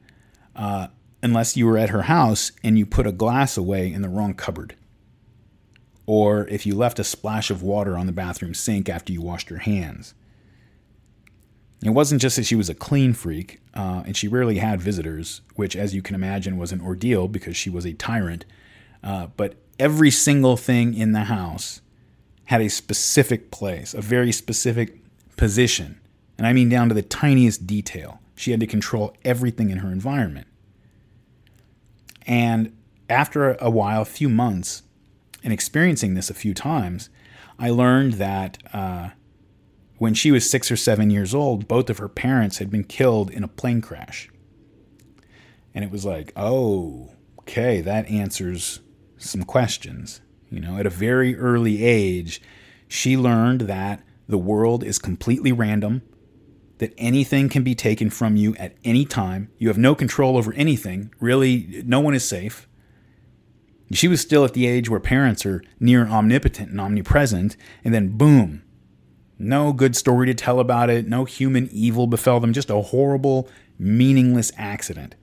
uh, 0.56 0.88
unless 1.22 1.56
you 1.56 1.66
were 1.66 1.78
at 1.78 1.90
her 1.90 2.04
house 2.04 2.52
and 2.64 2.78
you 2.78 2.86
put 2.86 3.08
a 3.08 3.12
glass 3.12 3.58
away 3.58 3.92
in 3.92 4.02
the 4.02 4.10
wrong 4.10 4.34
cupboard, 4.34 4.76
or 6.06 6.48
if 6.48 6.66
you 6.66 6.76
left 6.76 7.00
a 7.00 7.04
splash 7.04 7.52
of 7.52 7.62
water 7.62 7.98
on 7.98 8.06
the 8.06 8.12
bathroom 8.12 8.54
sink 8.54 8.90
after 8.90 9.14
you 9.14 9.22
washed 9.22 9.50
your 9.50 9.60
hands. 9.60 10.14
It 11.84 11.92
wasn't 11.92 12.22
just 12.24 12.38
that 12.38 12.46
she 12.46 12.56
was 12.56 12.70
a 12.70 12.74
clean 12.74 13.14
freak, 13.14 13.62
uh, 13.76 14.02
and 14.04 14.18
she 14.18 14.28
rarely 14.28 14.58
had 14.58 14.82
visitors, 14.82 15.42
which, 15.56 15.76
as 15.76 15.94
you 15.94 16.02
can 16.02 16.16
imagine, 16.16 16.58
was 16.58 16.72
an 16.72 16.82
ordeal 16.82 17.28
because 17.28 17.56
she 17.56 17.70
was 17.70 17.86
a 17.86 17.94
tyrant. 17.94 18.46
Uh, 19.04 19.28
but 19.38 19.54
every 19.78 20.10
single 20.10 20.58
thing 20.58 20.96
in 20.96 21.12
the 21.12 21.26
house 21.26 21.82
had 22.46 22.62
a 22.62 22.70
specific 22.70 23.52
place, 23.52 23.94
a 23.94 24.02
very 24.02 24.32
specific 24.32 24.98
position 25.36 26.00
and 26.38 26.46
I 26.46 26.54
mean 26.54 26.70
down 26.70 26.90
to 26.90 26.96
the 26.96 27.02
tiniest 27.02 27.66
detail. 27.66 28.20
She 28.36 28.52
had 28.52 28.60
to 28.60 28.68
control 28.68 29.16
everything 29.26 29.70
in 29.70 29.80
her 29.80 29.92
environment. 29.92 30.48
And 32.26 32.76
after 33.10 33.54
a 33.54 33.70
while, 33.70 34.02
a 34.02 34.06
few 34.06 34.30
months, 34.30 34.84
and 35.44 35.54
experiencing 35.54 36.14
this 36.14 36.30
a 36.30 36.36
few 36.36 36.54
times, 36.54 37.10
I 37.58 37.70
learned 37.70 38.14
that 38.14 38.58
uh, 38.74 39.10
when 39.98 40.14
she 40.14 40.32
was 40.32 40.50
six 40.50 40.70
or 40.70 40.76
seven 40.76 41.10
years 41.10 41.34
old, 41.34 41.68
both 41.68 41.90
of 41.90 41.98
her 41.98 42.10
parents 42.10 42.60
had 42.60 42.70
been 42.70 42.84
killed 42.84 43.32
in 43.32 43.44
a 43.44 43.48
plane 43.48 43.82
crash. 43.82 44.30
And 45.74 45.84
it 45.84 45.92
was 45.92 46.06
like, 46.06 46.34
oh, 46.36 47.12
okay, 47.40 47.82
that 47.82 48.10
answers 48.10 48.82
some 49.18 49.44
questions. 49.44 50.22
You 50.52 50.60
know, 50.60 50.78
at 50.78 50.86
a 50.86 50.92
very 50.92 51.36
early 51.36 51.84
age, 51.84 52.42
she 52.88 53.18
learned 53.18 53.62
that 53.62 54.04
the 54.28 54.38
world 54.38 54.84
is 54.84 55.00
completely 55.00 55.52
random 55.52 56.02
that 56.80 56.94
anything 56.98 57.50
can 57.50 57.64
be 57.64 57.76
taken 57.76 58.10
from 58.10 58.36
you 58.36 58.56
at 58.56 58.76
any 58.84 59.06
time. 59.06 59.50
You 59.58 59.68
have 59.68 59.78
no 59.78 59.96
control 59.96 60.38
over 60.38 60.54
anything. 60.54 61.14
Really, 61.20 61.84
no 61.86 62.00
one 62.00 62.14
is 62.14 62.28
safe. 62.28 62.68
She 63.92 64.08
was 64.08 64.22
still 64.22 64.44
at 64.44 64.54
the 64.54 64.68
age 64.68 64.90
where 64.90 65.00
parents 65.00 65.46
are 65.46 65.64
near 65.80 66.08
omnipotent 66.08 66.72
and 66.72 66.82
omnipresent, 66.82 67.56
and 67.84 67.94
then 67.94 68.18
boom, 68.18 68.64
no 69.40 69.72
good 69.72 69.96
story 69.96 70.26
to 70.28 70.34
tell 70.34 70.60
about 70.60 70.90
it, 70.90 71.08
no 71.08 71.26
human 71.26 71.70
evil 71.72 72.06
befell 72.06 72.40
them, 72.40 72.54
just 72.54 72.70
a 72.70 72.82
horrible, 72.82 73.48
meaningless 73.80 74.52
accident. 74.58 75.16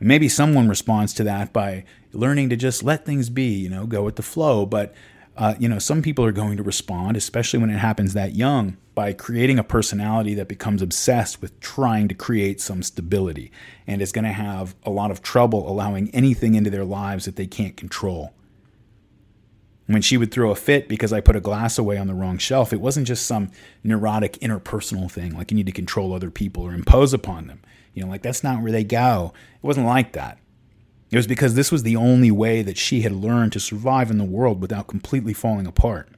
Maybe 0.00 0.28
someone 0.28 0.68
responds 0.68 1.12
to 1.14 1.24
that 1.24 1.52
by 1.52 1.84
learning 2.12 2.50
to 2.50 2.56
just 2.56 2.82
let 2.82 3.04
things 3.04 3.30
be, 3.30 3.48
you 3.48 3.68
know, 3.68 3.84
go 3.84 4.04
with 4.04 4.16
the 4.16 4.22
flow. 4.22 4.64
But, 4.64 4.94
uh, 5.38 5.54
you 5.60 5.68
know, 5.68 5.78
some 5.78 6.02
people 6.02 6.24
are 6.24 6.32
going 6.32 6.56
to 6.56 6.64
respond, 6.64 7.16
especially 7.16 7.60
when 7.60 7.70
it 7.70 7.78
happens 7.78 8.12
that 8.12 8.34
young, 8.34 8.76
by 8.96 9.12
creating 9.12 9.56
a 9.56 9.62
personality 9.62 10.34
that 10.34 10.48
becomes 10.48 10.82
obsessed 10.82 11.40
with 11.40 11.58
trying 11.60 12.08
to 12.08 12.14
create 12.14 12.60
some 12.60 12.82
stability 12.82 13.52
and 13.86 14.02
is 14.02 14.10
going 14.10 14.24
to 14.24 14.32
have 14.32 14.74
a 14.82 14.90
lot 14.90 15.12
of 15.12 15.22
trouble 15.22 15.70
allowing 15.70 16.10
anything 16.10 16.56
into 16.56 16.70
their 16.70 16.84
lives 16.84 17.24
that 17.24 17.36
they 17.36 17.46
can't 17.46 17.76
control. 17.76 18.34
When 19.86 20.02
she 20.02 20.16
would 20.16 20.32
throw 20.32 20.50
a 20.50 20.56
fit 20.56 20.88
because 20.88 21.12
I 21.12 21.20
put 21.20 21.36
a 21.36 21.40
glass 21.40 21.78
away 21.78 21.98
on 21.98 22.08
the 22.08 22.14
wrong 22.14 22.38
shelf, 22.38 22.72
it 22.72 22.80
wasn't 22.80 23.06
just 23.06 23.24
some 23.24 23.52
neurotic 23.84 24.32
interpersonal 24.40 25.08
thing, 25.08 25.36
like 25.36 25.52
you 25.52 25.56
need 25.56 25.66
to 25.66 25.72
control 25.72 26.12
other 26.12 26.32
people 26.32 26.64
or 26.64 26.74
impose 26.74 27.14
upon 27.14 27.46
them. 27.46 27.62
You 27.94 28.02
know, 28.02 28.10
like 28.10 28.22
that's 28.22 28.42
not 28.42 28.60
where 28.60 28.72
they 28.72 28.84
go. 28.84 29.32
It 29.62 29.66
wasn't 29.66 29.86
like 29.86 30.14
that. 30.14 30.38
It 31.10 31.16
was 31.16 31.26
because 31.26 31.54
this 31.54 31.72
was 31.72 31.82
the 31.82 31.96
only 31.96 32.30
way 32.30 32.62
that 32.62 32.76
she 32.76 33.00
had 33.00 33.12
learned 33.12 33.52
to 33.52 33.60
survive 33.60 34.10
in 34.10 34.18
the 34.18 34.24
world 34.24 34.60
without 34.60 34.88
completely 34.88 35.32
falling 35.32 35.66
apart. 35.66 36.10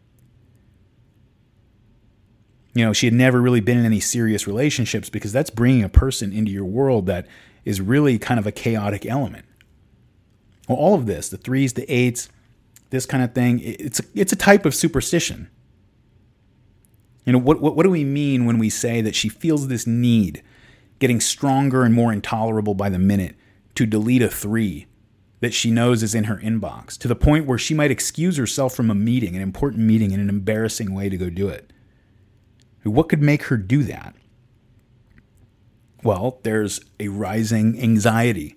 You 2.75 2.85
know, 2.85 2.93
she 2.93 3.07
had 3.07 3.15
never 3.15 3.41
really 3.41 3.61
been 3.61 3.79
in 3.79 3.85
any 3.85 4.01
serious 4.01 4.47
relationships 4.47 5.09
because 5.09 5.33
that's 5.33 5.51
bringing 5.51 5.85
a 5.85 5.89
person 5.89 6.33
into 6.33 6.51
your 6.51 6.65
world 6.65 7.07
that 7.07 7.27
is 7.65 7.81
really 7.81 8.19
kind 8.19 8.41
of 8.41 8.47
a 8.47 8.53
chaotic 8.53 9.07
element. 9.07 9.45
Well, 10.69 10.79
all 10.79 10.95
of 10.95 11.07
this, 11.07 11.29
the 11.29 11.37
threes, 11.37 11.73
the 11.73 11.91
eights, 11.93 12.29
this 12.91 13.07
kind 13.07 13.23
of 13.23 13.33
thing, 13.35 13.61
it's 13.61 14.01
a, 14.01 14.05
it's 14.15 14.33
a 14.33 14.37
type 14.37 14.65
of 14.65 14.75
superstition. 14.75 15.49
You 17.25 17.33
know, 17.33 17.39
what, 17.39 17.61
what, 17.61 17.77
what 17.77 17.83
do 17.85 17.91
we 17.91 18.05
mean 18.05 18.45
when 18.45 18.59
we 18.59 18.71
say 18.71 19.01
that 19.03 19.15
she 19.15 19.29
feels 19.29 19.69
this 19.69 19.87
need, 19.87 20.43
getting 20.99 21.21
stronger 21.21 21.85
and 21.85 21.95
more 21.95 22.13
intolerable 22.13 22.75
by 22.75 22.89
the 22.89 22.99
minute, 22.99 23.37
to 23.81 23.87
delete 23.87 24.21
a 24.21 24.29
three 24.29 24.85
that 25.41 25.55
she 25.55 25.71
knows 25.71 26.03
is 26.03 26.15
in 26.15 26.25
her 26.25 26.37
inbox, 26.37 26.99
to 26.99 27.09
the 27.09 27.17
point 27.17 27.47
where 27.47 27.57
she 27.57 27.73
might 27.73 27.91
excuse 27.91 28.37
herself 28.37 28.75
from 28.75 28.91
a 28.91 28.95
meeting, 28.95 29.35
an 29.35 29.41
important 29.41 29.83
meeting, 29.83 30.11
in 30.11 30.21
an 30.21 30.29
embarrassing 30.29 30.93
way 30.93 31.09
to 31.09 31.17
go 31.17 31.31
do 31.31 31.49
it? 31.49 31.73
What 32.83 33.09
could 33.09 33.23
make 33.23 33.45
her 33.45 33.57
do 33.57 33.83
that? 33.85 34.15
Well, 36.03 36.41
there's 36.43 36.81
a 36.99 37.09
rising 37.09 37.81
anxiety. 37.81 38.55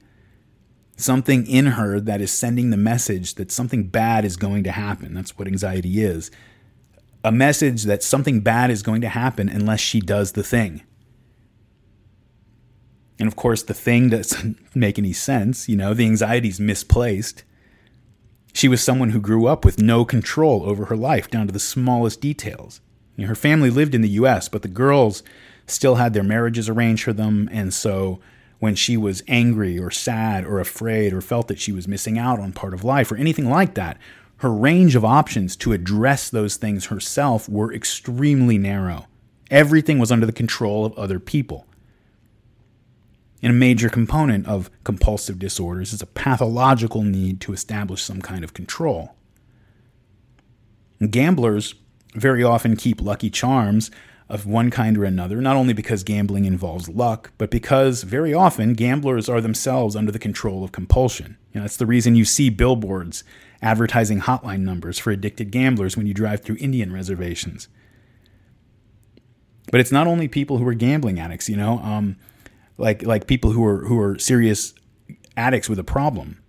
Something 0.97 1.47
in 1.47 1.67
her 1.67 2.01
that 2.01 2.19
is 2.19 2.31
sending 2.31 2.69
the 2.69 2.75
message 2.75 3.35
that 3.35 3.49
something 3.49 3.87
bad 3.87 4.25
is 4.25 4.35
going 4.35 4.65
to 4.65 4.71
happen. 4.71 5.13
That's 5.13 5.37
what 5.37 5.47
anxiety 5.47 6.03
is. 6.03 6.31
A 7.23 7.31
message 7.31 7.83
that 7.83 8.03
something 8.03 8.41
bad 8.41 8.69
is 8.69 8.83
going 8.83 8.99
to 8.99 9.09
happen 9.09 9.47
unless 9.47 9.79
she 9.79 10.01
does 10.01 10.33
the 10.33 10.43
thing. 10.43 10.83
And 13.23 13.29
of 13.29 13.37
course, 13.37 13.63
the 13.63 13.73
thing 13.73 14.09
doesn't 14.09 14.57
make 14.75 14.99
any 14.99 15.13
sense. 15.13 15.69
You 15.69 15.77
know, 15.77 15.93
the 15.93 16.03
anxiety 16.03 16.49
is 16.49 16.59
misplaced. 16.59 17.45
She 18.51 18.67
was 18.67 18.83
someone 18.83 19.11
who 19.11 19.21
grew 19.21 19.47
up 19.47 19.63
with 19.63 19.81
no 19.81 20.03
control 20.03 20.63
over 20.65 20.85
her 20.85 20.97
life 20.97 21.31
down 21.31 21.47
to 21.47 21.53
the 21.53 21.57
smallest 21.57 22.19
details. 22.19 22.81
You 23.15 23.23
know, 23.23 23.29
her 23.29 23.35
family 23.35 23.69
lived 23.69 23.95
in 23.95 24.01
the 24.01 24.09
US, 24.09 24.49
but 24.49 24.61
the 24.61 24.67
girls 24.67 25.23
still 25.67 25.95
had 25.95 26.13
their 26.13 26.21
marriages 26.21 26.67
arranged 26.67 27.05
for 27.05 27.13
them. 27.13 27.47
And 27.53 27.73
so 27.73 28.19
when 28.59 28.75
she 28.75 28.97
was 28.97 29.23
angry 29.29 29.79
or 29.79 29.89
sad 29.89 30.43
or 30.43 30.59
afraid 30.59 31.13
or 31.13 31.21
felt 31.21 31.47
that 31.47 31.61
she 31.61 31.71
was 31.71 31.87
missing 31.87 32.17
out 32.17 32.41
on 32.41 32.51
part 32.51 32.73
of 32.73 32.83
life 32.83 33.09
or 33.09 33.15
anything 33.15 33.49
like 33.49 33.75
that, 33.75 33.97
her 34.39 34.51
range 34.51 34.97
of 34.97 35.05
options 35.05 35.55
to 35.55 35.71
address 35.71 36.29
those 36.29 36.57
things 36.57 36.87
herself 36.87 37.47
were 37.47 37.73
extremely 37.73 38.57
narrow. 38.57 39.07
Everything 39.49 39.97
was 39.97 40.11
under 40.11 40.25
the 40.25 40.33
control 40.33 40.85
of 40.85 40.91
other 40.97 41.21
people. 41.21 41.65
And 43.43 43.51
a 43.51 43.53
major 43.53 43.89
component 43.89 44.47
of 44.47 44.71
compulsive 44.85 45.37
disorders 45.37 45.91
is 45.91 46.01
a 46.01 46.07
pathological 46.07 47.03
need 47.03 47.41
to 47.41 47.51
establish 47.51 48.01
some 48.01 48.21
kind 48.21 48.43
of 48.43 48.53
control. 48.53 49.15
Gamblers 51.09 51.75
very 52.15 52.41
often 52.41 52.77
keep 52.77 53.01
lucky 53.01 53.29
charms 53.29 53.91
of 54.29 54.45
one 54.45 54.71
kind 54.71 54.97
or 54.97 55.03
another, 55.03 55.41
not 55.41 55.57
only 55.57 55.73
because 55.73 56.03
gambling 56.03 56.45
involves 56.45 56.87
luck, 56.87 57.33
but 57.37 57.51
because 57.51 58.03
very 58.03 58.33
often 58.33 58.73
gamblers 58.73 59.27
are 59.27 59.41
themselves 59.41 59.97
under 59.97 60.11
the 60.11 60.19
control 60.19 60.63
of 60.63 60.71
compulsion. 60.71 61.37
You 61.51 61.59
know, 61.59 61.65
that's 61.65 61.75
the 61.75 61.85
reason 61.85 62.15
you 62.15 62.23
see 62.23 62.49
billboards 62.49 63.25
advertising 63.61 64.21
hotline 64.21 64.61
numbers 64.61 64.97
for 64.97 65.11
addicted 65.11 65.51
gamblers 65.51 65.97
when 65.97 66.07
you 66.07 66.13
drive 66.13 66.41
through 66.41 66.57
Indian 66.61 66.93
reservations. 66.93 67.67
But 69.69 69.81
it's 69.81 69.91
not 69.91 70.07
only 70.07 70.29
people 70.29 70.59
who 70.59 70.67
are 70.67 70.73
gambling 70.73 71.19
addicts, 71.19 71.49
you 71.49 71.57
know, 71.57 71.79
um, 71.79 72.15
like 72.77 73.03
like 73.03 73.27
people 73.27 73.51
who 73.51 73.65
are 73.65 73.85
who 73.85 73.99
are 73.99 74.17
serious 74.19 74.73
addicts 75.35 75.69
with 75.69 75.79
a 75.79 75.83
problem. 75.83 76.39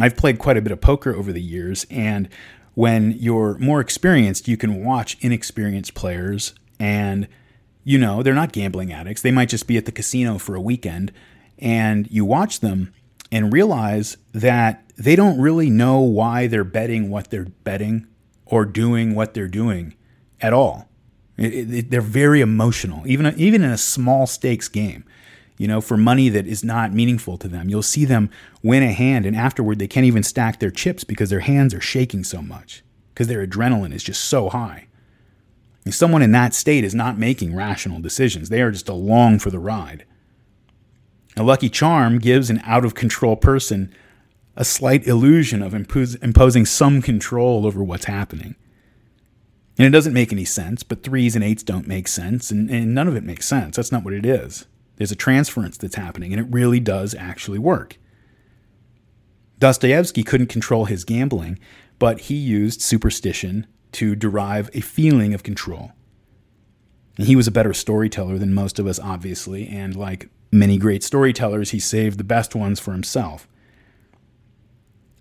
I've 0.00 0.16
played 0.16 0.38
quite 0.38 0.56
a 0.56 0.62
bit 0.62 0.72
of 0.72 0.80
poker 0.80 1.14
over 1.14 1.32
the 1.32 1.42
years, 1.42 1.86
and 1.90 2.28
when 2.74 3.12
you're 3.12 3.58
more 3.58 3.80
experienced, 3.80 4.48
you 4.48 4.56
can 4.56 4.84
watch 4.84 5.16
inexperienced 5.20 5.94
players 5.94 6.54
and 6.78 7.28
you 7.84 7.98
know, 7.98 8.22
they're 8.22 8.34
not 8.34 8.52
gambling 8.52 8.92
addicts. 8.92 9.22
They 9.22 9.32
might 9.32 9.48
just 9.48 9.66
be 9.66 9.76
at 9.76 9.86
the 9.86 9.92
casino 9.92 10.38
for 10.38 10.54
a 10.54 10.60
weekend 10.60 11.12
and 11.58 12.08
you 12.10 12.24
watch 12.24 12.60
them 12.60 12.92
and 13.30 13.52
realize 13.52 14.16
that 14.32 14.84
they 14.96 15.16
don't 15.16 15.40
really 15.40 15.70
know 15.70 16.00
why 16.00 16.46
they're 16.46 16.64
betting 16.64 17.10
what 17.10 17.30
they're 17.30 17.46
betting 17.64 18.06
or 18.44 18.64
doing 18.64 19.14
what 19.14 19.34
they're 19.34 19.48
doing 19.48 19.94
at 20.40 20.52
all. 20.52 20.88
It, 21.36 21.74
it, 21.74 21.90
they're 21.90 22.00
very 22.00 22.40
emotional, 22.40 23.06
even 23.06 23.34
even 23.38 23.62
in 23.62 23.70
a 23.70 23.78
small 23.78 24.26
stakes 24.26 24.68
game 24.68 25.04
you 25.62 25.68
know, 25.68 25.80
for 25.80 25.96
money 25.96 26.28
that 26.28 26.44
is 26.44 26.64
not 26.64 26.92
meaningful 26.92 27.38
to 27.38 27.46
them. 27.46 27.68
You'll 27.68 27.82
see 27.82 28.04
them 28.04 28.30
win 28.64 28.82
a 28.82 28.92
hand, 28.92 29.24
and 29.24 29.36
afterward, 29.36 29.78
they 29.78 29.86
can't 29.86 30.06
even 30.06 30.24
stack 30.24 30.58
their 30.58 30.72
chips 30.72 31.04
because 31.04 31.30
their 31.30 31.38
hands 31.38 31.72
are 31.72 31.80
shaking 31.80 32.24
so 32.24 32.42
much, 32.42 32.82
because 33.14 33.28
their 33.28 33.46
adrenaline 33.46 33.92
is 33.92 34.02
just 34.02 34.24
so 34.24 34.48
high. 34.48 34.88
And 35.84 35.94
someone 35.94 36.20
in 36.20 36.32
that 36.32 36.52
state 36.52 36.82
is 36.82 36.96
not 36.96 37.16
making 37.16 37.54
rational 37.54 38.00
decisions, 38.00 38.48
they 38.48 38.60
are 38.60 38.72
just 38.72 38.88
along 38.88 39.38
for 39.38 39.50
the 39.50 39.60
ride. 39.60 40.04
A 41.36 41.44
lucky 41.44 41.68
charm 41.68 42.18
gives 42.18 42.50
an 42.50 42.60
out 42.64 42.84
of 42.84 42.96
control 42.96 43.36
person 43.36 43.94
a 44.56 44.64
slight 44.64 45.06
illusion 45.06 45.62
of 45.62 45.74
imposing 45.74 46.66
some 46.66 47.00
control 47.00 47.66
over 47.66 47.84
what's 47.84 48.04
happening. 48.04 48.56
And 49.82 49.92
it 49.92 49.98
doesn't 49.98 50.12
make 50.12 50.30
any 50.32 50.44
sense, 50.44 50.84
but 50.84 51.02
threes 51.02 51.34
and 51.34 51.42
eights 51.42 51.64
don't 51.64 51.88
make 51.88 52.06
sense, 52.06 52.52
and, 52.52 52.70
and 52.70 52.94
none 52.94 53.08
of 53.08 53.16
it 53.16 53.24
makes 53.24 53.48
sense. 53.48 53.74
That's 53.74 53.90
not 53.90 54.04
what 54.04 54.14
it 54.14 54.24
is. 54.24 54.66
There's 54.94 55.10
a 55.10 55.16
transference 55.16 55.76
that's 55.76 55.96
happening, 55.96 56.32
and 56.32 56.38
it 56.38 56.54
really 56.54 56.78
does 56.78 57.16
actually 57.16 57.58
work. 57.58 57.98
Dostoevsky 59.58 60.22
couldn't 60.22 60.46
control 60.46 60.84
his 60.84 61.02
gambling, 61.02 61.58
but 61.98 62.20
he 62.20 62.36
used 62.36 62.80
superstition 62.80 63.66
to 63.90 64.14
derive 64.14 64.70
a 64.72 64.82
feeling 64.82 65.34
of 65.34 65.42
control. 65.42 65.90
And 67.18 67.26
he 67.26 67.34
was 67.34 67.48
a 67.48 67.50
better 67.50 67.74
storyteller 67.74 68.38
than 68.38 68.54
most 68.54 68.78
of 68.78 68.86
us, 68.86 69.00
obviously, 69.00 69.66
and 69.66 69.96
like 69.96 70.30
many 70.52 70.78
great 70.78 71.02
storytellers, 71.02 71.70
he 71.70 71.80
saved 71.80 72.18
the 72.18 72.22
best 72.22 72.54
ones 72.54 72.78
for 72.78 72.92
himself. 72.92 73.48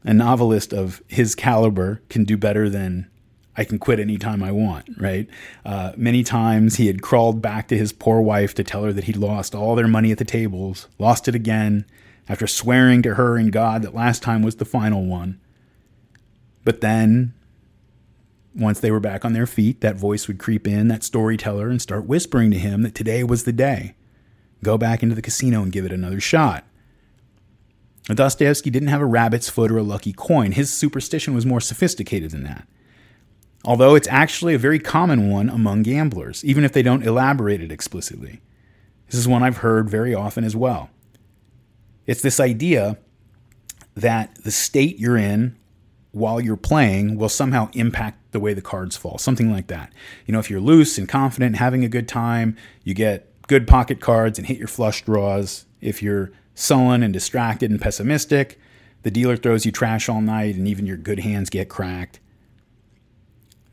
A 0.04 0.14
novelist 0.14 0.72
of 0.72 1.02
his 1.08 1.34
caliber 1.34 2.04
can 2.10 2.26
do 2.26 2.38
better 2.38 2.70
than 2.70 3.10
I 3.62 3.64
can 3.64 3.78
quit 3.78 4.00
anytime 4.00 4.42
I 4.42 4.52
want, 4.52 4.90
right? 4.98 5.30
Uh, 5.64 5.92
many 5.96 6.24
times 6.24 6.78
he 6.78 6.88
had 6.88 7.04
crawled 7.04 7.44
back 7.44 7.68
to 7.68 7.78
his 7.78 7.94
poor 7.94 8.20
wife 8.20 8.56
to 8.56 8.64
tell 8.64 8.84
her 8.86 8.92
that 8.92 9.04
he'd 9.04 9.18
lost 9.18 9.54
all 9.54 9.76
their 9.76 9.88
money 9.88 10.12
at 10.12 10.18
the 10.18 10.26
tables, 10.26 10.88
lost 10.98 11.28
it 11.28 11.36
again, 11.36 11.86
after 12.28 12.48
swearing 12.48 13.04
to 13.04 13.14
her 13.16 13.38
and 13.38 13.52
God 13.52 13.84
that 13.84 13.94
last 13.94 14.24
time 14.24 14.42
was 14.42 14.56
the 14.56 14.66
final 14.66 15.06
one. 15.06 15.40
But 16.64 16.82
then, 16.82 17.36
once 18.56 18.80
they 18.80 18.90
were 18.90 19.00
back 19.00 19.24
on 19.24 19.34
their 19.34 19.46
feet, 19.46 19.82
that 19.82 19.96
voice 19.96 20.28
would 20.28 20.40
creep 20.40 20.68
in, 20.68 20.88
that 20.88 21.04
storyteller, 21.04 21.70
and 21.70 21.80
start 21.80 22.08
whispering 22.08 22.50
to 22.50 22.58
him 22.58 22.82
that 22.82 22.96
today 22.96 23.24
was 23.24 23.44
the 23.44 23.54
day. 23.54 23.94
Go 24.64 24.76
back 24.76 25.04
into 25.04 25.14
the 25.14 25.22
casino 25.22 25.62
and 25.62 25.72
give 25.72 25.86
it 25.86 25.94
another 25.94 26.20
shot. 26.20 26.66
Dostoevsky 28.06 28.72
didn't 28.72 28.90
have 28.90 29.02
a 29.02 29.06
rabbit's 29.06 29.50
foot 29.50 29.70
or 29.72 29.78
a 29.78 29.84
lucky 29.84 30.14
coin. 30.14 30.54
His 30.54 30.74
superstition 30.74 31.36
was 31.36 31.46
more 31.46 31.62
sophisticated 31.62 32.32
than 32.32 32.42
that 32.44 32.68
although 33.64 33.96
it's 33.96 34.08
actually 34.08 34.54
a 34.54 34.60
very 34.60 34.80
common 34.80 35.30
one 35.30 35.50
among 35.50 35.84
gamblers, 35.84 36.44
even 36.44 36.64
if 36.64 36.72
they 36.72 36.82
don't 36.82 37.06
elaborate 37.06 37.62
it 37.62 37.72
explicitly. 37.72 38.42
This 39.08 39.20
is 39.20 39.28
one 39.28 39.44
I've 39.44 39.58
heard 39.58 39.90
very 39.90 40.14
often 40.14 40.44
as 40.44 40.56
well. 40.56 40.90
It's 42.06 42.22
this 42.22 42.40
idea 42.40 42.98
that 43.96 44.44
the 44.44 44.52
state 44.52 45.00
you're 45.00 45.18
in 45.18 45.58
while 46.12 46.42
you're 46.42 46.58
playing 46.58 47.18
will 47.18 47.30
somehow 47.30 47.70
impact 47.74 48.32
the 48.32 48.40
way 48.40 48.54
the 48.54 48.62
cards 48.62 48.98
fall, 48.98 49.18
something 49.18 49.52
like 49.52 49.68
that. 49.68 49.92
You 50.26 50.32
know, 50.34 50.40
if 50.40 50.50
you're 50.50 50.60
loose 50.60 50.98
and 50.98 51.08
confident, 51.08 51.58
having 51.58 51.84
a 51.84 51.90
good 51.90 52.08
time, 52.08 52.56
you 52.84 52.94
get 52.94 53.28
good 53.48 53.68
pocket 53.68 54.00
cards 54.00 54.38
and 54.38 54.48
hit 54.48 54.58
your 54.58 54.68
flush 54.68 55.04
draws. 55.04 55.66
If 55.82 56.02
you're 56.02 56.32
sullen 56.56 57.04
and 57.04 57.14
distracted 57.14 57.72
and 57.72 57.82
pessimistic, 57.82 58.60
the 59.04 59.12
dealer 59.12 59.36
throws 59.36 59.66
you 59.66 59.72
trash 59.72 60.08
all 60.10 60.22
night 60.22 60.56
and 60.56 60.68
even 60.68 60.86
your 60.86 60.98
good 60.98 61.20
hands 61.20 61.50
get 61.50 61.70
cracked. 61.70 62.20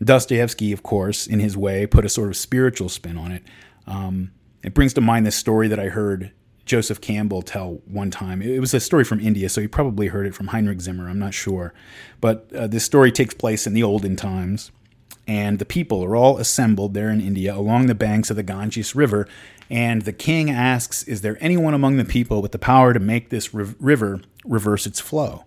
Dostoevsky, 0.03 0.73
of 0.73 0.83
course, 0.83 1.27
in 1.27 1.41
his 1.41 1.57
way, 1.57 1.87
put 1.87 2.05
a 2.05 2.09
sort 2.09 2.29
of 2.29 2.37
spiritual 2.37 2.89
spin 2.89 3.19
on 3.19 3.33
it. 3.33 3.43
Um, 3.87 4.33
it 4.63 4.75
brings 4.75 4.95
to 4.95 5.01
mind 5.01 5.27
this 5.27 5.37
story 5.37 5.69
that 5.69 5.79
I 5.79 5.89
heard 5.89 6.33
Joseph 6.69 7.01
Campbell 7.01 7.43
tell 7.43 7.81
one 7.87 8.11
time. 8.11 8.43
It 8.43 8.61
was 8.61 8.75
a 8.75 8.81
story 8.81 9.03
from 9.03 9.21
India, 9.21 9.49
so 9.49 9.61
he 9.61 9.67
probably 9.67 10.09
heard 10.09 10.27
it 10.27 10.35
from 10.35 10.49
Heinrich 10.49 10.81
Zimmer. 10.81 11.09
I'm 11.09 11.19
not 11.19 11.35
sure. 11.35 11.73
But 12.21 12.53
uh, 12.55 12.67
this 12.67 12.85
story 12.85 13.11
takes 13.11 13.35
place 13.35 13.67
in 13.67 13.73
the 13.73 13.83
olden 13.83 14.15
times, 14.15 14.71
and 15.27 15.59
the 15.59 15.65
people 15.65 16.05
are 16.05 16.15
all 16.15 16.39
assembled 16.39 16.95
there 16.95 17.11
in 17.11 17.21
India 17.21 17.55
along 17.55 17.87
the 17.87 17.95
banks 17.95 18.31
of 18.31 18.37
the 18.37 18.43
Ganges 18.43 18.95
River. 18.95 19.27
And 19.71 20.03
the 20.03 20.13
king 20.13 20.51
asks, 20.51 21.03
Is 21.05 21.23
there 21.23 21.39
anyone 21.41 21.75
among 21.75 21.97
the 21.97 22.05
people 22.05 22.41
with 22.41 22.53
the 22.53 22.59
power 22.59 22.93
to 22.93 23.01
make 23.01 23.31
this 23.31 23.53
river 23.53 24.21
reverse 24.45 24.87
its 24.87 25.01
flow? 25.01 25.45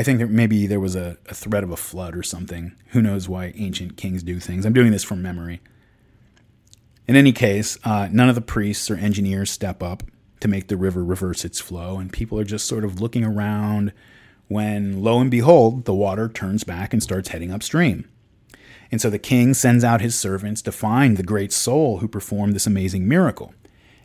I 0.00 0.02
think 0.02 0.18
that 0.20 0.30
maybe 0.30 0.66
there 0.66 0.80
was 0.80 0.96
a, 0.96 1.18
a 1.28 1.34
threat 1.34 1.62
of 1.62 1.70
a 1.70 1.76
flood 1.76 2.16
or 2.16 2.22
something. 2.22 2.74
Who 2.92 3.02
knows 3.02 3.28
why 3.28 3.52
ancient 3.56 3.98
kings 3.98 4.22
do 4.22 4.40
things? 4.40 4.64
I'm 4.64 4.72
doing 4.72 4.92
this 4.92 5.04
from 5.04 5.20
memory. 5.20 5.60
In 7.06 7.16
any 7.16 7.32
case, 7.32 7.76
uh, 7.84 8.08
none 8.10 8.30
of 8.30 8.34
the 8.34 8.40
priests 8.40 8.90
or 8.90 8.96
engineers 8.96 9.50
step 9.50 9.82
up 9.82 10.02
to 10.40 10.48
make 10.48 10.68
the 10.68 10.78
river 10.78 11.04
reverse 11.04 11.44
its 11.44 11.60
flow, 11.60 11.98
and 11.98 12.10
people 12.10 12.40
are 12.40 12.44
just 12.44 12.64
sort 12.64 12.82
of 12.82 12.98
looking 12.98 13.24
around 13.24 13.92
when, 14.48 15.02
lo 15.02 15.20
and 15.20 15.30
behold, 15.30 15.84
the 15.84 15.92
water 15.92 16.30
turns 16.30 16.64
back 16.64 16.94
and 16.94 17.02
starts 17.02 17.28
heading 17.28 17.52
upstream. 17.52 18.08
And 18.90 19.02
so 19.02 19.10
the 19.10 19.18
king 19.18 19.52
sends 19.52 19.84
out 19.84 20.00
his 20.00 20.18
servants 20.18 20.62
to 20.62 20.72
find 20.72 21.18
the 21.18 21.22
great 21.22 21.52
soul 21.52 21.98
who 21.98 22.08
performed 22.08 22.54
this 22.54 22.66
amazing 22.66 23.06
miracle. 23.06 23.52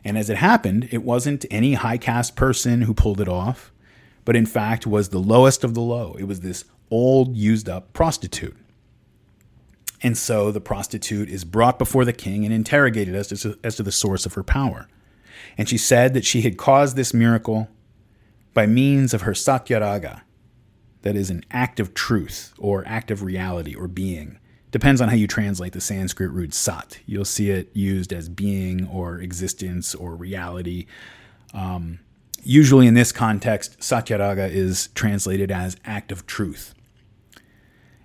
And 0.04 0.18
as 0.18 0.28
it 0.28 0.36
happened, 0.36 0.90
it 0.92 1.02
wasn't 1.02 1.46
any 1.50 1.72
high 1.72 1.96
caste 1.96 2.36
person 2.36 2.82
who 2.82 2.92
pulled 2.92 3.22
it 3.22 3.30
off, 3.30 3.72
but 4.26 4.36
in 4.36 4.44
fact 4.44 4.86
was 4.86 5.08
the 5.08 5.18
lowest 5.18 5.64
of 5.64 5.72
the 5.72 5.80
low. 5.80 6.14
It 6.18 6.24
was 6.24 6.40
this 6.40 6.66
old, 6.90 7.34
used 7.34 7.70
up 7.70 7.94
prostitute. 7.94 8.56
And 10.02 10.18
so 10.18 10.52
the 10.52 10.60
prostitute 10.60 11.30
is 11.30 11.44
brought 11.44 11.78
before 11.78 12.04
the 12.04 12.12
king 12.12 12.44
and 12.44 12.52
interrogated 12.52 13.14
as 13.14 13.28
to, 13.28 13.58
as 13.64 13.76
to 13.76 13.82
the 13.82 13.92
source 13.92 14.26
of 14.26 14.34
her 14.34 14.42
power. 14.42 14.88
And 15.56 15.68
she 15.68 15.78
said 15.78 16.12
that 16.12 16.24
she 16.24 16.42
had 16.42 16.58
caused 16.58 16.96
this 16.96 17.14
miracle 17.14 17.68
by 18.52 18.66
means 18.66 19.14
of 19.14 19.22
her 19.22 19.32
satyaraga, 19.32 20.22
that 21.02 21.16
is, 21.16 21.30
an 21.30 21.44
act 21.50 21.80
of 21.80 21.94
truth 21.94 22.52
or 22.58 22.82
act 22.86 23.10
of 23.10 23.22
reality 23.22 23.74
or 23.74 23.88
being. 23.88 24.38
Depends 24.70 25.00
on 25.00 25.08
how 25.08 25.14
you 25.14 25.26
translate 25.26 25.72
the 25.72 25.80
Sanskrit 25.80 26.30
root 26.30 26.52
sat. 26.52 26.98
You'll 27.06 27.24
see 27.24 27.50
it 27.50 27.70
used 27.74 28.12
as 28.12 28.28
being 28.28 28.86
or 28.88 29.20
existence 29.20 29.94
or 29.94 30.14
reality. 30.16 30.86
Um, 31.54 32.00
usually 32.46 32.86
in 32.86 32.94
this 32.94 33.12
context, 33.12 33.78
satyaraga 33.80 34.50
is 34.50 34.88
translated 34.94 35.50
as 35.50 35.76
act 35.84 36.12
of 36.12 36.26
truth. 36.26 36.74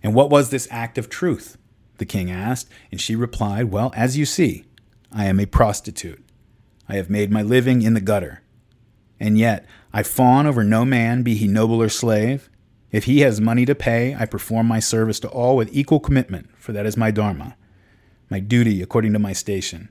And 0.04 0.16
what 0.16 0.30
was 0.30 0.50
this 0.50 0.68
act 0.72 0.98
of 0.98 1.10
truth? 1.10 1.58
the 2.02 2.06
king 2.06 2.32
asked, 2.32 2.68
and 2.92 3.00
she 3.00 3.16
replied, 3.16 3.66
Well, 3.72 3.94
as 3.96 4.18
you 4.18 4.26
see, 4.26 4.66
I 5.12 5.26
am 5.26 5.40
a 5.40 5.46
prostitute. 5.46 6.26
I 6.90 6.96
have 6.96 7.12
made 7.12 7.32
my 7.32 7.44
living 7.44 7.84
in 7.84 7.94
the 7.94 8.02
gutter. 8.02 8.42
And 9.20 9.38
yet, 9.38 9.68
I 9.94 10.02
fawn 10.02 10.48
over 10.48 10.64
no 10.64 10.84
man, 10.84 11.22
be 11.22 11.36
he 11.36 11.48
noble 11.48 11.80
or 11.80 11.90
slave. 11.90 12.50
If 12.92 13.04
he 13.04 13.20
has 13.20 13.40
money 13.40 13.68
to 13.68 13.76
pay, 13.76 14.16
I 14.16 14.26
perform 14.26 14.66
my 14.66 14.80
service 14.80 15.20
to 15.20 15.30
all 15.30 15.56
with 15.56 15.70
equal 15.72 16.00
commitment, 16.00 16.50
for 16.58 16.72
that 16.72 16.88
is 16.88 16.98
my 16.98 17.12
dharma, 17.12 17.56
my 18.32 18.40
duty 18.40 18.82
according 18.82 19.14
to 19.14 19.20
my 19.20 19.34
station. 19.34 19.90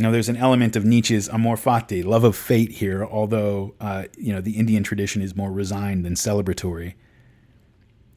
Now, 0.00 0.10
there's 0.10 0.30
an 0.30 0.38
element 0.38 0.76
of 0.76 0.84
Nietzsche's 0.86 1.28
amor 1.28 1.56
fati, 1.56 2.02
love 2.02 2.24
of 2.24 2.34
fate 2.34 2.72
here, 2.72 3.04
although 3.04 3.74
uh, 3.80 4.04
you 4.16 4.32
know 4.32 4.40
the 4.40 4.56
Indian 4.56 4.82
tradition 4.82 5.20
is 5.20 5.36
more 5.36 5.52
resigned 5.52 6.06
than 6.06 6.14
celebratory. 6.14 6.94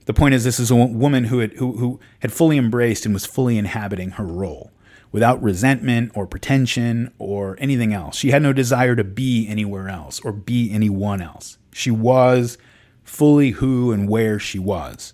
The 0.05 0.13
point 0.13 0.33
is, 0.33 0.45
this 0.45 0.61
is 0.61 0.71
a 0.71 0.75
woman 0.75 1.25
who 1.25 1.39
had, 1.39 1.53
who, 1.53 1.73
who 1.73 1.99
had 2.19 2.31
fully 2.31 2.57
embraced 2.57 3.05
and 3.05 3.13
was 3.13 3.25
fully 3.25 3.57
inhabiting 3.57 4.11
her 4.11 4.25
role 4.25 4.71
without 5.11 5.41
resentment 5.43 6.11
or 6.15 6.25
pretension 6.25 7.13
or 7.19 7.57
anything 7.59 7.93
else. 7.93 8.17
She 8.17 8.31
had 8.31 8.41
no 8.41 8.53
desire 8.53 8.95
to 8.95 9.03
be 9.03 9.47
anywhere 9.47 9.89
else 9.89 10.19
or 10.21 10.31
be 10.31 10.71
anyone 10.71 11.21
else. 11.21 11.57
She 11.73 11.91
was 11.91 12.57
fully 13.03 13.51
who 13.51 13.91
and 13.91 14.09
where 14.09 14.39
she 14.39 14.59
was. 14.59 15.13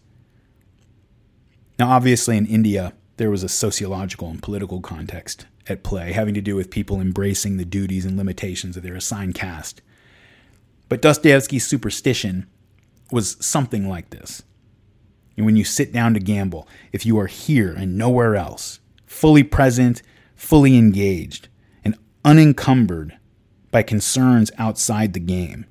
Now, 1.78 1.89
obviously, 1.89 2.38
in 2.38 2.45
India, 2.45 2.93
there 3.17 3.30
was 3.30 3.43
a 3.43 3.49
sociological 3.49 4.30
and 4.30 4.41
political 4.41 4.82
context 4.82 5.45
at 5.70 5.84
play 5.84 6.11
having 6.11 6.34
to 6.34 6.41
do 6.41 6.55
with 6.55 6.70
people 6.70 6.99
embracing 6.99 7.57
the 7.57 7.65
duties 7.65 8.05
and 8.05 8.17
limitations 8.17 8.78
of 8.78 8.84
their 8.84 8.95
assigned 8.95 9.36
caste. 9.36 9.82
But 10.88 11.01
Dostoevsky's 11.01 11.67
superstition 11.67 12.47
was 13.11 13.38
something 13.45 13.88
like 13.88 14.09
this. 14.09 14.43
And 15.38 15.45
when 15.45 15.55
you 15.55 15.63
sit 15.63 15.93
down 15.93 16.13
to 16.15 16.20
gamble, 16.20 16.67
if 16.91 17.05
you 17.05 17.17
are 17.20 17.28
here 17.28 17.74
and 17.74 17.97
nowhere 17.97 18.36
else, 18.36 18.80
fully 19.05 19.43
present, 19.43 20.01
fully 20.36 20.78
engaged, 20.78 21.47
and 21.84 21.97
unencumbered 22.26 23.17
by 23.72 23.84
concerns 23.84 24.51
outside 24.57 25.13
the 25.13 25.20
game. 25.20 25.65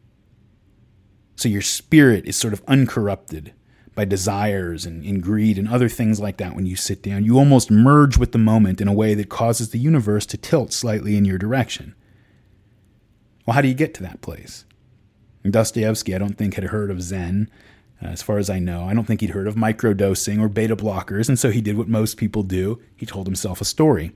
So 1.36 1.48
your 1.48 1.62
spirit 1.62 2.26
is 2.26 2.36
sort 2.36 2.52
of 2.52 2.62
uncorrupted 2.66 3.52
by 3.98 4.04
desires 4.04 4.86
and, 4.86 5.04
and, 5.04 5.20
greed 5.20 5.58
and 5.58 5.68
other 5.68 5.88
things 5.88 6.20
like 6.20 6.36
that 6.36 6.54
when 6.54 6.66
you 6.66 6.76
sit 6.76 7.02
down. 7.02 7.24
You 7.24 7.36
almost 7.36 7.68
merge 7.68 8.16
with 8.16 8.30
the 8.30 8.38
moment 8.38 8.80
in 8.80 8.86
a 8.86 8.92
way 8.92 9.12
that 9.14 9.28
causes 9.28 9.70
the 9.70 9.78
universe 9.78 10.24
to 10.26 10.36
tilt 10.36 10.72
slightly 10.72 11.16
in 11.16 11.24
your 11.24 11.36
direction. 11.36 11.96
Well, 13.44 13.54
how 13.54 13.60
do 13.60 13.66
you 13.66 13.74
get 13.74 13.94
to 13.94 14.04
that 14.04 14.20
place? 14.20 14.64
Dostoevsky, 15.50 16.14
I 16.14 16.18
don't 16.18 16.38
think, 16.38 16.54
had 16.54 16.62
heard 16.64 16.92
of 16.92 17.02
Zen 17.02 17.50
uh, 18.00 18.06
as 18.06 18.22
far 18.22 18.38
as 18.38 18.48
I 18.48 18.60
know. 18.60 18.84
I 18.84 18.94
don't 18.94 19.04
think 19.04 19.20
he'd 19.20 19.30
heard 19.30 19.48
of 19.48 19.56
microdosing 19.56 20.40
or 20.40 20.48
beta 20.48 20.76
blockers, 20.76 21.28
and 21.28 21.36
so 21.36 21.50
he 21.50 21.60
did 21.60 21.76
what 21.76 21.88
most 21.88 22.18
people 22.18 22.44
do 22.44 22.80
he 22.94 23.04
told 23.04 23.26
himself 23.26 23.60
a 23.60 23.64
story. 23.64 24.12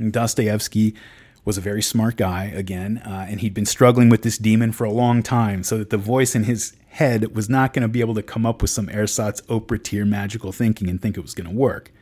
And 0.00 0.12
Dostoevsky 0.12 0.96
was 1.44 1.56
a 1.56 1.60
very 1.60 1.82
smart 1.82 2.16
guy, 2.16 2.46
again, 2.46 3.02
uh, 3.06 3.26
and 3.28 3.38
he'd 3.38 3.54
been 3.54 3.66
struggling 3.66 4.08
with 4.08 4.22
this 4.22 4.36
demon 4.36 4.72
for 4.72 4.82
a 4.82 4.92
long 4.92 5.22
time, 5.22 5.62
so 5.62 5.78
that 5.78 5.90
the 5.90 5.96
voice 5.96 6.34
in 6.34 6.42
his 6.42 6.74
head 6.90 7.34
was 7.34 7.48
not 7.48 7.72
going 7.72 7.82
to 7.82 7.88
be 7.88 8.00
able 8.00 8.14
to 8.14 8.22
come 8.22 8.44
up 8.44 8.60
with 8.60 8.70
some 8.70 8.88
ersatz 8.88 9.40
Oprah 9.42 9.82
tier 9.82 10.04
magical 10.04 10.52
thinking 10.52 10.88
and 10.88 11.00
think 11.00 11.16
it 11.16 11.22
was 11.22 11.34
going 11.34 11.48
to 11.48 11.54
work. 11.54 11.92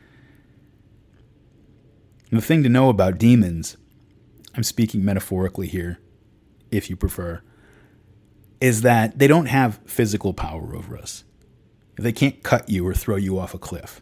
And 2.31 2.39
the 2.39 2.45
thing 2.45 2.63
to 2.63 2.69
know 2.69 2.89
about 2.89 3.17
demons, 3.17 3.77
I'm 4.55 4.63
speaking 4.63 5.05
metaphorically 5.05 5.67
here, 5.67 5.99
if 6.71 6.89
you 6.89 6.95
prefer, 6.95 7.41
is 8.59 8.81
that 8.81 9.17
they 9.17 9.27
don't 9.27 9.45
have 9.45 9.79
physical 9.85 10.33
power 10.33 10.75
over 10.75 10.97
us. 10.97 11.23
They 11.95 12.11
can't 12.11 12.43
cut 12.43 12.69
you 12.69 12.87
or 12.87 12.93
throw 12.93 13.15
you 13.15 13.37
off 13.37 13.53
a 13.53 13.59
cliff. 13.59 14.01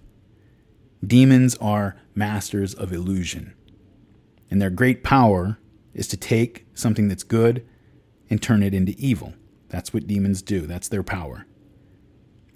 Demons 1.06 1.56
are 1.56 1.96
masters 2.16 2.74
of 2.74 2.92
illusion. 2.92 3.54
And 4.50 4.62
their 4.62 4.70
great 4.70 5.04
power 5.04 5.58
is 5.94 6.08
to 6.10 6.18
take 6.18 6.66
something 6.74 7.08
that's 7.08 7.24
good 7.24 7.66
and 8.30 8.42
turn 8.42 8.64
it 8.64 8.74
into 8.74 8.94
evil. 8.98 9.34
That's 9.70 9.94
what 9.94 10.08
demons 10.08 10.42
do, 10.42 10.62
that's 10.62 10.88
their 10.88 11.04
power. 11.04 11.46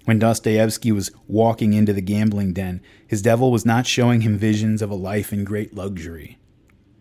When 0.04 0.18
Dostoevsky 0.18 0.90
was 0.90 1.12
walking 1.28 1.74
into 1.74 1.92
the 1.92 2.00
gambling 2.00 2.52
den, 2.52 2.80
his 3.06 3.22
devil 3.22 3.52
was 3.52 3.64
not 3.64 3.86
showing 3.86 4.22
him 4.22 4.36
visions 4.36 4.82
of 4.82 4.90
a 4.90 4.96
life 4.96 5.32
in 5.32 5.44
great 5.44 5.74
luxury. 5.74 6.38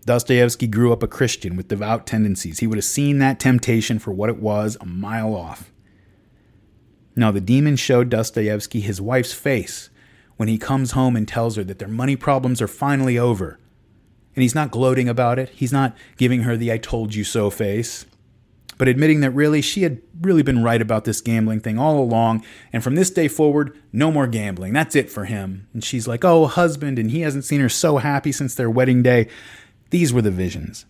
Dostoevsky 0.06 0.68
grew 0.68 0.92
up 0.94 1.04
a 1.04 1.08
Christian 1.08 1.56
with 1.56 1.68
devout 1.68 2.06
tendencies. 2.06 2.60
He 2.60 2.68
would 2.68 2.78
have 2.78 2.86
seen 2.86 3.20
that 3.20 3.40
temptation 3.40 4.00
for 4.00 4.12
what 4.12 4.30
it 4.30 4.38
was 4.38 4.78
a 4.80 4.86
mile 4.86 5.36
off. 5.36 5.72
Now, 7.16 7.32
the 7.32 7.42
demon 7.42 7.76
showed 7.76 8.10
Dostoevsky 8.10 8.82
his 8.82 9.02
wife's 9.02 9.34
face 9.34 9.90
when 10.38 10.48
he 10.48 10.58
comes 10.58 10.92
home 10.92 11.16
and 11.16 11.28
tells 11.28 11.56
her 11.56 11.64
that 11.64 11.80
their 11.80 11.88
money 11.88 12.16
problems 12.16 12.62
are 12.62 12.68
finally 12.68 13.18
over. 13.18 13.60
And 14.36 14.44
he's 14.44 14.56
not 14.56 14.72
gloating 14.72 15.10
about 15.10 15.38
it, 15.38 15.50
he's 15.50 15.74
not 15.74 15.96
giving 16.18 16.44
her 16.44 16.56
the 16.56 16.72
I 16.72 16.78
told 16.78 17.14
you 17.14 17.24
so 17.24 17.50
face, 17.50 18.06
but 18.78 18.88
admitting 18.88 19.22
that 19.22 19.32
really 19.32 19.62
she 19.62 19.84
had 19.84 20.02
really 20.22 20.44
been 20.44 20.64
right 20.64 20.82
about 20.82 21.06
this 21.06 21.22
gambling 21.22 21.60
thing 21.60 21.78
all 21.78 22.00
along. 22.00 22.44
And 22.74 22.84
from 22.84 22.96
this 22.96 23.10
day 23.12 23.28
forward, 23.28 23.78
no 23.92 24.12
more 24.12 24.28
gambling. 24.28 24.74
That's 24.74 24.96
it 24.96 25.10
for 25.10 25.26
him. 25.26 25.68
And 25.74 25.84
she's 25.84 26.08
like, 26.08 26.24
oh, 26.24 26.48
husband, 26.48 26.98
and 26.98 27.12
he 27.12 27.22
hasn't 27.22 27.46
seen 27.46 27.62
her 27.62 27.70
so 27.70 27.98
happy 27.98 28.32
since 28.32 28.56
their 28.56 28.70
wedding 28.70 29.04
day. 29.04 29.28
These 29.90 30.14
were 30.14 30.22
the 30.22 30.32
visions 30.32 30.86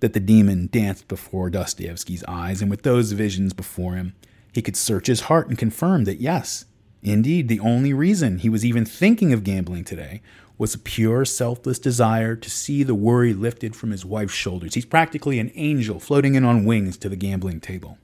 that 0.00 0.12
the 0.12 0.20
demon 0.20 0.68
danced 0.70 1.08
before 1.08 1.48
Dostoevsky's 1.50 2.24
eyes, 2.28 2.60
and 2.60 2.70
with 2.70 2.82
those 2.82 3.12
visions 3.12 3.52
before 3.52 3.94
him, 3.94 4.14
he 4.52 4.60
could 4.60 4.76
search 4.76 5.06
his 5.06 5.22
heart 5.22 5.48
and 5.48 5.56
confirm 5.56 6.04
that 6.04 6.20
yes, 6.20 6.66
indeed, 7.02 7.48
the 7.48 7.60
only 7.60 7.92
reason 7.92 8.38
he 8.38 8.48
was 8.48 8.64
even 8.64 8.84
thinking 8.84 9.32
of 9.32 9.44
gambling 9.44 9.84
today 9.84 10.20
was 10.56 10.74
a 10.74 10.78
pure, 10.78 11.24
selfless 11.24 11.78
desire 11.78 12.36
to 12.36 12.50
see 12.50 12.82
the 12.82 12.94
worry 12.94 13.34
lifted 13.34 13.74
from 13.74 13.90
his 13.90 14.04
wife's 14.04 14.34
shoulders. 14.34 14.74
He's 14.74 14.84
practically 14.84 15.38
an 15.38 15.50
angel 15.54 15.98
floating 15.98 16.34
in 16.34 16.44
on 16.44 16.64
wings 16.64 16.96
to 16.98 17.08
the 17.08 17.16
gambling 17.16 17.60
table. 17.60 17.98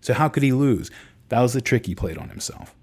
So, 0.00 0.14
how 0.14 0.28
could 0.28 0.42
he 0.42 0.52
lose? 0.52 0.90
That 1.28 1.40
was 1.40 1.52
the 1.52 1.60
trick 1.60 1.86
he 1.86 1.94
played 1.94 2.18
on 2.18 2.28
himself. 2.28 2.74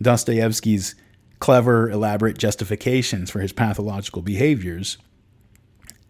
Dostoevsky's 0.00 0.94
clever, 1.38 1.90
elaborate 1.90 2.38
justifications 2.38 3.30
for 3.30 3.40
his 3.40 3.52
pathological 3.52 4.22
behaviors, 4.22 4.98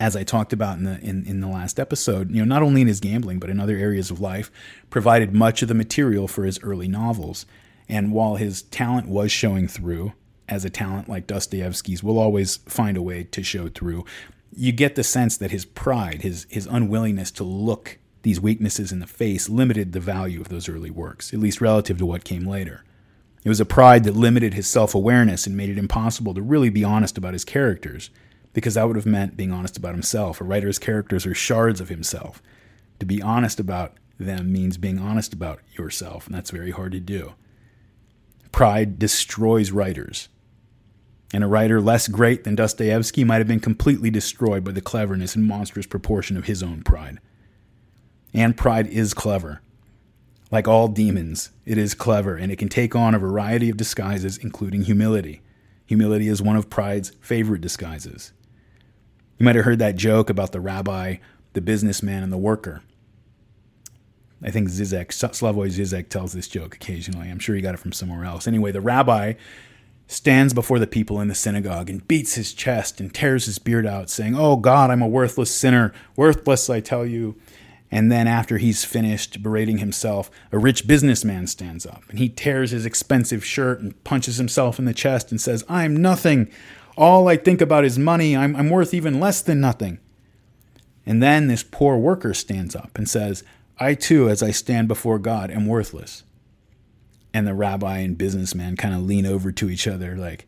as 0.02 0.16
I 0.16 0.24
talked 0.24 0.52
about 0.52 0.78
in 0.78 0.84
the 0.84 0.98
in, 1.00 1.24
in 1.26 1.40
the 1.40 1.46
last 1.46 1.78
episode, 1.78 2.30
you 2.30 2.38
know, 2.38 2.44
not 2.44 2.62
only 2.62 2.80
in 2.80 2.88
his 2.88 2.98
gambling 2.98 3.38
but 3.38 3.50
in 3.50 3.60
other 3.60 3.76
areas 3.76 4.10
of 4.10 4.20
life, 4.20 4.50
provided 4.90 5.32
much 5.32 5.62
of 5.62 5.68
the 5.68 5.74
material 5.74 6.26
for 6.26 6.44
his 6.44 6.60
early 6.62 6.88
novels. 6.88 7.46
And 7.88 8.12
while 8.12 8.34
his 8.34 8.62
talent 8.62 9.06
was 9.06 9.30
showing 9.30 9.68
through, 9.68 10.12
as 10.52 10.64
a 10.64 10.70
talent 10.70 11.08
like 11.08 11.26
Dostoevsky's 11.26 12.02
will 12.02 12.18
always 12.18 12.56
find 12.66 12.96
a 12.96 13.02
way 13.02 13.24
to 13.24 13.42
show 13.42 13.68
through, 13.68 14.04
you 14.54 14.70
get 14.70 14.94
the 14.94 15.02
sense 15.02 15.36
that 15.38 15.50
his 15.50 15.64
pride, 15.64 16.22
his 16.22 16.46
his 16.50 16.66
unwillingness 16.66 17.30
to 17.32 17.44
look 17.44 17.98
these 18.22 18.40
weaknesses 18.40 18.92
in 18.92 19.00
the 19.00 19.06
face 19.06 19.48
limited 19.48 19.92
the 19.92 20.00
value 20.00 20.40
of 20.40 20.48
those 20.48 20.68
early 20.68 20.90
works, 20.90 21.32
at 21.32 21.40
least 21.40 21.60
relative 21.60 21.98
to 21.98 22.06
what 22.06 22.24
came 22.24 22.46
later. 22.46 22.84
It 23.44 23.48
was 23.48 23.60
a 23.60 23.64
pride 23.64 24.04
that 24.04 24.14
limited 24.14 24.54
his 24.54 24.68
self 24.68 24.94
awareness 24.94 25.46
and 25.46 25.56
made 25.56 25.70
it 25.70 25.78
impossible 25.78 26.34
to 26.34 26.42
really 26.42 26.70
be 26.70 26.84
honest 26.84 27.18
about 27.18 27.32
his 27.32 27.44
characters, 27.44 28.10
because 28.52 28.74
that 28.74 28.86
would 28.86 28.96
have 28.96 29.06
meant 29.06 29.36
being 29.36 29.52
honest 29.52 29.76
about 29.76 29.94
himself. 29.94 30.40
A 30.40 30.44
writer's 30.44 30.78
characters 30.78 31.26
are 31.26 31.34
shards 31.34 31.80
of 31.80 31.88
himself. 31.88 32.42
To 33.00 33.06
be 33.06 33.22
honest 33.22 33.58
about 33.58 33.96
them 34.18 34.52
means 34.52 34.76
being 34.76 34.98
honest 34.98 35.32
about 35.32 35.60
yourself, 35.76 36.26
and 36.26 36.36
that's 36.36 36.50
very 36.50 36.70
hard 36.70 36.92
to 36.92 37.00
do. 37.00 37.32
Pride 38.52 38.98
destroys 38.98 39.72
writers. 39.72 40.28
And 41.32 41.42
a 41.42 41.46
writer 41.46 41.80
less 41.80 42.08
great 42.08 42.44
than 42.44 42.54
Dostoevsky 42.54 43.24
might 43.24 43.38
have 43.38 43.48
been 43.48 43.60
completely 43.60 44.10
destroyed 44.10 44.64
by 44.64 44.72
the 44.72 44.82
cleverness 44.82 45.34
and 45.34 45.46
monstrous 45.46 45.86
proportion 45.86 46.36
of 46.36 46.44
his 46.44 46.62
own 46.62 46.82
pride. 46.82 47.18
And 48.34 48.56
pride 48.56 48.86
is 48.86 49.14
clever. 49.14 49.62
Like 50.50 50.68
all 50.68 50.88
demons, 50.88 51.50
it 51.64 51.78
is 51.78 51.94
clever 51.94 52.36
and 52.36 52.52
it 52.52 52.56
can 52.56 52.68
take 52.68 52.94
on 52.94 53.14
a 53.14 53.18
variety 53.18 53.70
of 53.70 53.78
disguises, 53.78 54.36
including 54.36 54.82
humility. 54.82 55.40
Humility 55.86 56.28
is 56.28 56.42
one 56.42 56.56
of 56.56 56.68
pride's 56.68 57.12
favorite 57.20 57.62
disguises. 57.62 58.32
You 59.38 59.44
might 59.44 59.56
have 59.56 59.64
heard 59.64 59.78
that 59.78 59.96
joke 59.96 60.28
about 60.28 60.52
the 60.52 60.60
rabbi, 60.60 61.16
the 61.54 61.60
businessman, 61.62 62.22
and 62.22 62.32
the 62.32 62.38
worker. 62.38 62.82
I 64.42 64.50
think 64.50 64.68
Zizek, 64.68 65.08
Slavoj 65.08 65.68
Zizek 65.68 66.08
tells 66.08 66.32
this 66.32 66.48
joke 66.48 66.74
occasionally. 66.74 67.30
I'm 67.30 67.38
sure 67.38 67.54
he 67.54 67.62
got 67.62 67.74
it 67.74 67.80
from 67.80 67.92
somewhere 67.92 68.24
else. 68.24 68.46
Anyway, 68.46 68.72
the 68.72 68.80
rabbi 68.80 69.34
stands 70.12 70.52
before 70.52 70.78
the 70.78 70.86
people 70.86 71.20
in 71.20 71.28
the 71.28 71.34
synagogue 71.34 71.88
and 71.88 72.06
beats 72.06 72.34
his 72.34 72.52
chest 72.52 73.00
and 73.00 73.14
tears 73.14 73.46
his 73.46 73.58
beard 73.58 73.86
out, 73.86 74.10
saying, 74.10 74.36
Oh 74.36 74.56
God, 74.56 74.90
I'm 74.90 75.02
a 75.02 75.08
worthless 75.08 75.54
sinner. 75.54 75.92
Worthless, 76.16 76.68
I 76.68 76.80
tell 76.80 77.06
you. 77.06 77.36
And 77.90 78.10
then, 78.10 78.26
after 78.26 78.56
he's 78.56 78.86
finished 78.86 79.42
berating 79.42 79.78
himself, 79.78 80.30
a 80.50 80.58
rich 80.58 80.86
businessman 80.86 81.46
stands 81.46 81.84
up 81.84 82.04
and 82.08 82.18
he 82.18 82.28
tears 82.28 82.70
his 82.70 82.86
expensive 82.86 83.44
shirt 83.44 83.80
and 83.80 84.02
punches 84.04 84.38
himself 84.38 84.78
in 84.78 84.86
the 84.86 84.94
chest 84.94 85.30
and 85.30 85.40
says, 85.40 85.64
I'm 85.68 85.96
nothing. 85.96 86.50
All 86.96 87.28
I 87.28 87.36
think 87.36 87.60
about 87.60 87.84
is 87.84 87.98
money. 87.98 88.36
I'm, 88.36 88.56
I'm 88.56 88.70
worth 88.70 88.94
even 88.94 89.20
less 89.20 89.42
than 89.42 89.60
nothing. 89.60 89.98
And 91.04 91.22
then 91.22 91.48
this 91.48 91.62
poor 91.62 91.96
worker 91.96 92.32
stands 92.32 92.74
up 92.74 92.96
and 92.96 93.08
says, 93.08 93.44
I 93.78 93.94
too, 93.94 94.28
as 94.28 94.42
I 94.42 94.52
stand 94.52 94.88
before 94.88 95.18
God, 95.18 95.50
am 95.50 95.66
worthless. 95.66 96.22
And 97.34 97.46
the 97.46 97.54
rabbi 97.54 97.98
and 97.98 98.18
businessman 98.18 98.76
kind 98.76 98.94
of 98.94 99.02
lean 99.02 99.26
over 99.26 99.52
to 99.52 99.70
each 99.70 99.86
other, 99.86 100.16
like, 100.16 100.46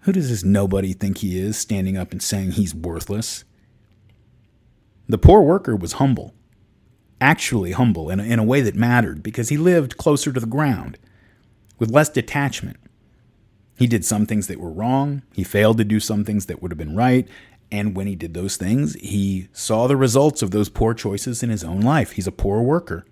who 0.00 0.12
does 0.12 0.28
this 0.28 0.44
nobody 0.44 0.92
think 0.92 1.18
he 1.18 1.38
is, 1.38 1.56
standing 1.56 1.96
up 1.96 2.12
and 2.12 2.22
saying 2.22 2.52
he's 2.52 2.74
worthless? 2.74 3.44
The 5.08 5.18
poor 5.18 5.42
worker 5.42 5.74
was 5.74 5.94
humble 5.94 6.34
actually 7.20 7.72
humble 7.72 8.10
in 8.10 8.20
a, 8.20 8.24
in 8.24 8.38
a 8.38 8.44
way 8.44 8.60
that 8.60 8.74
mattered 8.74 9.22
because 9.22 9.48
he 9.48 9.56
lived 9.56 9.96
closer 9.96 10.32
to 10.32 10.40
the 10.40 10.46
ground, 10.46 10.98
with 11.78 11.90
less 11.90 12.08
detachment. 12.08 12.76
He 13.78 13.86
did 13.86 14.04
some 14.04 14.26
things 14.26 14.46
that 14.46 14.60
were 14.60 14.70
wrong, 14.70 15.22
he 15.34 15.44
failed 15.44 15.78
to 15.78 15.84
do 15.84 16.00
some 16.00 16.24
things 16.24 16.46
that 16.46 16.62
would 16.62 16.70
have 16.70 16.78
been 16.78 16.96
right, 16.96 17.28
and 17.70 17.96
when 17.96 18.06
he 18.06 18.14
did 18.14 18.32
those 18.32 18.56
things, 18.56 18.94
he 18.94 19.48
saw 19.52 19.86
the 19.86 19.96
results 19.96 20.40
of 20.40 20.50
those 20.50 20.68
poor 20.68 20.94
choices 20.94 21.42
in 21.42 21.50
his 21.50 21.64
own 21.64 21.80
life. 21.80 22.12
He's 22.12 22.28
a 22.28 22.32
poor 22.32 22.62
worker. 22.62 23.04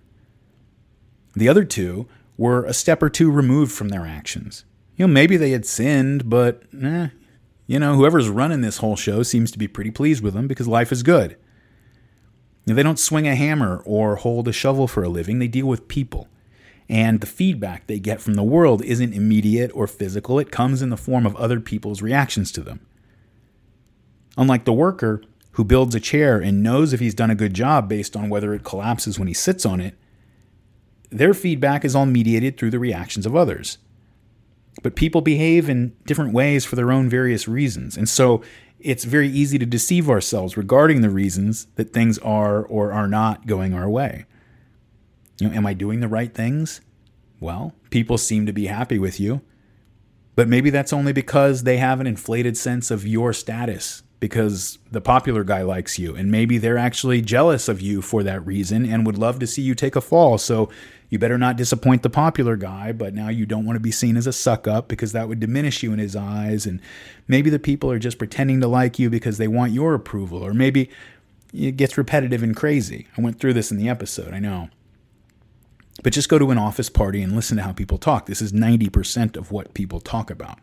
The 1.35 1.49
other 1.49 1.65
two 1.65 2.07
were 2.37 2.65
a 2.65 2.75
step 2.75 3.03
or 3.03 3.09
two 3.09 3.31
removed 3.31 3.73
from 3.73 3.89
their 3.89 4.07
actions. 4.07 4.65
You 4.97 5.07
know, 5.07 5.13
maybe 5.13 5.37
they 5.37 5.51
had 5.51 5.67
sinned, 5.67 6.29
but 6.29 6.63
eh, 6.81 7.09
you 7.67 7.79
know, 7.79 7.95
whoever's 7.95 8.29
running 8.29 8.61
this 8.61 8.79
whole 8.79 8.97
show 8.97 9.23
seems 9.23 9.51
to 9.51 9.59
be 9.59 9.69
pretty 9.69 9.91
pleased 9.91 10.23
with 10.23 10.35
them 10.35 10.47
because 10.47 10.69
life 10.69 10.93
is 10.93 11.03
good. 11.03 11.37
They 12.67 12.83
don't 12.83 12.99
swing 12.99 13.29
a 13.29 13.35
hammer 13.35 13.83
or 13.85 14.17
hold 14.17 14.49
a 14.49 14.53
shovel 14.53 14.89
for 14.89 15.03
a 15.03 15.09
living, 15.09 15.39
they 15.39 15.49
deal 15.49 15.67
with 15.67 15.89
people. 15.89 16.29
And 16.89 17.21
the 17.21 17.27
feedback 17.27 17.87
they 17.87 17.99
get 17.99 18.21
from 18.21 18.35
the 18.35 18.43
world 18.43 18.83
isn't 18.83 19.15
immediate 19.15 19.71
or 19.75 19.87
physical, 19.87 20.39
it 20.39 20.51
comes 20.51 20.83
in 20.83 20.91
the 20.91 20.97
form 20.97 21.27
of 21.27 21.37
other 21.37 21.61
people's 21.61 22.03
reactions 22.03 22.53
to 22.53 22.61
them. 22.61 22.87
Unlike 24.37 24.65
the 24.65 24.73
worker 24.73 25.23
who 25.53 25.65
builds 25.65 25.95
a 25.95 26.01
chair 26.01 26.41
and 26.41 26.63
knows 26.63 26.93
if 26.93 27.01
he's 27.01 27.15
done 27.15 27.31
a 27.31 27.37
good 27.37 27.55
job 27.55 27.89
based 27.89 28.17
on 28.17 28.29
whether 28.29 28.53
it 28.55 28.65
collapses 28.65 29.19
when 29.19 29.29
he 29.29 29.35
sits 29.35 29.65
on 29.65 29.81
it, 29.81 29.97
their 31.19 31.33
feedback 31.35 31.85
is 31.85 31.95
all 31.95 32.07
mediated 32.07 32.59
through 32.59 32.71
the 32.71 32.79
reactions 32.79 33.25
of 33.25 33.37
others. 33.37 33.79
But 34.83 34.97
people 34.97 35.21
behave 35.21 35.69
in 35.69 35.95
different 36.05 36.33
ways 36.33 36.65
for 36.65 36.75
their 36.75 36.91
own 36.91 37.09
various 37.09 37.47
reasons. 37.47 37.97
And 37.97 38.09
so 38.09 38.43
it's 38.81 39.05
very 39.05 39.29
easy 39.29 39.59
to 39.59 39.65
deceive 39.67 40.11
ourselves 40.11 40.57
regarding 40.57 41.01
the 41.01 41.11
reasons 41.11 41.69
that 41.77 41.93
things 41.93 42.19
are 42.19 42.65
or 42.65 42.93
are 42.93 43.07
not 43.07 43.47
going 43.47 43.73
our 43.73 43.89
way. 43.89 44.27
You 45.39 45.49
know, 45.49 45.55
am 45.55 45.67
I 45.67 45.73
doing 45.73 46.01
the 46.01 46.09
right 46.09 46.35
things? 46.35 46.81
Well, 47.41 47.75
people 47.91 48.19
seem 48.19 48.47
to 48.47 48.53
be 48.53 48.67
happy 48.67 48.99
with 48.99 49.21
you. 49.21 49.41
But 50.37 50.49
maybe 50.49 50.71
that's 50.71 50.93
only 50.93 51.13
because 51.13 51.63
they 51.63 51.77
have 51.77 52.01
an 52.01 52.07
inflated 52.09 52.57
sense 52.57 52.91
of 52.91 53.07
your 53.07 53.33
status 53.33 54.03
because 54.19 54.79
the 54.91 55.01
popular 55.01 55.45
guy 55.45 55.63
likes 55.63 55.99
you. 55.99 56.17
And 56.17 56.31
maybe 56.31 56.59
they're 56.59 56.79
actually 56.79 57.21
jealous 57.21 57.69
of 57.69 57.81
you 57.81 58.01
for 58.03 58.23
that 58.23 58.45
reason 58.45 58.87
and 58.87 59.07
would 59.07 59.19
love 59.19 59.39
to 59.41 59.47
see 59.47 59.63
you 59.63 59.75
take 59.75 59.97
a 59.97 60.01
fall. 60.01 60.39
So 60.39 60.71
you 61.11 61.19
better 61.19 61.39
not 61.39 61.57
disappoint 61.57 62.03
the 62.03 62.11
popular 62.11 62.57
guy, 62.57 62.93
but 62.93 63.15
now 63.15 63.29
you 63.29 63.47
don't 63.47 63.65
want 63.65 63.77
to 63.77 63.81
be 63.81 63.93
seen 63.93 64.17
as 64.17 64.27
a 64.27 64.33
suck 64.33 64.67
up 64.67 64.89
because 64.89 65.13
that 65.13 65.29
would 65.29 65.41
diminish 65.41 65.83
you 65.83 65.93
in 65.93 65.99
his 65.99 66.17
eyes. 66.17 66.67
And 66.67 66.81
maybe 67.29 67.51
the 67.51 67.59
people 67.59 67.91
are 67.91 67.99
just 67.99 68.19
pretending 68.19 68.61
to 68.61 68.69
like 68.69 68.99
you 68.99 69.11
because 69.11 69.39
they 69.39 69.49
want 69.49 69.73
your 69.73 69.95
approval. 69.95 70.43
Or 70.45 70.55
maybe 70.55 70.91
it 71.53 71.77
gets 71.77 71.99
repetitive 71.99 72.43
and 72.43 72.57
crazy. 72.57 73.07
I 73.17 73.21
went 73.21 73.39
through 73.39 73.53
this 73.53 73.71
in 73.71 73.77
the 73.77 73.89
episode, 73.89 74.35
I 74.35 74.41
know. 74.41 74.71
But 76.03 76.13
just 76.13 76.29
go 76.29 76.39
to 76.39 76.51
an 76.51 76.59
office 76.59 76.89
party 76.89 77.23
and 77.23 77.37
listen 77.37 77.57
to 77.59 77.63
how 77.63 77.73
people 77.73 77.99
talk. 77.99 78.27
This 78.27 78.43
is 78.43 78.53
90% 78.53 79.37
of 79.37 79.53
what 79.53 79.75
people 79.75 80.01
talk 80.01 80.31
about. 80.31 80.59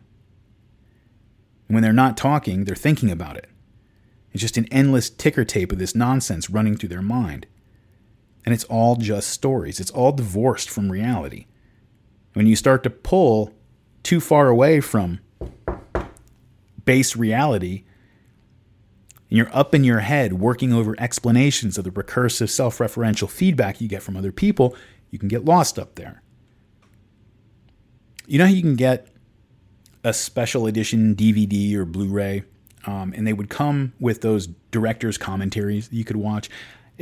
When 1.68 1.82
they're 1.82 1.92
not 1.92 2.18
talking, 2.18 2.64
they're 2.64 2.76
thinking 2.76 3.10
about 3.10 3.38
it. 3.38 3.48
It's 4.32 4.42
just 4.42 4.58
an 4.58 4.66
endless 4.70 5.08
ticker 5.08 5.44
tape 5.44 5.72
of 5.72 5.78
this 5.78 5.94
nonsense 5.94 6.50
running 6.50 6.76
through 6.76 6.90
their 6.90 7.02
mind. 7.02 7.46
And 8.44 8.52
it's 8.52 8.64
all 8.64 8.96
just 8.96 9.28
stories, 9.28 9.80
it's 9.80 9.90
all 9.90 10.12
divorced 10.12 10.68
from 10.68 10.90
reality. 10.90 11.46
When 12.34 12.46
you 12.46 12.56
start 12.56 12.82
to 12.84 12.90
pull 12.90 13.52
too 14.02 14.20
far 14.20 14.48
away 14.48 14.80
from 14.80 15.20
base 16.84 17.14
reality, 17.16 17.84
and 19.28 19.38
you're 19.38 19.56
up 19.56 19.74
in 19.74 19.84
your 19.84 20.00
head 20.00 20.34
working 20.34 20.72
over 20.72 20.94
explanations 20.98 21.78
of 21.78 21.84
the 21.84 21.90
recursive 21.90 22.50
self 22.50 22.78
referential 22.78 23.30
feedback 23.30 23.80
you 23.80 23.88
get 23.88 24.02
from 24.02 24.16
other 24.16 24.32
people, 24.32 24.76
you 25.10 25.18
can 25.18 25.28
get 25.28 25.44
lost 25.44 25.78
up 25.78 25.94
there. 25.94 26.22
You 28.26 28.38
know 28.38 28.46
how 28.46 28.52
you 28.52 28.62
can 28.62 28.76
get 28.76 29.08
a 30.04 30.12
special 30.12 30.66
edition 30.66 31.14
DVD 31.14 31.74
or 31.74 31.84
Blu 31.84 32.08
ray, 32.08 32.44
um, 32.86 33.12
and 33.16 33.26
they 33.26 33.32
would 33.32 33.48
come 33.48 33.92
with 34.00 34.20
those 34.20 34.48
director's 34.70 35.16
commentaries 35.16 35.88
that 35.88 35.94
you 35.94 36.04
could 36.04 36.16
watch 36.16 36.50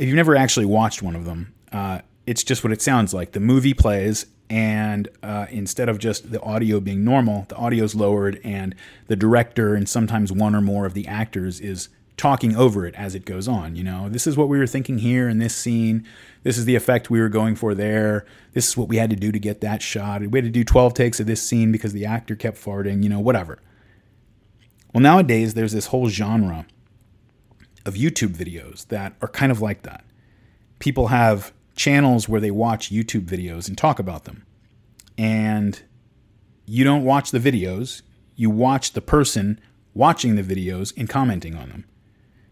if 0.01 0.07
you've 0.07 0.15
never 0.15 0.35
actually 0.35 0.65
watched 0.65 1.03
one 1.03 1.15
of 1.15 1.25
them, 1.25 1.53
uh, 1.71 1.99
it's 2.25 2.43
just 2.43 2.63
what 2.63 2.73
it 2.73 2.81
sounds 2.81 3.13
like. 3.13 3.33
The 3.33 3.39
movie 3.39 3.75
plays, 3.75 4.25
and 4.49 5.07
uh, 5.21 5.45
instead 5.51 5.89
of 5.89 5.99
just 5.99 6.31
the 6.31 6.41
audio 6.41 6.79
being 6.79 7.03
normal, 7.03 7.45
the 7.49 7.55
audio 7.55 7.83
is 7.83 7.93
lowered, 7.93 8.41
and 8.43 8.73
the 9.05 9.15
director 9.15 9.75
and 9.75 9.87
sometimes 9.87 10.31
one 10.31 10.55
or 10.55 10.61
more 10.61 10.87
of 10.87 10.95
the 10.95 11.07
actors 11.07 11.59
is 11.59 11.89
talking 12.17 12.55
over 12.55 12.87
it 12.87 12.95
as 12.95 13.13
it 13.13 13.25
goes 13.25 13.47
on. 13.47 13.75
You 13.75 13.83
know, 13.83 14.09
this 14.09 14.25
is 14.25 14.35
what 14.35 14.49
we 14.49 14.57
were 14.57 14.65
thinking 14.65 14.97
here 14.97 15.29
in 15.29 15.37
this 15.37 15.55
scene. 15.55 16.03
This 16.41 16.57
is 16.57 16.65
the 16.65 16.75
effect 16.75 17.11
we 17.11 17.21
were 17.21 17.29
going 17.29 17.55
for 17.55 17.75
there. 17.75 18.25
This 18.53 18.69
is 18.69 18.75
what 18.75 18.87
we 18.87 18.97
had 18.97 19.11
to 19.11 19.15
do 19.15 19.31
to 19.31 19.39
get 19.39 19.61
that 19.61 19.83
shot. 19.83 20.21
We 20.25 20.39
had 20.39 20.45
to 20.45 20.49
do 20.49 20.63
12 20.63 20.95
takes 20.95 21.19
of 21.19 21.27
this 21.27 21.43
scene 21.43 21.71
because 21.71 21.93
the 21.93 22.07
actor 22.07 22.35
kept 22.35 22.57
farting, 22.57 23.03
you 23.03 23.09
know, 23.09 23.19
whatever. 23.19 23.59
Well, 24.95 25.03
nowadays, 25.03 25.53
there's 25.53 25.73
this 25.73 25.87
whole 25.87 26.09
genre 26.09 26.65
of 27.85 27.95
YouTube 27.95 28.35
videos 28.35 28.87
that 28.87 29.13
are 29.21 29.27
kind 29.27 29.51
of 29.51 29.61
like 29.61 29.83
that. 29.83 30.03
People 30.79 31.07
have 31.07 31.53
channels 31.75 32.27
where 32.27 32.41
they 32.41 32.51
watch 32.51 32.91
YouTube 32.91 33.25
videos 33.25 33.67
and 33.67 33.77
talk 33.77 33.99
about 33.99 34.25
them. 34.25 34.45
And 35.17 35.81
you 36.65 36.83
don't 36.83 37.03
watch 37.03 37.31
the 37.31 37.39
videos, 37.39 38.01
you 38.35 38.49
watch 38.49 38.93
the 38.93 39.01
person 39.01 39.59
watching 39.93 40.35
the 40.35 40.43
videos 40.43 40.93
and 40.97 41.09
commenting 41.09 41.55
on 41.55 41.69
them. 41.69 41.85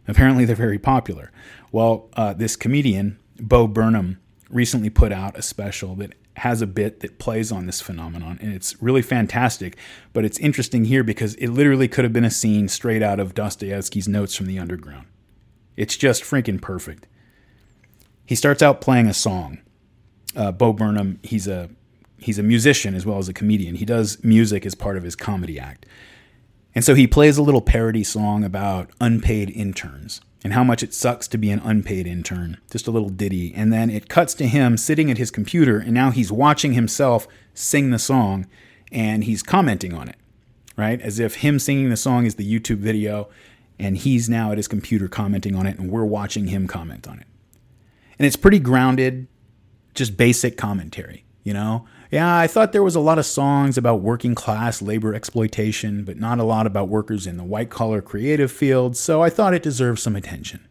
Apparently, 0.08 0.46
they're 0.46 0.56
very 0.56 0.80
popular. 0.80 1.32
Well, 1.72 2.10
uh, 2.14 2.34
this 2.34 2.56
comedian, 2.56 3.20
Bo 3.40 3.68
Burnham, 3.68 4.20
recently 4.50 4.90
put 4.90 5.12
out 5.12 5.38
a 5.38 5.42
special 5.42 5.96
that 5.96 6.16
has 6.38 6.62
a 6.62 6.68
bit 6.68 7.02
that 7.02 7.20
plays 7.20 7.52
on 7.52 7.66
this 7.66 7.82
phenomenon, 7.82 8.40
and 8.42 8.54
it's 8.54 8.82
really 8.82 9.02
fantastic. 9.02 9.78
But 10.14 10.26
it's 10.26 10.40
interesting 10.40 10.86
here 10.86 11.04
because 11.04 11.36
it 11.36 11.50
literally 11.50 11.88
could 11.88 12.06
have 12.06 12.14
been 12.14 12.26
a 12.26 12.32
scene 12.32 12.68
straight 12.68 13.04
out 13.04 13.20
of 13.20 13.36
Dostoevsky's 13.36 14.08
Notes 14.08 14.36
from 14.36 14.48
the 14.48 14.58
Underground. 14.58 15.06
It's 15.80 15.96
just 15.96 16.24
freaking 16.24 16.62
perfect. 16.62 17.08
He 18.26 18.36
starts 18.36 18.62
out 18.62 18.82
playing 18.82 19.08
a 19.08 19.14
song. 19.14 19.60
Uh, 20.36 20.52
Bo 20.52 20.74
Burnham, 20.74 21.20
he's 21.24 21.48
a 21.48 21.70
he's 22.18 22.38
a 22.38 22.44
musician 22.44 22.96
as 22.96 23.06
well 23.06 23.18
as 23.18 23.30
a 23.30 23.34
comedian. 23.34 23.76
He 23.76 23.86
does 23.86 24.22
music 24.22 24.66
as 24.66 24.76
part 24.76 24.98
of 24.98 25.04
his 25.04 25.16
comedy 25.16 25.58
act. 25.58 25.86
And 26.76 26.84
so 26.84 26.96
he 26.96 27.08
plays 27.08 27.38
a 27.38 27.42
little 27.42 27.62
parody 27.62 28.04
song 28.04 28.44
about 28.44 28.90
unpaid 29.00 29.50
interns 29.52 30.20
and 30.44 30.52
how 30.52 30.66
much 30.66 30.84
it 30.84 30.94
sucks 30.94 31.30
to 31.30 31.38
be 31.38 31.50
an 31.50 31.62
unpaid 31.64 32.06
intern. 32.06 32.58
Just 32.70 32.86
a 32.88 32.92
little 32.92 33.08
ditty. 33.08 33.54
And 33.56 33.72
then 33.72 33.90
it 33.90 34.10
cuts 34.10 34.34
to 34.36 34.48
him 34.48 34.76
sitting 34.76 35.10
at 35.10 35.18
his 35.18 35.32
computer, 35.32 35.80
and 35.80 35.94
now 35.94 36.12
he's 36.12 36.30
watching 36.32 36.74
himself 36.74 37.26
sing 37.54 37.92
the 37.92 38.00
song 38.00 38.48
and 38.92 39.24
he's 39.24 39.42
commenting 39.42 39.94
on 39.94 40.10
it, 40.10 40.18
right? 40.76 41.00
As 41.00 41.20
if 41.20 41.36
him 41.36 41.58
singing 41.58 41.90
the 41.90 41.96
song 41.96 42.26
is 42.26 42.36
the 42.36 42.60
YouTube 42.60 42.80
video 42.80 43.30
and 43.80 43.98
he's 43.98 44.30
now 44.30 44.52
at 44.52 44.58
his 44.58 44.68
computer 44.68 45.08
commenting 45.08 45.56
on 45.56 45.66
it 45.66 45.80
and 45.80 45.90
we're 45.90 46.06
watching 46.06 46.48
him 46.48 46.68
comment 46.68 47.08
on 47.08 47.20
it. 47.20 47.28
And 48.18 48.26
it's 48.26 48.36
pretty 48.36 48.60
grounded, 48.60 49.28
just 49.96 50.18
basic 50.18 50.58
commentary, 50.58 51.24
you 51.44 51.54
know? 51.54 51.86
Yeah, 52.12 52.38
I 52.38 52.48
thought 52.48 52.74
there 52.74 52.84
was 52.84 52.96
a 52.96 53.00
lot 53.00 53.20
of 53.20 53.26
songs 53.26 53.78
about 53.78 54.02
working 54.02 54.36
class 54.36 54.82
labor 54.82 55.14
exploitation, 55.14 56.04
but 56.04 56.18
not 56.18 56.40
a 56.40 56.44
lot 56.44 56.66
about 56.66 56.90
workers 56.90 57.28
in 57.28 57.38
the 57.38 57.44
white 57.44 57.70
collar 57.70 58.02
creative 58.02 58.52
field, 58.52 58.98
so 58.98 59.22
I 59.22 59.30
thought 59.30 59.54
it 59.54 59.64
deserved 59.64 60.00
some 60.00 60.16
attention. 60.16 60.68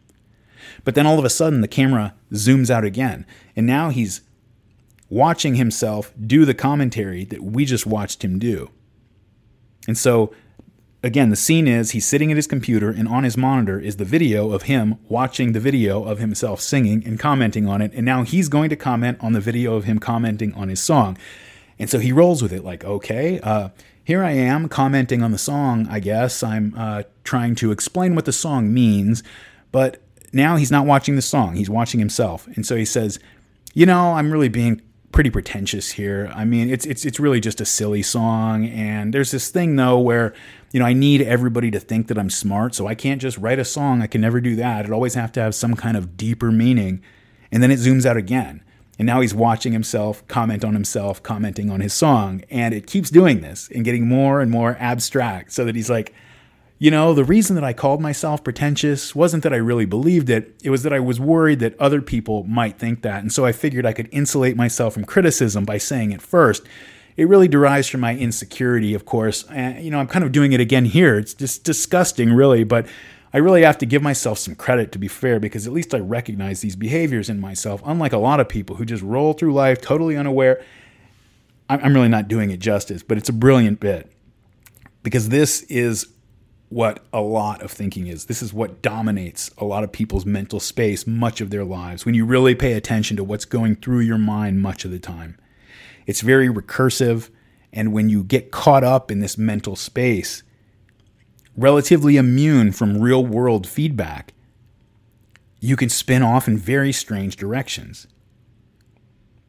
But 0.83 0.95
then 0.95 1.07
all 1.07 1.17
of 1.17 1.25
a 1.25 1.29
sudden, 1.29 1.61
the 1.61 1.67
camera 1.67 2.13
zooms 2.33 2.69
out 2.69 2.83
again, 2.83 3.25
and 3.55 3.65
now 3.65 3.89
he's 3.89 4.21
watching 5.09 5.55
himself 5.55 6.13
do 6.19 6.45
the 6.45 6.53
commentary 6.53 7.23
that 7.25 7.41
we 7.41 7.65
just 7.65 7.85
watched 7.85 8.23
him 8.23 8.37
do. 8.37 8.69
And 9.87 9.97
so 9.97 10.33
again, 11.03 11.29
the 11.29 11.35
scene 11.35 11.67
is 11.67 11.91
he's 11.91 12.05
sitting 12.05 12.31
at 12.31 12.37
his 12.37 12.47
computer, 12.47 12.89
and 12.89 13.07
on 13.07 13.23
his 13.23 13.37
monitor 13.37 13.79
is 13.79 13.97
the 13.97 14.05
video 14.05 14.51
of 14.51 14.63
him 14.63 14.97
watching 15.07 15.53
the 15.53 15.59
video 15.59 16.03
of 16.03 16.19
himself 16.19 16.61
singing 16.61 17.05
and 17.05 17.19
commenting 17.19 17.67
on 17.67 17.81
it. 17.81 17.91
And 17.93 18.05
now 18.05 18.23
he's 18.23 18.49
going 18.49 18.69
to 18.69 18.75
comment 18.75 19.17
on 19.21 19.33
the 19.33 19.39
video 19.39 19.75
of 19.75 19.85
him 19.85 19.99
commenting 19.99 20.53
on 20.53 20.69
his 20.69 20.79
song. 20.79 21.17
And 21.77 21.89
so 21.89 21.99
he 21.99 22.11
rolls 22.11 22.41
with 22.41 22.51
it 22.51 22.63
like, 22.63 22.83
okay, 22.83 23.39
uh, 23.39 23.69
here 24.03 24.23
I 24.23 24.31
am 24.31 24.67
commenting 24.67 25.23
on 25.23 25.31
the 25.31 25.37
song, 25.37 25.87
I 25.89 25.99
guess. 25.99 26.43
I'm 26.43 26.73
uh, 26.75 27.03
trying 27.23 27.55
to 27.55 27.71
explain 27.71 28.15
what 28.15 28.25
the 28.25 28.33
song 28.33 28.73
means, 28.73 29.23
but 29.71 30.01
now 30.33 30.57
he's 30.57 30.71
not 30.71 30.85
watching 30.85 31.15
the 31.15 31.21
song, 31.21 31.55
he's 31.55 31.69
watching 31.69 31.99
himself. 31.99 32.47
And 32.47 32.65
so 32.65 32.75
he 32.75 32.85
says, 32.85 33.19
you 33.73 33.85
know, 33.85 34.13
I'm 34.13 34.31
really 34.31 34.49
being 34.49 34.81
pretty 35.11 35.29
pretentious 35.29 35.91
here. 35.91 36.31
I 36.35 36.45
mean, 36.45 36.69
it's 36.69 36.85
it's 36.85 37.05
it's 37.05 37.19
really 37.19 37.39
just 37.39 37.61
a 37.61 37.65
silly 37.65 38.01
song 38.03 38.65
and 38.67 39.13
there's 39.13 39.31
this 39.31 39.49
thing 39.49 39.75
though 39.75 39.99
where 39.99 40.33
you 40.71 40.79
know, 40.79 40.85
I 40.85 40.93
need 40.93 41.21
everybody 41.21 41.71
to 41.71 41.79
think 41.79 42.07
that 42.07 42.17
I'm 42.17 42.29
smart, 42.29 42.75
so 42.75 42.87
I 42.87 42.95
can't 42.95 43.21
just 43.21 43.37
write 43.37 43.59
a 43.59 43.65
song. 43.65 44.01
I 44.01 44.07
can 44.07 44.21
never 44.21 44.39
do 44.39 44.55
that. 44.57 44.85
It 44.85 44.91
always 44.91 45.15
have 45.15 45.31
to 45.33 45.41
have 45.41 45.55
some 45.55 45.75
kind 45.75 45.97
of 45.97 46.15
deeper 46.15 46.51
meaning. 46.51 47.01
And 47.51 47.63
then 47.63 47.71
it 47.71 47.79
zooms 47.79 48.05
out 48.05 48.17
again. 48.17 48.63
And 48.99 49.05
now 49.05 49.21
he's 49.21 49.33
watching 49.33 49.73
himself 49.73 50.27
comment 50.27 50.63
on 50.63 50.73
himself, 50.73 51.23
commenting 51.23 51.71
on 51.71 51.79
his 51.79 51.93
song. 51.93 52.43
And 52.49 52.73
it 52.73 52.85
keeps 52.85 53.09
doing 53.09 53.41
this 53.41 53.69
and 53.73 53.85
getting 53.85 54.07
more 54.07 54.41
and 54.41 54.51
more 54.51 54.75
abstract 54.79 55.53
so 55.53 55.65
that 55.65 55.75
he's 55.75 55.89
like, 55.89 56.13
you 56.77 56.91
know, 56.91 57.13
the 57.13 57.23
reason 57.23 57.55
that 57.55 57.63
I 57.63 57.73
called 57.73 58.01
myself 58.01 58.43
pretentious 58.43 59.15
wasn't 59.15 59.43
that 59.43 59.53
I 59.53 59.57
really 59.57 59.85
believed 59.85 60.29
it. 60.29 60.55
It 60.63 60.69
was 60.69 60.83
that 60.83 60.93
I 60.93 60.99
was 60.99 61.19
worried 61.19 61.59
that 61.59 61.79
other 61.79 62.01
people 62.01 62.43
might 62.43 62.77
think 62.77 63.01
that. 63.01 63.21
And 63.21 63.33
so 63.33 63.45
I 63.45 63.53
figured 63.53 63.85
I 63.85 63.93
could 63.93 64.09
insulate 64.11 64.55
myself 64.55 64.93
from 64.93 65.05
criticism 65.05 65.65
by 65.65 65.77
saying 65.77 66.11
it 66.11 66.21
first 66.21 66.63
it 67.19 67.27
really 67.27 67.49
derives 67.49 67.89
from 67.89 67.99
my 67.99 68.15
insecurity, 68.15 68.93
of 68.93 69.03
course. 69.03 69.43
And, 69.49 69.83
you 69.83 69.91
know, 69.91 69.99
I'm 69.99 70.07
kind 70.07 70.23
of 70.23 70.31
doing 70.31 70.53
it 70.53 70.61
again 70.61 70.85
here. 70.85 71.17
It's 71.17 71.33
just 71.33 71.65
disgusting, 71.65 72.31
really, 72.31 72.63
but 72.63 72.87
I 73.33 73.39
really 73.39 73.63
have 73.63 73.77
to 73.79 73.85
give 73.85 74.01
myself 74.01 74.39
some 74.39 74.55
credit 74.55 74.93
to 74.93 74.99
be 74.99 75.09
fair 75.09 75.37
because 75.37 75.67
at 75.67 75.73
least 75.73 75.93
I 75.93 75.99
recognize 75.99 76.61
these 76.61 76.77
behaviors 76.77 77.29
in 77.29 77.41
myself, 77.41 77.81
unlike 77.85 78.13
a 78.13 78.17
lot 78.17 78.39
of 78.39 78.47
people 78.47 78.77
who 78.77 78.85
just 78.85 79.03
roll 79.03 79.33
through 79.33 79.53
life 79.53 79.81
totally 79.81 80.15
unaware. 80.15 80.63
I'm 81.67 81.93
really 81.93 82.07
not 82.07 82.29
doing 82.29 82.51
it 82.51 82.61
justice, 82.61 83.03
but 83.03 83.17
it's 83.17 83.29
a 83.29 83.33
brilliant 83.33 83.81
bit 83.81 84.09
because 85.03 85.27
this 85.27 85.61
is 85.63 86.07
what 86.69 87.03
a 87.11 87.19
lot 87.19 87.61
of 87.61 87.69
thinking 87.69 88.07
is. 88.07 88.25
This 88.25 88.41
is 88.41 88.53
what 88.53 88.81
dominates 88.81 89.51
a 89.57 89.65
lot 89.65 89.83
of 89.83 89.91
people's 89.91 90.25
mental 90.25 90.61
space 90.61 91.05
much 91.05 91.41
of 91.41 91.49
their 91.49 91.65
lives 91.65 92.05
when 92.05 92.15
you 92.15 92.25
really 92.25 92.55
pay 92.55 92.73
attention 92.73 93.17
to 93.17 93.25
what's 93.25 93.45
going 93.45 93.75
through 93.75 93.99
your 93.99 94.17
mind 94.17 94.61
much 94.61 94.85
of 94.85 94.91
the 94.91 94.99
time. 94.99 95.37
It's 96.05 96.21
very 96.21 96.47
recursive. 96.47 97.29
And 97.71 97.93
when 97.93 98.09
you 98.09 98.23
get 98.23 98.51
caught 98.51 98.83
up 98.83 99.11
in 99.11 99.19
this 99.19 99.37
mental 99.37 99.75
space, 99.75 100.43
relatively 101.55 102.17
immune 102.17 102.71
from 102.71 103.01
real 103.01 103.25
world 103.25 103.67
feedback, 103.67 104.33
you 105.59 105.75
can 105.75 105.89
spin 105.89 106.23
off 106.23 106.47
in 106.47 106.57
very 106.57 106.91
strange 106.91 107.35
directions. 107.35 108.07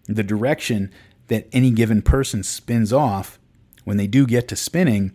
The 0.07 0.25
direction 0.25 0.93
that 1.29 1.49
any 1.53 1.71
given 1.71 2.03
person 2.03 2.43
spins 2.43 2.93
off 2.93 3.39
when 3.85 3.97
they 3.97 4.09
do 4.09 4.27
get 4.27 4.49
to 4.49 4.57
spinning 4.57 5.13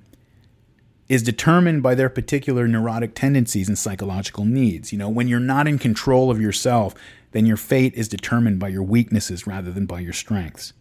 is 1.08 1.22
determined 1.22 1.84
by 1.84 1.94
their 1.94 2.10
particular 2.10 2.68
neurotic 2.68 3.14
tendencies 3.14 3.68
and 3.68 3.78
psychological 3.78 4.46
needs. 4.46 4.92
You 4.92 4.98
know, 4.98 5.10
when 5.10 5.28
you're 5.28 5.40
not 5.40 5.68
in 5.68 5.78
control 5.78 6.32
of 6.32 6.42
yourself, 6.42 6.96
then 7.32 7.46
your 7.46 7.58
fate 7.58 7.94
is 7.94 8.08
determined 8.08 8.60
by 8.60 8.70
your 8.70 8.82
weaknesses 8.82 9.46
rather 9.46 9.72
than 9.72 9.86
by 9.86 10.00
your 10.00 10.14
strengths. 10.14 10.74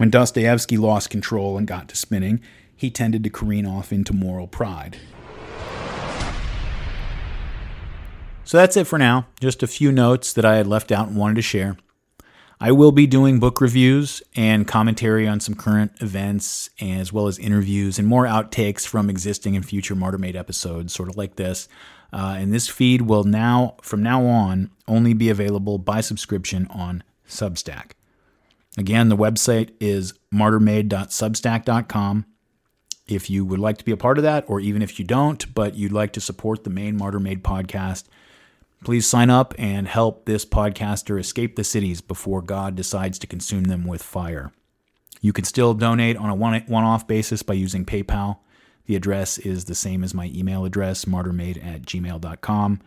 When 0.00 0.08
Dostoevsky 0.08 0.78
lost 0.78 1.10
control 1.10 1.58
and 1.58 1.66
got 1.66 1.90
to 1.90 1.94
spinning, 1.94 2.40
he 2.74 2.90
tended 2.90 3.22
to 3.22 3.28
careen 3.28 3.66
off 3.66 3.92
into 3.92 4.14
moral 4.14 4.46
pride. 4.46 4.96
So 8.42 8.56
that's 8.56 8.78
it 8.78 8.86
for 8.86 8.98
now. 8.98 9.26
Just 9.40 9.62
a 9.62 9.66
few 9.66 9.92
notes 9.92 10.32
that 10.32 10.46
I 10.46 10.56
had 10.56 10.66
left 10.66 10.90
out 10.90 11.08
and 11.08 11.18
wanted 11.18 11.34
to 11.34 11.42
share. 11.42 11.76
I 12.58 12.72
will 12.72 12.92
be 12.92 13.06
doing 13.06 13.40
book 13.40 13.60
reviews 13.60 14.22
and 14.34 14.66
commentary 14.66 15.28
on 15.28 15.38
some 15.38 15.54
current 15.54 15.92
events, 16.00 16.70
as 16.80 17.12
well 17.12 17.26
as 17.26 17.38
interviews 17.38 17.98
and 17.98 18.08
more 18.08 18.24
outtakes 18.24 18.86
from 18.86 19.10
existing 19.10 19.54
and 19.54 19.66
future 19.66 19.94
Martyr 19.94 20.16
Made 20.16 20.34
episodes, 20.34 20.94
sort 20.94 21.10
of 21.10 21.18
like 21.18 21.36
this. 21.36 21.68
Uh, 22.10 22.36
and 22.38 22.54
this 22.54 22.68
feed 22.68 23.02
will 23.02 23.24
now, 23.24 23.74
from 23.82 24.02
now 24.02 24.24
on, 24.24 24.70
only 24.88 25.12
be 25.12 25.28
available 25.28 25.76
by 25.76 26.00
subscription 26.00 26.66
on 26.70 27.02
Substack. 27.28 27.90
Again, 28.78 29.08
the 29.08 29.16
website 29.16 29.70
is 29.80 30.14
martyrmade.substack.com. 30.32 32.26
If 33.08 33.28
you 33.28 33.44
would 33.44 33.58
like 33.58 33.78
to 33.78 33.84
be 33.84 33.90
a 33.90 33.96
part 33.96 34.18
of 34.18 34.24
that, 34.24 34.44
or 34.46 34.60
even 34.60 34.82
if 34.82 34.98
you 34.98 35.04
don't, 35.04 35.52
but 35.52 35.74
you'd 35.74 35.90
like 35.92 36.12
to 36.12 36.20
support 36.20 36.62
the 36.62 36.70
main 36.70 36.96
Martyr 36.96 37.18
Made 37.18 37.42
podcast, 37.42 38.04
please 38.84 39.06
sign 39.06 39.30
up 39.30 39.52
and 39.58 39.88
help 39.88 40.24
this 40.24 40.44
podcaster 40.44 41.18
escape 41.18 41.56
the 41.56 41.64
cities 41.64 42.00
before 42.00 42.40
God 42.40 42.76
decides 42.76 43.18
to 43.18 43.26
consume 43.26 43.64
them 43.64 43.84
with 43.84 44.02
fire. 44.02 44.52
You 45.20 45.32
can 45.32 45.44
still 45.44 45.74
donate 45.74 46.16
on 46.16 46.30
a 46.30 46.34
one 46.34 46.84
off 46.84 47.08
basis 47.08 47.42
by 47.42 47.54
using 47.54 47.84
PayPal. 47.84 48.38
The 48.86 48.96
address 48.96 49.38
is 49.38 49.64
the 49.64 49.74
same 49.74 50.02
as 50.04 50.14
my 50.14 50.30
email 50.34 50.64
address, 50.64 51.04
martyrmade 51.04 51.64
at 51.64 51.82
gmail.com, 51.82 52.80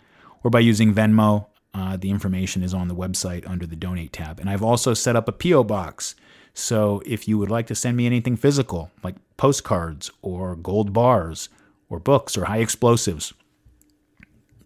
or 0.44 0.50
by 0.50 0.60
using 0.60 0.94
Venmo 0.94 1.48
uh, 1.74 1.98
the 1.98 2.10
information 2.10 2.62
is 2.62 2.74
on 2.74 2.88
the 2.88 2.96
website 2.96 3.50
under 3.50 3.66
the 3.66 3.76
donate 3.76 4.14
tab. 4.14 4.40
And 4.40 4.50
I've 4.50 4.64
also 4.64 4.94
set 4.94 5.16
up 5.16 5.28
a 5.28 5.32
P.O. 5.32 5.64
box. 5.64 6.16
So 6.54 7.02
if 7.06 7.28
you 7.28 7.38
would 7.38 7.50
like 7.50 7.68
to 7.68 7.76
send 7.76 7.98
me 7.98 8.06
anything 8.06 8.36
physical, 8.36 8.92
like 9.04 9.16
postcards 9.38 10.12
or 10.22 10.56
gold 10.56 10.94
bars 10.94 11.50
or 11.90 12.00
books 12.00 12.38
or 12.38 12.46
high 12.46 12.60
explosives, 12.60 13.34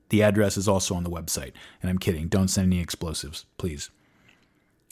the 0.10 0.22
address 0.22 0.58
is 0.58 0.68
also 0.68 0.95
on 0.95 1.03
the 1.03 1.10
website. 1.10 1.53
And 1.82 1.89
I'm 1.89 1.97
kidding. 1.97 2.28
Don't 2.28 2.49
send 2.49 2.72
any 2.72 2.82
explosives, 2.82 3.45
please. 3.58 3.89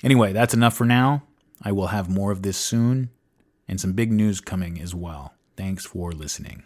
Anyway, 0.03 0.33
that's 0.33 0.53
enough 0.53 0.75
for 0.75 0.85
now. 0.85 1.23
I 1.61 1.71
will 1.71 1.87
have 1.87 2.09
more 2.09 2.31
of 2.31 2.41
this 2.41 2.57
soon 2.57 3.09
and 3.67 3.79
some 3.79 3.93
big 3.93 4.11
news 4.11 4.39
coming 4.39 4.79
as 4.79 4.93
well. 4.93 5.33
Thanks 5.57 5.85
for 5.85 6.11
listening. 6.11 6.63